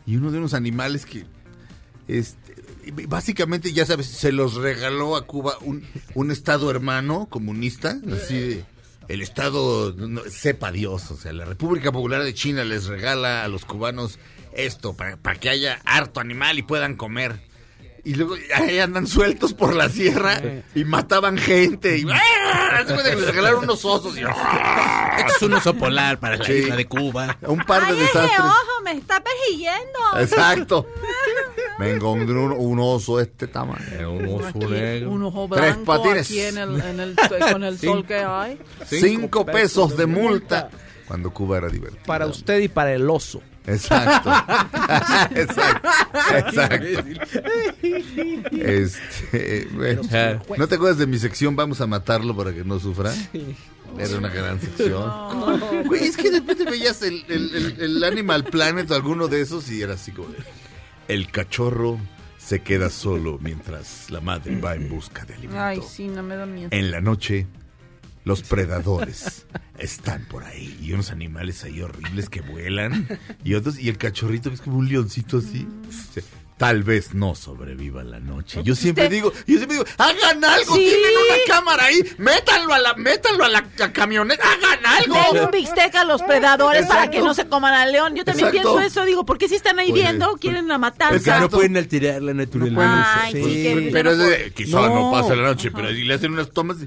[0.06, 1.24] y uno de unos animales que,
[2.06, 2.54] este,
[3.08, 8.64] básicamente, ya sabes, se los regaló a Cuba un, un estado hermano comunista, así de,
[9.08, 13.48] el estado, no, sepa Dios, o sea, la República Popular de China les regala a
[13.48, 14.18] los cubanos
[14.52, 17.40] esto, para, para que haya harto animal y puedan comer.
[18.04, 20.40] Y luego ahí andan sueltos por la sierra
[20.74, 21.98] y mataban gente.
[21.98, 22.82] Y ¡ah!
[22.86, 25.16] Les regalaron unos osos y ¡ah!
[25.18, 26.52] Esto es un oso polar para la Sí.
[26.52, 27.36] isla de Cuba.
[27.42, 28.40] un par de Ay, ese desastres.
[28.40, 29.98] ojo me está persiguiendo.
[30.20, 30.86] Exacto.
[31.78, 34.10] Me encontré un, un oso este tamaño.
[34.12, 35.10] Un oso Aquí, negro.
[35.12, 36.26] un ojo Tres patines.
[36.26, 37.16] aquí en el, en el-
[37.52, 38.58] con el sol que hay.
[38.86, 40.70] Cinco pesos de multa.
[41.06, 42.02] Cuando Cuba era divertido.
[42.06, 43.40] Para usted y para el oso.
[43.66, 44.30] Exacto.
[45.34, 45.88] exacto.
[46.36, 46.86] Exacto.
[48.52, 50.02] Este, bueno.
[50.56, 53.12] ¿No te acuerdas de mi sección Vamos a matarlo para que no sufra?
[53.98, 55.10] Era una gran sección.
[55.86, 59.40] Güey, es que de repente veías el, el, el- el Animal Planet o alguno de
[59.40, 60.38] esos y era así como de,
[61.08, 61.98] El cachorro
[62.36, 65.62] se queda solo mientras la madre va en busca de alimento.
[65.62, 66.68] Ay, sí, no me da miedo.
[66.70, 67.46] En la noche,
[68.24, 69.46] los predadores
[69.78, 73.08] están por ahí y unos animales ahí horribles que vuelan
[73.42, 75.66] y otros y el cachorrito que es como un leoncito así.
[76.58, 78.62] Tal vez no sobreviva la noche.
[78.64, 80.80] Yo siempre Usted- digo, yo siempre digo, hagan algo, Sí.
[80.80, 85.14] tienen una cámara ahí, métanlo a la, métanlo a la, a camioneta, hagan algo.
[85.34, 88.16] Den un bistec a los predadores para que no se coman al león.
[88.16, 88.74] Yo también Exacto.
[88.74, 89.06] pienso eso.
[89.06, 90.30] Digo, ¿por qué si están ahí Pues, viendo?
[90.30, 91.40] pues, Quieren la Porque matanza.
[91.40, 93.22] no pueden alterar la naturaleza.
[93.22, 93.88] Ay, sí, Sí.
[93.92, 94.94] Pero es no de, quizá no.
[94.94, 95.12] No.
[95.12, 96.78] pasa la noche, pero ahí le hacen unas tomas.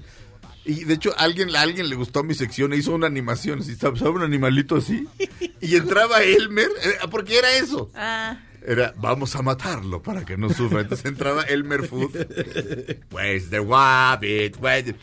[0.66, 3.08] Y, y de hecho, a alguien, a alguien le gustó mi sección e hizo una
[3.08, 3.60] animación.
[3.60, 4.02] Así, ¿sabes?
[4.02, 5.08] Un animalito así.
[5.62, 7.90] Y entraba Elmer, eh, porque era eso.
[7.96, 10.82] Ah, Era, vamos a matarlo para que no sufra.
[10.82, 12.12] Entonces entraba Elmer Food.
[13.12, 14.58] Where's the rabbit?
[14.60, 14.96] Where's the-"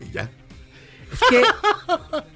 [0.00, 0.30] Y ya.
[1.12, 1.42] Es que,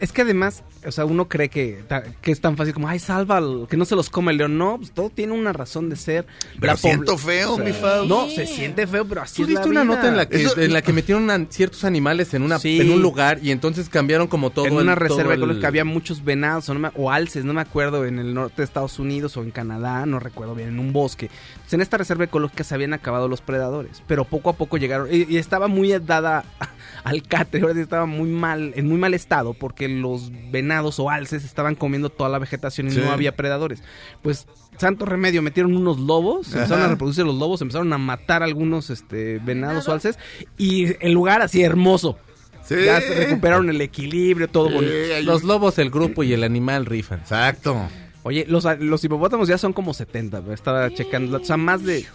[0.00, 1.84] es que además, o sea, uno cree que,
[2.20, 4.58] que es tan fácil como, ay, salva, que no se los come el león.
[4.58, 6.26] No, pues todo tiene una razón de ser.
[6.60, 8.06] Pero La siento feo, mi Fau.
[8.06, 9.94] No, se siente feo, pero así ¿Tú es la viste una vida.
[9.94, 12.80] nota en la que, Eso- en la que metieron a ciertos animales en una Sí.
[12.80, 15.84] en un lugar y entonces cambiaron como todo en el- una reserva el- ecológica había
[15.84, 18.98] muchos venados o, no me- o alces, no me acuerdo, en el norte de Estados
[18.98, 21.30] Unidos o en Canadá, no recuerdo bien, en un bosque.
[21.54, 25.08] Entonces, en esta reserva ecológica se habían acabado los predadores, pero poco a poco llegaron
[25.10, 26.44] y, y estaba muy dada
[27.04, 31.74] al catre, estaba muy mal, en muy mal estado porque los venados o alces estaban
[31.74, 33.00] comiendo toda la vegetación y Sí.
[33.00, 33.82] no había predadores.
[34.22, 34.46] Pues
[34.78, 39.38] santo remedio, metieron unos lobos, empezaron a reproducirse los lobos, empezaron a matar algunos este
[39.38, 40.18] venados o alces
[40.58, 42.18] y el lugar así hermoso.
[42.64, 42.76] Sí.
[42.84, 44.92] Ya se recuperaron el equilibrio, todo Sí, bonito.
[45.22, 47.20] Los lobos, el grupo y el animal rifan.
[47.20, 47.76] Exacto.
[48.22, 50.54] Oye, los, los hipopótamos ya son como 70, ¿verdad?
[50.54, 52.06] estaba checando, o sea, más de,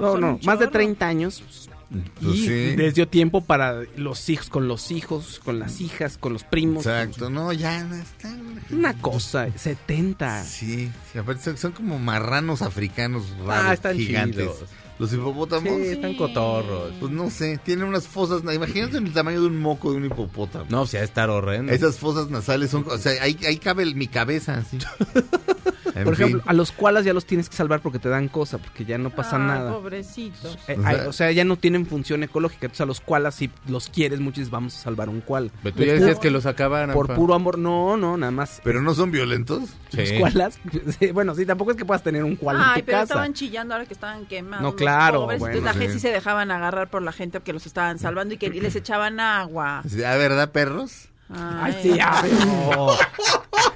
[0.00, 0.70] No, no, más de chorro.
[0.72, 1.67] 30 años.
[1.90, 2.76] Pues y sí.
[2.76, 6.84] les dio tiempo para los hijos, con los hijos, con las hijas, con los primos.
[6.86, 7.30] Exacto.
[7.30, 8.42] No, ya no están.
[8.70, 10.44] Una cosa, 70.
[10.44, 14.36] Sí, sí, aparte son, son como marranos africanos raros, Ah, están gigantes.
[14.44, 14.64] chidos.
[14.98, 16.92] Los hipopótamos, Sí, están cotorros.
[17.00, 20.66] pues no sé, tienen unas fosas, imagínate el tamaño de un moco de un hipopótamo.
[20.70, 21.72] No, o sea, estar horrendo.
[21.72, 24.76] Esas fosas nasales son, o sea, ahí, ahí cabe el- mi cabeza, así.
[25.98, 26.26] En Por fin.
[26.26, 28.98] ejemplo, a los koalas ya los tienes que salvar porque te dan cosa, porque ya
[28.98, 29.72] no pasa nada.
[29.72, 30.58] Pobrecitos.
[30.68, 32.66] Eh, O sea- ay, o sea, ya no tienen función ecológica.
[32.66, 35.50] Entonces a los koalas, si los quieres mucho, vamos a salvar un koala.
[35.62, 36.92] Pero tú ya De decías que los acabaran.
[36.94, 38.60] Por puro amor, no, no, nada más.
[38.64, 39.62] Pero no son violentos.
[39.92, 40.18] Los Sí.
[40.18, 40.58] koalas,
[41.14, 43.02] bueno, sí, tampoco es que puedas tener un koala Ay, en tu pero casa.
[43.14, 44.62] estaban chillando ahora que estaban quemados.
[44.62, 45.38] No, claro, pobres.
[45.40, 46.00] bueno, Entonces la gente sí.
[46.00, 49.80] se dejaban agarrar por la gente porque los estaban salvando y que les echaban agua.
[49.82, 51.07] ¿Ah, verdad, perros?
[51.30, 52.86] Ay, Ay, sí, ay, no.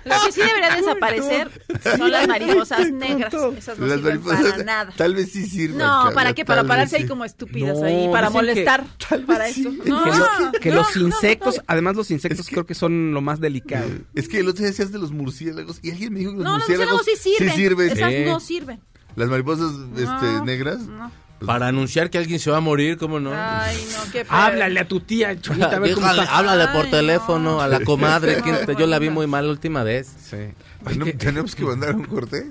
[0.04, 1.50] Lo que sí debería desaparecer
[1.98, 3.32] son las mariposas negras.
[3.56, 4.92] Esas no Las sirven mariposas, para nada.
[4.96, 5.78] Tal vez sí sirvan.
[5.78, 6.44] No, ¿para qué?
[6.44, 7.08] Para pararse ahí sí.
[7.08, 8.84] como estúpidas No, ahí, para que- molestar.
[9.08, 9.70] tal para vez eso.
[9.70, 9.80] sí.
[9.84, 11.62] No, que, lo- que no, los insectos, no.
[11.66, 13.86] además los insectos Es que- creo que son lo más delicado.
[14.14, 16.44] Es que el otro día decías de los murciélagos y alguien me dijo que los
[16.44, 17.54] No, los murciélagos, murciélagos sí sirven.
[17.56, 17.90] sirven.
[17.90, 18.24] Esas Sí.
[18.24, 18.80] no sirven.
[19.14, 20.78] Las mariposas este, No, negras.
[20.80, 21.12] no.
[21.47, 23.32] Para anunciar que alguien se va a morir, ¿cómo no?
[23.35, 24.36] Ay, no, qué feo.
[24.36, 26.24] Háblale a tu tía, Cholita, a ver cómo está.
[26.36, 27.60] háblale por Ay, teléfono no.
[27.60, 28.39] a la comadre.
[28.39, 30.09] No, que yo la vi muy mal la última vez.
[30.31, 30.36] Sí.
[30.85, 32.51] Tenemos, tenemos que mandar un corte.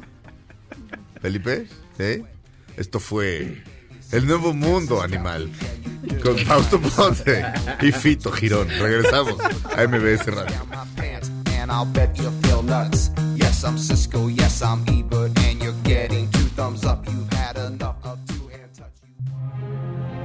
[1.22, 2.24] Felipe, ¿sí?
[2.78, 3.62] Esto fue
[4.12, 5.52] El Nuevo Mundo Animal
[6.24, 7.44] con Fausto Ponce
[7.82, 8.70] y Fito Girón.
[8.70, 9.36] Regresamos
[9.76, 10.66] a MBS Radio.
[10.70, 13.12] my pants, and I'll bet you feel nuts.
[13.36, 17.01] Yes, I'm Cisco, yes, I'm Ebert, and you're getting two thumbs up.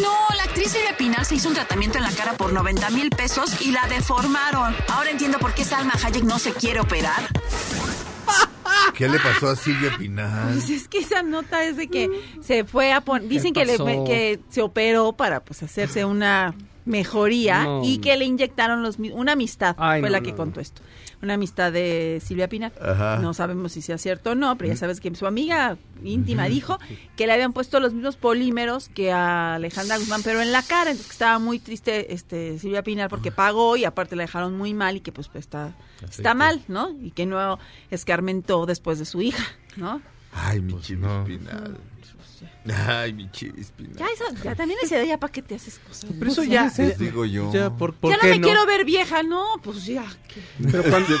[0.00, 3.10] No, la actriz Silvia Pinal se hizo un tratamiento en la cara por 90 mil
[3.10, 4.74] pesos y la deformaron.
[4.88, 7.28] Ahora entiendo por qué Salma Hayek no se quiere operar.
[8.94, 10.52] ¿Qué le pasó a Silvia Pinal?
[10.54, 12.08] Pues es que esa nota es de que
[12.40, 16.54] se fue a poner, dicen que, le- que se operó para pues hacerse una
[16.84, 17.82] mejoría No.
[17.84, 20.36] y que le inyectaron los una amistad Ay, fue no, la no, que no.
[20.36, 20.82] contó esto
[21.22, 23.18] una amistad de Silvia Pinal Ajá.
[23.18, 26.78] no sabemos si sea cierto o no pero ya sabes que su amiga íntima dijo
[27.16, 30.90] que le habían puesto los mismos polímeros que a Alejandra Guzmán pero en la cara
[30.90, 34.74] entonces que estaba muy triste este Silvia Pinal porque pagó y aparte la dejaron muy
[34.74, 35.74] mal y que pues, pues, está
[36.08, 37.58] está mal no y que no
[37.90, 39.44] escarmentó después de su hija
[39.76, 40.02] no
[40.38, 41.24] Ay, mi chivis no.
[41.24, 41.78] Pinal.
[42.86, 43.96] Ay, mi chivis Pinal.
[43.96, 46.10] Ya, eso, ya también esa edad ya para qué te haces cosas.
[46.18, 47.52] Pero eso ya- digo yo.
[47.52, 50.04] Ya, ¿por, por ya no qué me quiero ver vieja, no, pues ya.
[50.32, 50.40] ¿qué?
[50.70, 51.14] Pero cuando,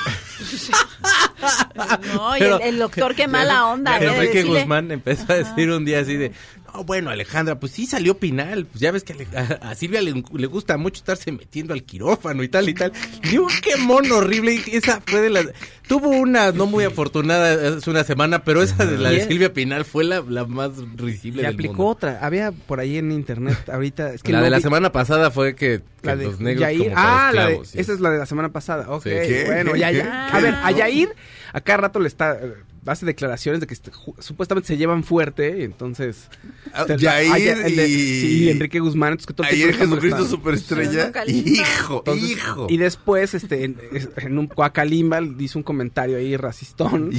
[2.14, 3.96] No, y el, el doctor, qué mala onda.
[3.98, 4.16] Pero ¿eh?
[4.16, 6.32] Enrique Decirle- Guzmán empezó a decir un día así de,
[6.72, 10.12] no, bueno, Alejandra, pues sí salió Pinal, pues ya ves que a, a Silvia le,
[10.34, 12.92] le gusta mucho estarse metiendo al quirófano y tal y tal.
[13.30, 15.46] Digo, qué mono horrible, y esa fue de las...
[15.86, 19.84] Tuvo una no muy afortunada hace una semana, pero esa de la de Silvia Pinal
[19.84, 21.86] fue la, la más risible le del aplicó mundo.
[21.88, 22.18] otra.
[22.22, 24.12] Había por ahí en internet ahorita.
[24.14, 26.40] Es que la no de la vi- semana pasada fue que, que La de los
[26.40, 26.84] negros Yair.
[26.90, 27.80] como ah, la de, esclavos, sí.
[27.80, 28.90] esa es la de la semana pasada.
[28.90, 29.10] Ok, Sí.
[29.10, 29.42] ¿Qué?
[29.46, 29.78] bueno, ¿Qué?
[29.78, 29.96] ya, ¿Qué?
[29.98, 30.28] ya.
[30.30, 30.36] ¿Qué?
[30.36, 31.08] A ver, a Yair,
[31.52, 32.38] a cada rato le está,
[32.86, 33.76] hace declaraciones de que
[34.20, 36.28] supuestamente se llevan fuerte, y entonces...
[36.72, 40.24] Ah, Yair el de- y- Sí, Enrique Guzmán, entonces que todo el Ayer Jesucristo.
[40.26, 41.12] Superestrella.
[41.26, 42.66] Hijo, Entonces, hijo.
[42.70, 43.76] Y después, este, en,
[44.18, 47.10] en un Coacalimba hizo un comentario ahí racistón.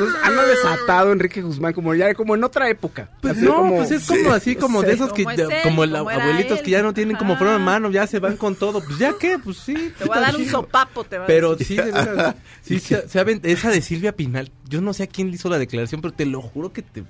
[0.00, 3.10] Entonces anda desatado Enrique Guzmán, como ya como en otra época.
[3.20, 5.50] Pues Así no, como- pues es como así, como de esos que, Como es él,
[5.62, 6.64] como el abuelitos él.
[6.64, 8.82] que ya no tienen como freno de mano, ya se van con todo.
[8.82, 9.92] Pues ya qué, pues sí.
[9.98, 11.82] Te voy a dar un sopapo, te va a Pero decir.
[11.82, 13.04] sí, de sí, se,
[13.44, 16.24] esa de Silvia Pinal, yo no sé a quién le hizo la declaración, pero te
[16.26, 17.04] lo juro que te,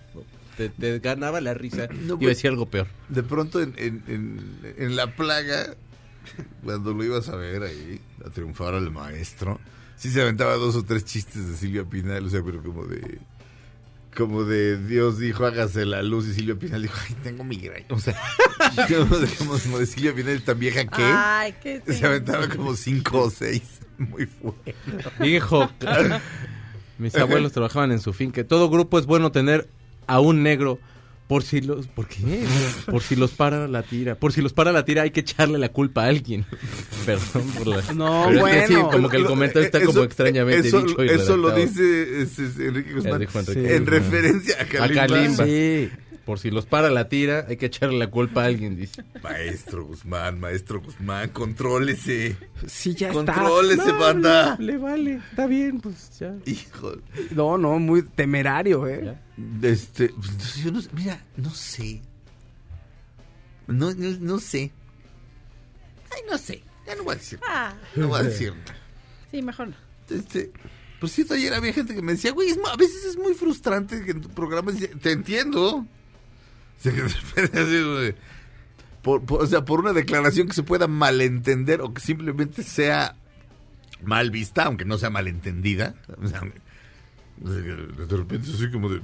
[0.57, 1.87] te, te ganaba la risa.
[2.07, 2.87] No, a pues- decir algo peor.
[3.09, 5.75] De pronto en, en, en, en la plaga,
[6.65, 9.59] cuando lo ibas a ver ahí, a triunfar al maestro,
[10.01, 13.19] sí se aventaba dos o tres chistes de Silvia Pinal, o sea, pero como de...
[14.17, 17.87] Como de Dios dijo, hágase la luz, y Silvia Pinal dijo, ay, tengo migraña.
[17.91, 18.21] O sea,
[18.89, 23.23] como de, como de Silvia Pinal tan vieja que Ay, qué se aventaba como cinco
[23.25, 23.81] o seis.
[23.99, 24.75] Muy fuerte.
[25.23, 25.71] Hijo,
[26.99, 28.43] mis abuelos trabajaban en su finca.
[28.43, 29.69] Todo grupo es bueno tener
[30.07, 30.81] a un negro.
[31.31, 32.45] Por si los, ¿por qué?
[32.91, 34.17] Por si los para la tira.
[34.17, 36.45] Por si los para la tira hay que echarle la culpa a alguien.
[37.07, 37.93] Perdón por la.
[37.95, 38.91] No, Pero es que sí, bueno.
[38.91, 41.05] como que el comentario está como extrañamente eso, dicho.
[41.05, 43.21] y Eso lo dice es- es Enrique Guzmán.
[43.47, 43.53] Sí.
[43.55, 43.87] en Guzmán.
[43.87, 45.07] referencia a A Kalimba.
[45.07, 45.45] Kalimba.
[45.47, 45.91] Sí.
[46.31, 49.03] Por si los para la tira, hay que echarle la culpa a alguien, dice.
[49.21, 52.37] Maestro Guzmán, maestro Guzmán, contrólese.
[52.69, 53.35] Sí, ya está.
[53.35, 54.55] Contrólese, banda.
[54.61, 56.37] Le vale, está bien, pues ya.
[56.47, 56.93] Hijo.
[57.33, 59.01] No, no, muy temerario, ¿eh?
[59.07, 59.69] Ya.
[59.69, 62.01] Este, pues, yo no, mira, no sé.
[63.67, 64.71] No, no, no sé.
[66.15, 66.63] Ay, no sé.
[66.87, 67.41] Ya no voy a decir.
[67.45, 68.55] Ah, No voy a decir.
[69.33, 69.75] sí, mejor no.
[70.17, 70.53] Este,
[71.01, 74.13] por cierto, ayer había gente que me decía, güey, a veces es muy frustrante que
[74.13, 75.85] en tu programa dice, te entiendo.
[79.03, 83.17] por, o sea, por una declaración que se pueda malentender o que simplemente sea
[84.03, 85.95] mal vista, aunque no sea malentendida.
[87.39, 89.01] De repente así como de,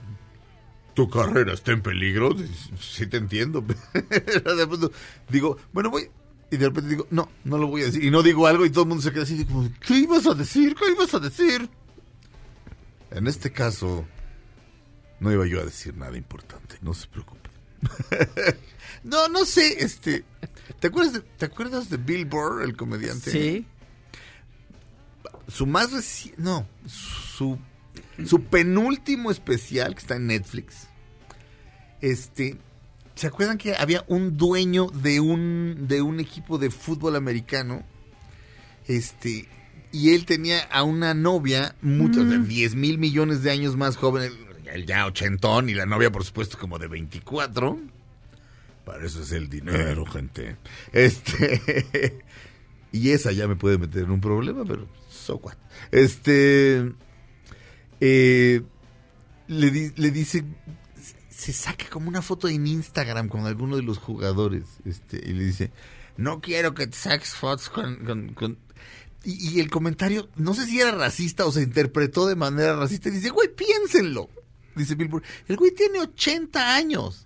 [0.96, 2.34] tu carrera está en peligro.
[2.80, 3.60] Sí te entiendo.
[3.92, 4.90] De
[5.28, 6.10] digo, bueno, voy...
[6.50, 8.04] Y de repente digo, no, no lo voy a decir.
[8.04, 10.34] Y no digo algo y todo el mundo se queda así, como, ¿qué ibas a
[10.34, 10.74] decir?
[10.76, 11.68] ¿Qué ibas a decir?
[13.10, 14.06] En este caso,
[15.18, 17.45] no iba yo a decir nada importante, no se preocupe.
[19.04, 20.24] no, no sé, este...
[20.80, 23.30] ¿Te acuerdas de, ¿te acuerdas de Bill Burr, el comediante?
[23.30, 23.66] Sí.
[25.48, 26.42] Su más reciente...
[26.42, 27.58] No, su
[28.24, 30.88] su penúltimo especial que está en Netflix.
[32.00, 32.56] Este,
[33.14, 37.84] ¿se acuerdan que había un dueño de un de un equipo de fútbol americano?
[38.86, 39.48] Este,
[39.92, 44.32] y él tenía a una novia mucho, de 10 mil millones de años más joven,
[44.74, 47.78] él ya ochentón y la novia por supuesto como de 24.
[48.84, 50.56] Para eso es el dinero, gente.
[50.92, 52.18] Este.
[52.92, 55.56] y esa ya me puede meter en un problema, pero so what.
[55.90, 56.92] Este.
[58.00, 58.62] eh,
[59.48, 60.44] le, di- le dice.
[61.28, 64.64] Se saca como una foto en Instagram con alguno de los jugadores.
[64.84, 65.70] Este, y le dice:
[66.16, 67.96] No quiero que te saques fotos con.
[68.04, 68.58] con- con-".
[69.24, 73.08] Y, y el comentario, no sé si era racista o se interpretó de manera racista.
[73.08, 74.30] Y dice: Güey, piénsenlo.
[74.76, 77.24] Dice Billboard, el güey tiene 80 años.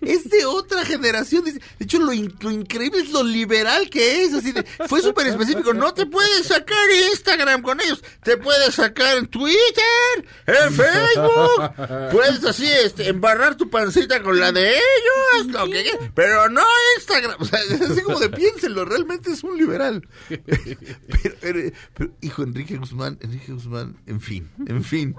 [0.00, 1.44] Es de otra generación.
[1.44, 4.34] Dice, de hecho, lo, lo increíble es lo liberal que es.
[4.34, 5.74] Así de, fue súper específico.
[5.74, 6.76] No te puedes sacar
[7.12, 8.02] Instagram con ellos.
[8.22, 12.10] Te puedes sacar en Twitter, en Facebook.
[12.12, 15.46] Puedes así este, embarrar tu pancita con la de ellos.
[15.48, 16.62] Lo que pero no
[16.96, 17.36] Instagram.
[17.40, 17.58] O sea,
[17.90, 18.84] así como de piénsenlo.
[18.84, 20.06] Realmente es un liberal.
[20.28, 25.14] Pero, pero- pero, hijo, Enrique Guzmán, Enrique Guzmán, en fin, en fin.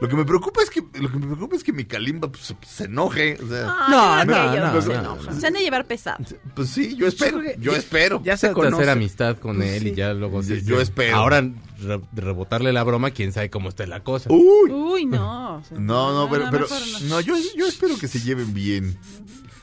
[0.00, 0.82] Lo que me preocupa es que,
[1.12, 3.38] que me preocupa es que mi Kalimba pues, se, enoje.
[3.42, 5.40] O sea, Ay, No, no, no, no, se no.
[5.40, 6.24] Se han de llevar pesado.
[6.54, 8.20] pues sí, yo espero, yo espero.
[8.24, 8.90] Ya se de hacer conoce.
[8.90, 10.42] amistad con él y ya luego...
[10.42, 10.82] Sí, sí, yo sí.
[10.82, 11.16] espero.
[11.16, 11.40] Ahora,
[11.80, 14.30] re- rebotarle la broma, quién sabe cómo está la cosa.
[14.32, 14.70] Uy.
[14.70, 15.56] Uy, no.
[15.58, 17.20] o sea, No, no, pero, pero mejor no.
[17.20, 18.98] yo, yo espero que se lleven bien.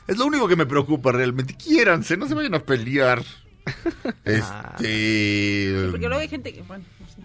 [0.06, 1.54] Es lo único que me preocupa realmente.
[1.54, 3.22] Quiéranse, no se vayan a pelear.
[4.24, 5.86] Este.
[5.90, 7.20] Porque luego hay gente que, bueno, no sé,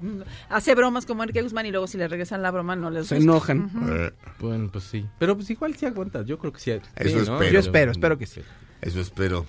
[0.00, 3.06] mm, hace bromas como Enrique Guzmán y luego si le regresan la broma no les
[3.08, 3.30] Se gusta.
[3.32, 3.70] enojan.
[3.88, 5.06] eh, Bueno, pues sí.
[5.18, 6.26] Pero pues igual sí aguantas.
[6.26, 6.70] Yo creo que sí.
[6.70, 7.20] Eso sí, ¿no?
[7.34, 7.52] espero.
[7.52, 8.40] Yo espero, espero que sí.
[8.80, 9.46] Eso espero.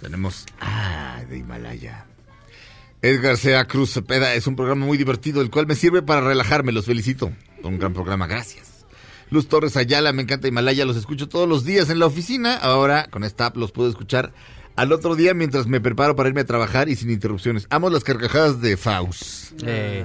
[0.00, 0.46] Tenemos.
[0.60, 2.06] Ah, de Himalaya.
[3.02, 6.72] Edgar Sea Cruz Cepeda es un programa muy divertido, el cual me sirve para relajarme.
[6.72, 7.32] Los felicito.
[7.62, 8.86] Un gran programa, gracias.
[9.30, 12.56] Luz Torres Ayala, me encanta Himalaya, los escucho todos los días en la oficina.
[12.56, 14.32] Ahora con esta app los puedo escuchar
[14.76, 17.66] al otro día mientras me preparo para irme a trabajar y sin interrupciones.
[17.70, 19.52] Amo las carcajadas de Faust.
[19.64, 20.04] Eh,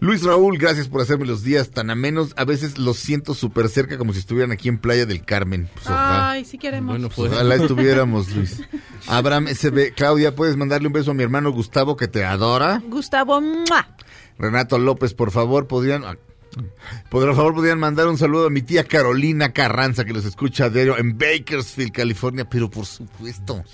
[0.00, 2.32] Luis Raúl, gracias por hacerme los días tan amenos.
[2.36, 5.68] A veces los siento súper cerca como si estuvieran aquí en Playa del Carmen.
[5.74, 6.30] Pues, ojalá.
[6.30, 6.94] Ay, sí queremos.
[6.94, 7.32] bueno, pues...
[7.32, 8.62] Ojalá estuviéramos, Luis.
[9.06, 12.82] Abraham SB, Claudia, ¿puedes mandarle un beso a mi hermano Gustavo que te adora?
[12.88, 13.94] Gustavo, ¡mua!
[14.38, 16.04] Renato López, por favor, podrían...
[17.10, 20.70] Por favor, podrían mandar un saludo a mi tía Carolina Carranza, que los escucha a
[20.70, 23.64] diario en Bakersfield, California, pero por supuesto,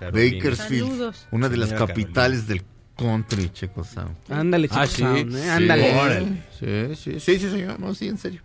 [0.00, 0.36] Carolina.
[0.36, 1.26] Bakersfield, Saludos.
[1.30, 2.62] una de las Señora capitales del
[2.96, 4.16] country, Checo Sound.
[4.28, 5.02] Ándale, Ah, Chico sí.
[5.02, 5.42] Sound, ¿eh?
[5.42, 5.94] Sí, Ándale.
[6.00, 6.44] órale.
[6.58, 7.78] Sí, sí, sí, sí, señor.
[7.80, 8.40] No, sí, en serio.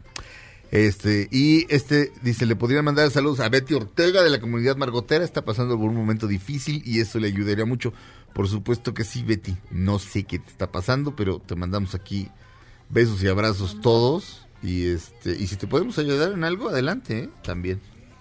[0.71, 5.25] Este, y este, dice, le podrían mandar saludos a Betty Ortega de la comunidad margotera.
[5.25, 7.91] Está pasando por un momento difícil y eso le ayudaría mucho.
[8.33, 9.55] Por supuesto que sí, Betty.
[9.71, 12.29] No sé qué te está pasando, pero te mandamos aquí
[12.89, 14.45] besos y abrazos todos.
[14.61, 17.29] Y este, y si te podemos ayudar en algo, adelante, ¿eh?
[17.43, 17.79] También.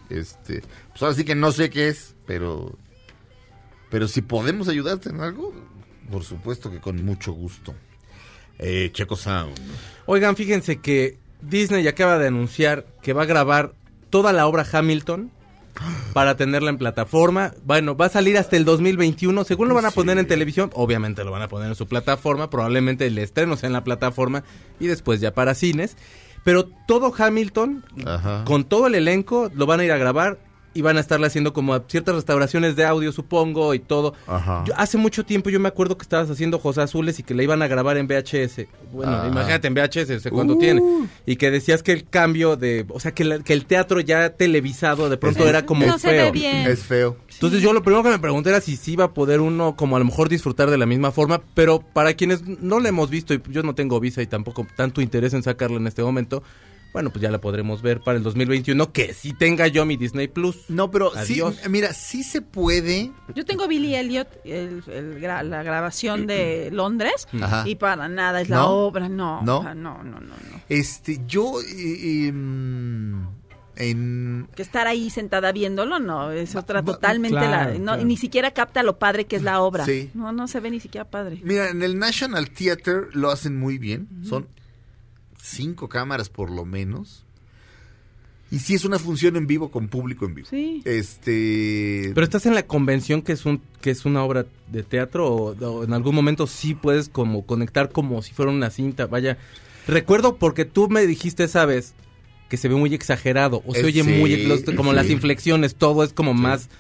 [0.09, 2.79] Este, pues ahora sí que no sé qué es, pero,
[3.91, 5.53] pero si podemos ayudarte en algo,
[6.11, 7.75] por supuesto que con mucho gusto.
[8.59, 9.55] Eh, Checo Sound.
[10.07, 13.75] Oigan, fíjense que Disney acaba de anunciar que va a grabar
[14.11, 15.31] toda la obra Hamilton
[16.13, 17.53] para tenerla en plataforma.
[17.65, 19.45] Bueno, va a salir hasta el 2021.
[19.45, 22.51] Según lo van a poner en televisión, obviamente lo van a poner en su plataforma.
[22.51, 24.45] Probablemente el estreno sea en la plataforma
[24.81, 25.97] y después ya para cines.
[26.45, 28.45] Pero todo Hamilton, Ajá.
[28.45, 30.39] con todo el elenco, lo van a ir a grabar
[30.75, 34.15] y van a estarle haciendo como ciertas restauraciones de audio, supongo, y todo.
[34.27, 34.65] Ajá.
[34.67, 37.43] Yo- hace mucho tiempo yo me acuerdo que estabas haciendo José Azules y que le
[37.45, 38.69] iban a grabar en VHS.
[38.93, 39.29] Bueno, Ajá.
[39.29, 40.83] imagínate en VHS, sé cuánto tiene.
[41.27, 44.31] Y que decías que el cambio de, o sea, que, la- que el teatro ya
[44.31, 46.25] televisado de pronto Es- era como no se feo.
[46.27, 46.67] ve bien.
[46.69, 47.17] Es feo.
[47.33, 49.97] Entonces yo lo primero que me pregunté era si sí iba a poder uno como
[49.97, 53.35] a lo mejor disfrutar de la misma forma, pero para quienes no la hemos visto
[53.35, 56.43] y yo no tengo visa y tampoco tanto interés en sacarla en este momento,
[56.93, 60.27] bueno, pues ya la podremos ver para el 2021, que sí tenga yo mi Disney
[60.29, 60.65] Plus.
[60.69, 61.57] No, pero Adiós.
[61.63, 63.13] sí, mira, sí se puede.
[63.35, 67.65] Yo tengo Billy Elliot, el, el gra- la grabación de Londres, Ajá.
[67.69, 68.71] y para nada es la ¿No?
[68.71, 69.43] obra, no.
[69.43, 69.63] ¿No?
[69.67, 70.61] ah, No, no, no, no.
[70.69, 73.27] Este, yo eh, em,
[73.77, 77.79] en Que estar ahí sentada viéndolo, no, es otra totalmente claro, la...
[77.79, 78.05] No, claro.
[78.05, 79.85] Ni siquiera capta lo padre que es la obra.
[79.85, 80.11] Sí.
[80.15, 81.39] No, no se ve ni siquiera padre.
[81.45, 84.09] Mira, en el National Theater lo hacen muy bien.
[84.25, 84.49] Son
[85.43, 87.25] cinco cámaras por lo menos.
[88.51, 90.49] Y sí es una función en vivo con público en vivo.
[90.51, 90.81] Sí.
[90.87, 92.13] Este.
[92.15, 95.51] Pero estás en la convención que es un que es una obra de teatro o,
[95.55, 99.37] o en algún momento sí puedes como conectar como si fuera una cinta, vaya.
[99.87, 101.95] Recuerdo porque tú me dijiste esa vez
[102.49, 105.75] que se ve muy exagerado o se Eh, oye sí, muy los- como las inflexiones,
[105.75, 106.71] todo es como más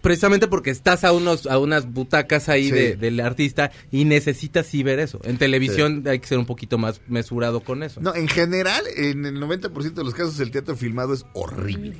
[0.00, 2.70] Precisamente porque estás a unos a unas butacas ahí Sí.
[2.70, 5.20] de- del artista y necesitas sí ver eso.
[5.24, 8.00] En televisión hay que ser un poquito más mesurado con eso.
[8.00, 11.96] No, en general, en el 90% de los casos el teatro filmado es horrible.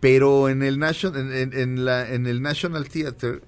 [0.00, 3.42] Pero en el, Nation, en, en- en la, en el National Theater,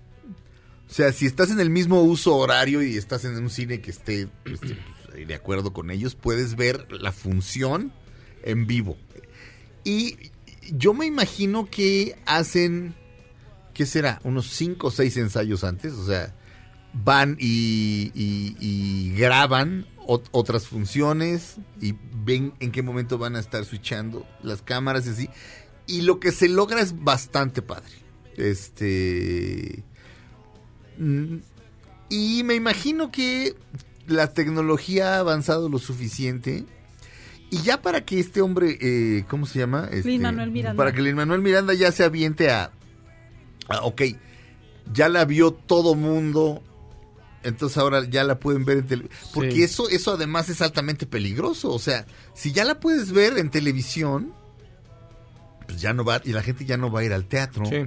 [0.89, 3.91] o sea, si estás en el mismo uso horario y estás en un cine que
[3.91, 4.77] esté este,
[5.13, 7.93] pues, de acuerdo con ellos, puedes ver la función
[8.45, 8.97] en vivo.
[9.85, 10.17] Y
[10.73, 12.95] yo me imagino que hacen,
[13.77, 14.21] ¿qué será?
[14.25, 16.35] Unos 5 o 6 ensayos antes, o sea,
[16.95, 21.95] van y, y- y graban ot- otras funciones y
[22.25, 25.29] ven en qué momento van a estar switchando las cámaras y así.
[25.87, 27.93] Y lo que se logra es bastante padre.
[28.37, 29.85] Este.
[30.99, 31.37] mm,
[32.09, 33.55] Y me imagino que
[34.07, 36.65] la tecnología ha avanzado lo suficiente.
[37.51, 39.89] Y ya para que este hombre, eh, ¿cómo se llama?
[39.93, 40.77] Este, Lin-Manuel Miranda.
[40.77, 42.73] Para que Lin Manuel Miranda ya se aviente a,
[43.69, 44.03] a, ok,
[44.93, 46.63] ya la vio todo mundo,
[47.43, 49.31] entonces ahora ya la pueden ver en televisión.
[49.35, 49.63] Porque Sí.
[49.63, 51.73] eso, eso además es altamente peligroso.
[51.73, 54.33] O sea, si ya la puedes ver en televisión,
[55.67, 57.65] pues ya no va, y la gente ya no va a ir al teatro.
[57.67, 57.85] Sí.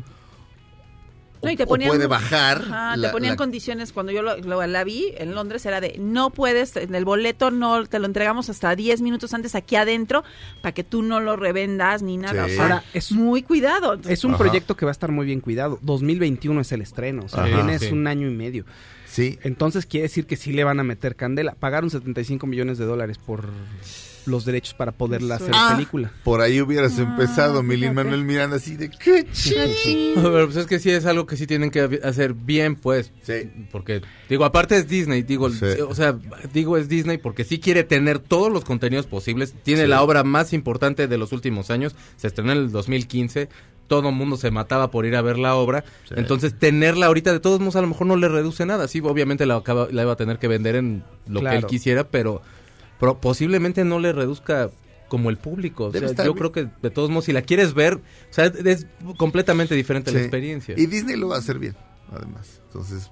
[1.41, 2.61] No, y te o ponían- puede bajar.
[2.63, 5.79] Ajá, la- te ponían la- condiciones cuando yo lo, lo- la vi en Londres era
[5.79, 9.75] de no puedes en el boleto no te lo entregamos hasta 10 minutos antes aquí
[9.77, 10.23] adentro
[10.61, 12.45] para que tú no lo revendas ni nada.
[12.45, 12.51] Sí.
[12.51, 13.97] O sea, Ahora, es- muy cuidado.
[14.07, 14.39] Es un Ajá.
[14.39, 15.79] proyecto que va a estar muy bien cuidado.
[15.81, 17.55] 2021 es el estreno, o sea, Ajá.
[17.55, 17.91] tienes Sí.
[17.93, 18.65] un año y medio.
[19.07, 21.55] Sí, Entonces quiere decir que sí le van a meter candela.
[21.59, 23.45] Pagaron 75 millones de dólares por
[24.29, 26.11] los derechos para poderla hacer Ah, película.
[26.23, 27.95] por ahí hubieras empezado, mi Lin fíjate.
[27.95, 29.59] Manuel Miranda, así de qué chido.
[30.15, 33.11] Pero pues es que sí es algo que sí tienen que hacer bien, pues.
[33.23, 33.49] Sí.
[33.71, 35.65] Porque, digo, aparte es Disney, digo, Sí.
[35.87, 36.17] o sea,
[36.53, 39.53] digo es Disney porque sí quiere tener todos los contenidos posibles.
[39.63, 41.95] Tiene la obra más importante de los últimos años.
[42.17, 43.49] Se estrenó en el 2015.
[43.87, 45.83] Todo el mundo se mataba por ir a ver la obra.
[46.07, 46.13] Sí.
[46.15, 48.87] Entonces, tenerla ahorita, de todos modos, a lo mejor no le reduce nada.
[48.87, 52.03] Sí, obviamente la, acaba- la iba a tener que vender en lo que él quisiera,
[52.07, 52.43] pero,
[52.99, 54.69] pero posiblemente no le reduzca
[55.07, 55.85] como el público.
[55.85, 58.85] O sea, yo creo que de todos modos, si la quieres ver, o sea, es
[59.17, 60.75] completamente diferente la experiencia.
[60.77, 61.75] Y Disney lo va a hacer bien,
[62.15, 62.61] además.
[62.67, 63.11] Entonces,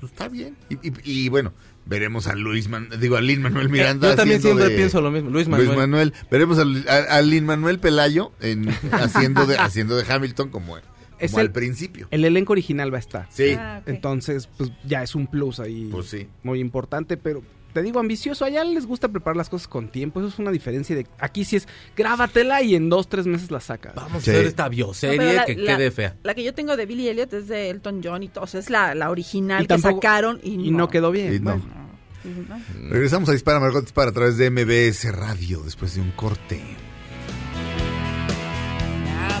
[0.00, 0.56] pues, está bien.
[0.70, 1.52] Y, y- y, bueno,
[1.84, 4.10] veremos a Luis Man, digo a Lin Manuel Miranda.
[4.10, 5.28] Yo también siempre de- pienso lo mismo.
[5.28, 5.66] Luis Manuel.
[5.66, 6.14] Luis Manuel.
[6.30, 10.80] Veremos a, Lin Manuel Pelayo en, haciendo, de, haciendo de Hamilton como, como
[11.18, 12.08] Es al el- principio.
[12.10, 13.26] El elenco original va a estar.
[13.30, 13.82] Sí, Ah.
[13.84, 16.28] Entonces, pues ya es un plus ahí pues sí.
[16.42, 20.28] muy importante, pero te digo ambicioso, allá les gusta preparar las cosas con tiempo, eso
[20.28, 23.94] es una diferencia de aquí sí es grábatela y en dos, tres meses la sacas.
[23.94, 24.30] Vamos Sí.
[24.30, 26.16] a hacer esta bioserie la- que la- quede fea.
[26.22, 28.44] La que yo tengo de Billy Elliot es de Elton John y todo.
[28.44, 31.34] O sea, es la, la original Y que tampoco- sacaron y, Y no quedó bien.
[31.34, 31.52] Y no.
[31.52, 31.64] Bueno,
[32.22, 32.90] No.
[32.90, 36.60] Regresamos a Dispara Margot Dispara a través de MBS Radio después de un corte.
[39.04, 39.40] Now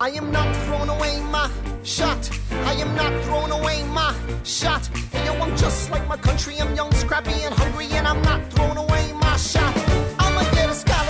[0.00, 1.48] I am not throwing away my
[1.84, 2.28] shot.
[2.50, 4.12] I am not throwing away my
[4.42, 4.90] shot.
[5.24, 6.56] Yo, I'm just like my country.
[6.60, 9.83] I'm young, scrappy, and hungry, and I'm not throwing away my shot.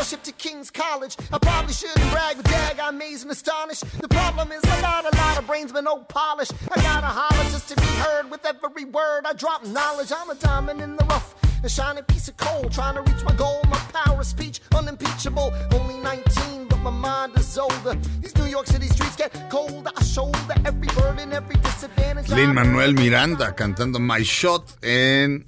[0.05, 1.17] Scholarship to King's College.
[1.33, 3.85] I probably shouldn't brag, but dag, I'm amazed and astonished.
[4.03, 6.51] The problem is I got a lot of brains, but no polish.
[6.71, 9.23] I gotta holler just to be heard with every word.
[9.25, 10.13] I drop knowledge.
[10.15, 11.35] I'm a diamond in the rough.
[11.65, 13.63] A shining piece of coal, trying to reach my goal.
[13.71, 15.55] My power of speech, unimpeachable.
[15.73, 17.95] Only 19, but my mind is older.
[18.21, 19.91] These New York City streets get colder.
[19.97, 22.29] I shoulder every burden, every disadvantage.
[22.29, 25.47] Lin Manuel Miranda cantando My Shot en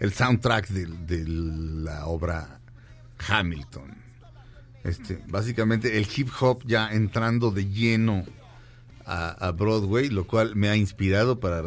[0.00, 2.58] el soundtrack de, de la obra
[3.28, 3.91] Hamilton.
[4.84, 8.24] Este, básicamente el hip hop ya entrando de lleno
[9.06, 11.60] a, a Broadway, lo cual me ha inspirado para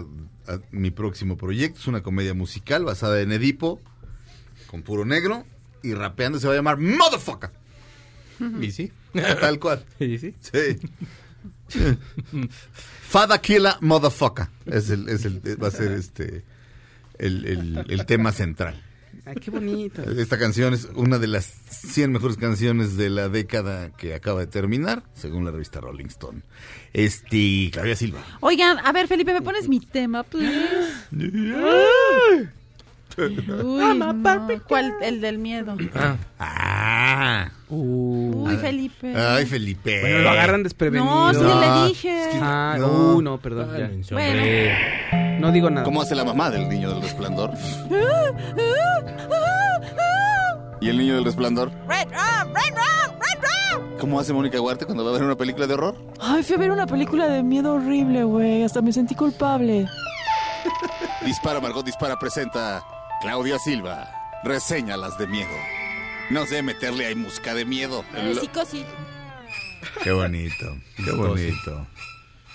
[0.48, 1.80] a- mi próximo proyecto.
[1.80, 3.80] Es una comedia musical basada en Edipo,
[4.68, 5.46] con puro negro,
[5.84, 7.52] y rapeando se va a llamar Motherfucker.
[8.62, 8.92] Y sí.
[9.14, 9.86] Tal cual.
[10.00, 10.36] Y sí.
[10.42, 10.78] Sí.
[13.08, 14.48] Fada Killa Motherfucker.
[14.66, 16.44] Es el, es el, va a ser este
[17.18, 18.82] el, el- el tema central.
[19.26, 20.04] Ay, qué bonito.
[20.04, 24.48] Esta canción es una de las 100 mejores canciones de la década que acaba de
[24.48, 26.42] terminar, según la revista Rolling Stone.
[26.94, 28.24] Este, Claudia Silva.
[28.42, 30.90] Oigan, a ver, Felipe, ¿me pones mi tema, please?
[33.18, 34.62] Uy, no.
[34.68, 34.94] ¿Cuál?
[35.02, 35.76] El del miedo.
[35.96, 38.46] Ah, Ah, Uh.
[38.48, 39.16] Uy, Felipe.
[39.18, 40.00] Ay, Felipe.
[40.02, 41.10] Bueno, lo agarran desprevenido.
[41.12, 42.22] No, sí No, le dije.
[42.24, 43.16] es que- Ah, No.
[43.16, 43.70] uh, no, perdón.
[43.76, 43.90] ya.
[44.14, 44.44] Bueno.
[45.40, 45.84] No digo nada.
[45.84, 47.52] ¿Cómo hace la mamá del niño del resplandor?
[50.82, 51.72] ¿Y el niño del resplandor?
[51.88, 53.40] Red rum, red rum, red
[53.80, 53.98] rum.
[54.00, 55.96] ¿Cómo hace Mónica Huarte cuando va a ver una película de horror?
[56.22, 58.64] Ay, fui a ver una película de miedo horrible, güey.
[58.64, 59.88] Hasta me sentí culpable.
[61.26, 62.84] Dispara, Margot Dispara presenta
[63.22, 64.10] Claudia Silva.
[64.44, 65.50] Reseñalas de miedo.
[66.30, 68.04] No sé meterle ahí musca de miedo.
[68.16, 68.84] El- psicosis.
[70.04, 71.88] Qué bonito, qué bonito.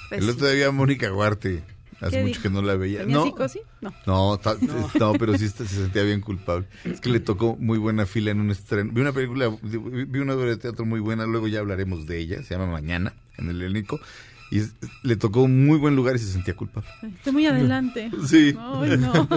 [0.08, 0.30] Pues El sí.
[0.30, 1.62] otro día Mónica Huarte.
[2.00, 2.42] Hace ¿Qué mucho dijo?
[2.42, 3.00] que no la veía.
[3.00, 3.62] ¿Tenía No, psicosis?
[3.80, 3.92] No.
[4.06, 4.56] no, ta-
[4.98, 6.66] no, pero sí se sentía bien culpable.
[6.84, 8.90] Es que le tocó muy buena fila en un estreno.
[8.92, 12.42] Vi una película, vi una obra de teatro muy buena, luego ya hablaremos de ella,
[12.42, 14.00] se llama Mañana, en el Helénico.
[14.50, 14.62] Y
[15.02, 16.88] le tocó un muy buen lugar y se sentía culpable.
[17.02, 18.10] Estoy muy adelante.
[18.26, 18.54] Sí.
[18.58, 19.12] Ay, no.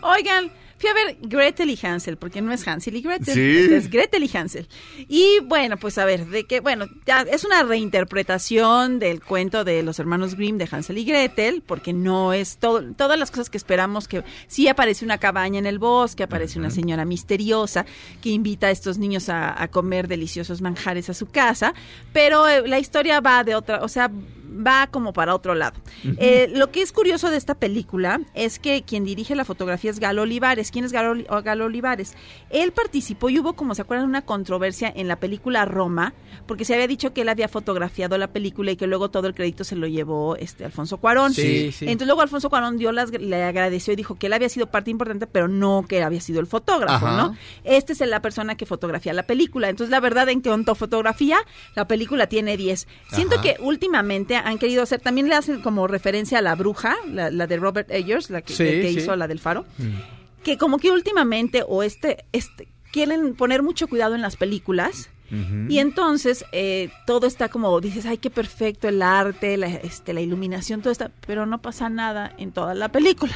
[0.02, 3.74] Oigan, fui a ver Gretel y Hansel, porque no es Hansel y Gretel, Sí.
[3.74, 4.68] es Gretel y Hansel.
[5.08, 9.82] Y bueno, pues a ver, de que, bueno, ya es una reinterpretación del cuento de
[9.82, 13.56] los hermanos Grimm de Hansel y Gretel, porque no es todo, todas las cosas que
[13.58, 17.84] esperamos que sí aparece una cabaña en el bosque, aparece una señora misteriosa
[18.22, 21.74] que invita a estos niños a, a comer deliciosos manjares a su casa,
[22.12, 24.10] pero eh, la historia va de otra, o sea,
[24.48, 25.78] va como para otro lado.
[26.18, 30.00] Eh, lo que es curioso de esta película es que quien dirige la fotografía es
[30.00, 30.70] Galo Olivares.
[30.70, 32.14] ¿Quién es Galo, Galo Olivares?
[32.50, 36.14] Él participó y hubo, como se acuerdan, una controversia en la película Roma,
[36.46, 39.34] porque se había dicho que él había fotografiado la película y que luego todo el
[39.34, 41.34] crédito se lo llevó este Alfonso Cuarón.
[41.34, 41.84] Sí, sí.
[41.84, 44.90] Entonces luego Alfonso Cuarón dio las, le agradeció y dijo que él había sido parte
[44.90, 47.16] importante, pero no que había sido el fotógrafo, Ajá.
[47.16, 47.36] ¿no?
[47.64, 49.68] Este es la persona que fotografía la película.
[49.68, 51.38] Entonces, la verdad, en cuanto a fotografía,
[51.74, 52.86] la película tiene 10.
[53.12, 53.42] Siento Ajá.
[53.42, 57.46] que últimamente han querido hacer, también le hacen como referencia a la bruja, la, la
[57.46, 58.98] de Robert Eggers, la que, Sí, que sí.
[59.00, 59.64] hizo la del faro,
[60.44, 65.10] que como que últimamente, o este, este, quieren poner mucho cuidado en las películas.
[65.68, 70.20] Y entonces eh, todo está como, dices, ay, qué perfecto el arte, la, este, la
[70.22, 73.32] iluminación, todo está, pero no pasa nada en toda la película.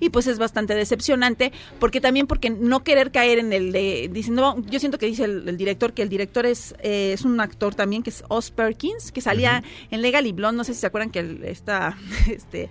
[0.00, 4.34] Y pues es bastante decepcionante, porque también porque no querer caer en el de, dicen,
[4.34, 7.40] no, yo siento que dice el, el director, que el director es, eh, es un
[7.40, 10.80] actor también, que es Oz Perkins, que salía en Legal y Blonde, no sé si
[10.80, 11.96] se acuerdan que el- esta,
[12.28, 12.68] este,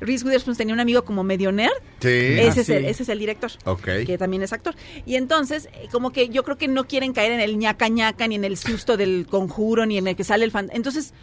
[0.00, 1.72] Reese Witherspoon tenía un amigo como medio nerd.
[2.00, 2.08] Sí.
[2.08, 2.90] Ese, es el, sí.
[2.90, 3.50] ese es el director.
[3.64, 3.88] Ok.
[4.06, 4.74] Que también es actor.
[5.06, 8.26] Y entonces, eh, como que yo creo que no quieren caer en el ñaca ñaca,
[8.28, 10.70] ni en el susto del conjuro, ni en el que sale el fan.
[10.72, 11.14] Entonces,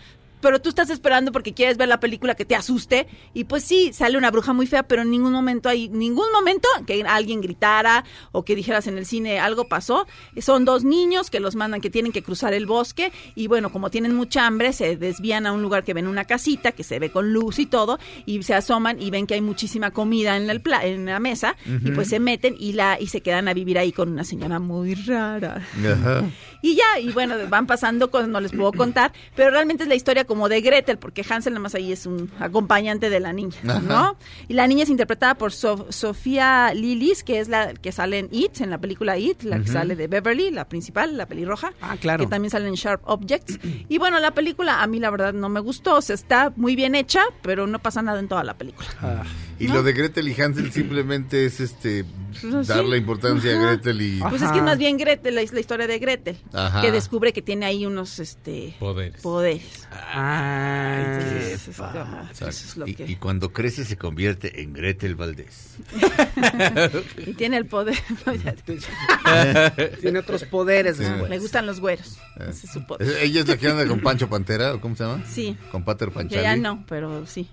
[0.42, 3.08] pero tú estás esperando porque quieres ver la película que te asuste.
[3.34, 6.68] Y pues sí, sale una bruja muy fea, pero en ningún momento hay, ningún momento
[6.86, 10.08] que alguien gritara o que dijeras en el cine algo pasó.
[10.40, 13.12] Son dos niños que los mandan que tienen que cruzar el bosque.
[13.36, 16.72] Y bueno, como tienen mucha hambre, se desvían a un lugar que ven una casita
[16.72, 18.00] que se ve con luz y todo.
[18.26, 21.56] Y se asoman y ven que hay muchísima comida en, el pla- en la mesa.
[21.66, 24.60] Y pues se meten y, la, y se quedan a vivir ahí con una señora
[24.60, 25.66] muy rara.
[25.86, 26.24] Ajá.
[26.62, 29.96] Y ya, y bueno, van pasando cosas, no les puedo contar, pero realmente es la
[29.96, 33.58] historia como de Gretel, porque Hansel nada más ahí es un acompañante de la niña,
[33.64, 34.16] ¿no?
[34.48, 38.28] Y la niña es interpretada por So- Sofía Lillis, que es la que sale en
[38.32, 41.74] It, en la película It, la que sale de Beverly, la principal, la pelirroja.
[41.82, 42.26] Ah, claro.
[42.26, 43.60] Que también sale en Sharp Objects.
[43.90, 46.76] Y bueno, la película a mí la verdad no me gustó, o sea, está muy
[46.76, 48.88] bien hecha, pero no pasa nada en toda la película.
[49.02, 49.24] Ah.
[49.64, 52.04] Y lo de Gretel y Hansel simplemente es este
[52.42, 52.74] Pues, sí.
[52.74, 53.62] darle importancia Ajá.
[53.62, 56.38] a Gretel y Pues es que es más bien Gretel, la, la historia de Gretel,
[56.54, 56.82] Ajá.
[56.82, 59.22] que descubre que tiene ahí unos este Poderes.
[59.22, 59.88] poderes.
[59.92, 64.74] Ah, Entonces, es como- eso es lo y, que- y cuando crece se convierte en
[64.74, 65.76] Gretel Valdés.
[67.26, 67.98] y tiene el poder.
[70.02, 71.04] tiene otros poderes Sí.
[71.30, 72.18] Me gustan los güeros.
[72.40, 73.08] Ese es su poder.
[73.08, 75.24] ¿Es- ¿Ella es la que anda con Pancho Pantera o cómo se llama?
[75.28, 75.58] Sí.
[75.72, 76.42] Con Pater Que Panchali.
[76.44, 77.50] ya no, pero sí.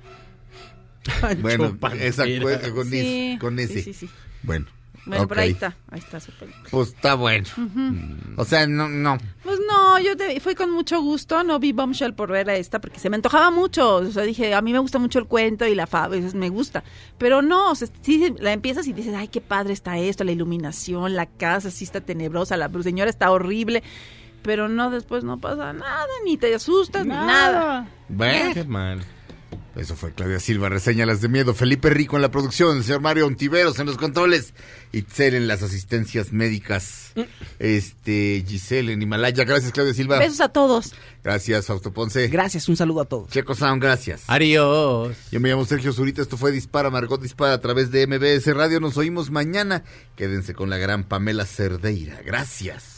[1.40, 2.98] Bueno, esa cu- con, Sí,
[3.32, 3.82] ese, con sí, ese.
[3.82, 4.10] sí, sí.
[4.42, 4.66] Bueno.
[5.06, 5.44] Bueno, pero ok.
[5.46, 6.68] ahí está, ahí está su película.
[6.70, 7.46] Pues está bueno.
[8.36, 9.16] O sea, no, no.
[9.42, 12.78] Pues no, yo te- fui con mucho gusto, no vi Bombshell por ver a esta
[12.78, 15.64] porque se me antojaba mucho, o sea, dije, a mí me gusta mucho el cuento
[15.66, 16.84] y la fábula, me gusta,
[17.16, 20.32] pero no, o sea, sí, la empiezas y dices, ay, qué padre está esto, la
[20.32, 23.82] iluminación, la casa sí está tenebrosa, la señora está horrible,
[24.42, 27.88] pero no, después no pasa nada, ni te asustas, ni nada.
[28.10, 28.52] Bueno.
[28.52, 29.02] Qué mal.
[29.78, 31.54] Eso fue Claudia Silva, reseña las de miedo.
[31.54, 34.52] Felipe Rico en la producción, el señor Mario Ontiveros en los controles,
[34.90, 37.12] Itzel en las asistencias médicas,
[37.60, 39.44] este Giselle en Himalaya.
[39.44, 40.18] Gracias, Claudia Silva.
[40.18, 40.94] Besos a todos.
[41.22, 42.26] Gracias, Fausto Ponce.
[42.26, 43.30] Gracias, un saludo a todos.
[43.30, 44.24] Checo Sound, gracias.
[44.26, 45.16] Adiós.
[45.30, 48.80] Yo me llamo Sergio Zurita, esto fue Dispara, Margot Dispara a través de MBS Radio.
[48.80, 49.84] Nos oímos mañana.
[50.16, 52.20] Quédense con la gran Pamela Cerdeira.
[52.24, 52.97] Gracias.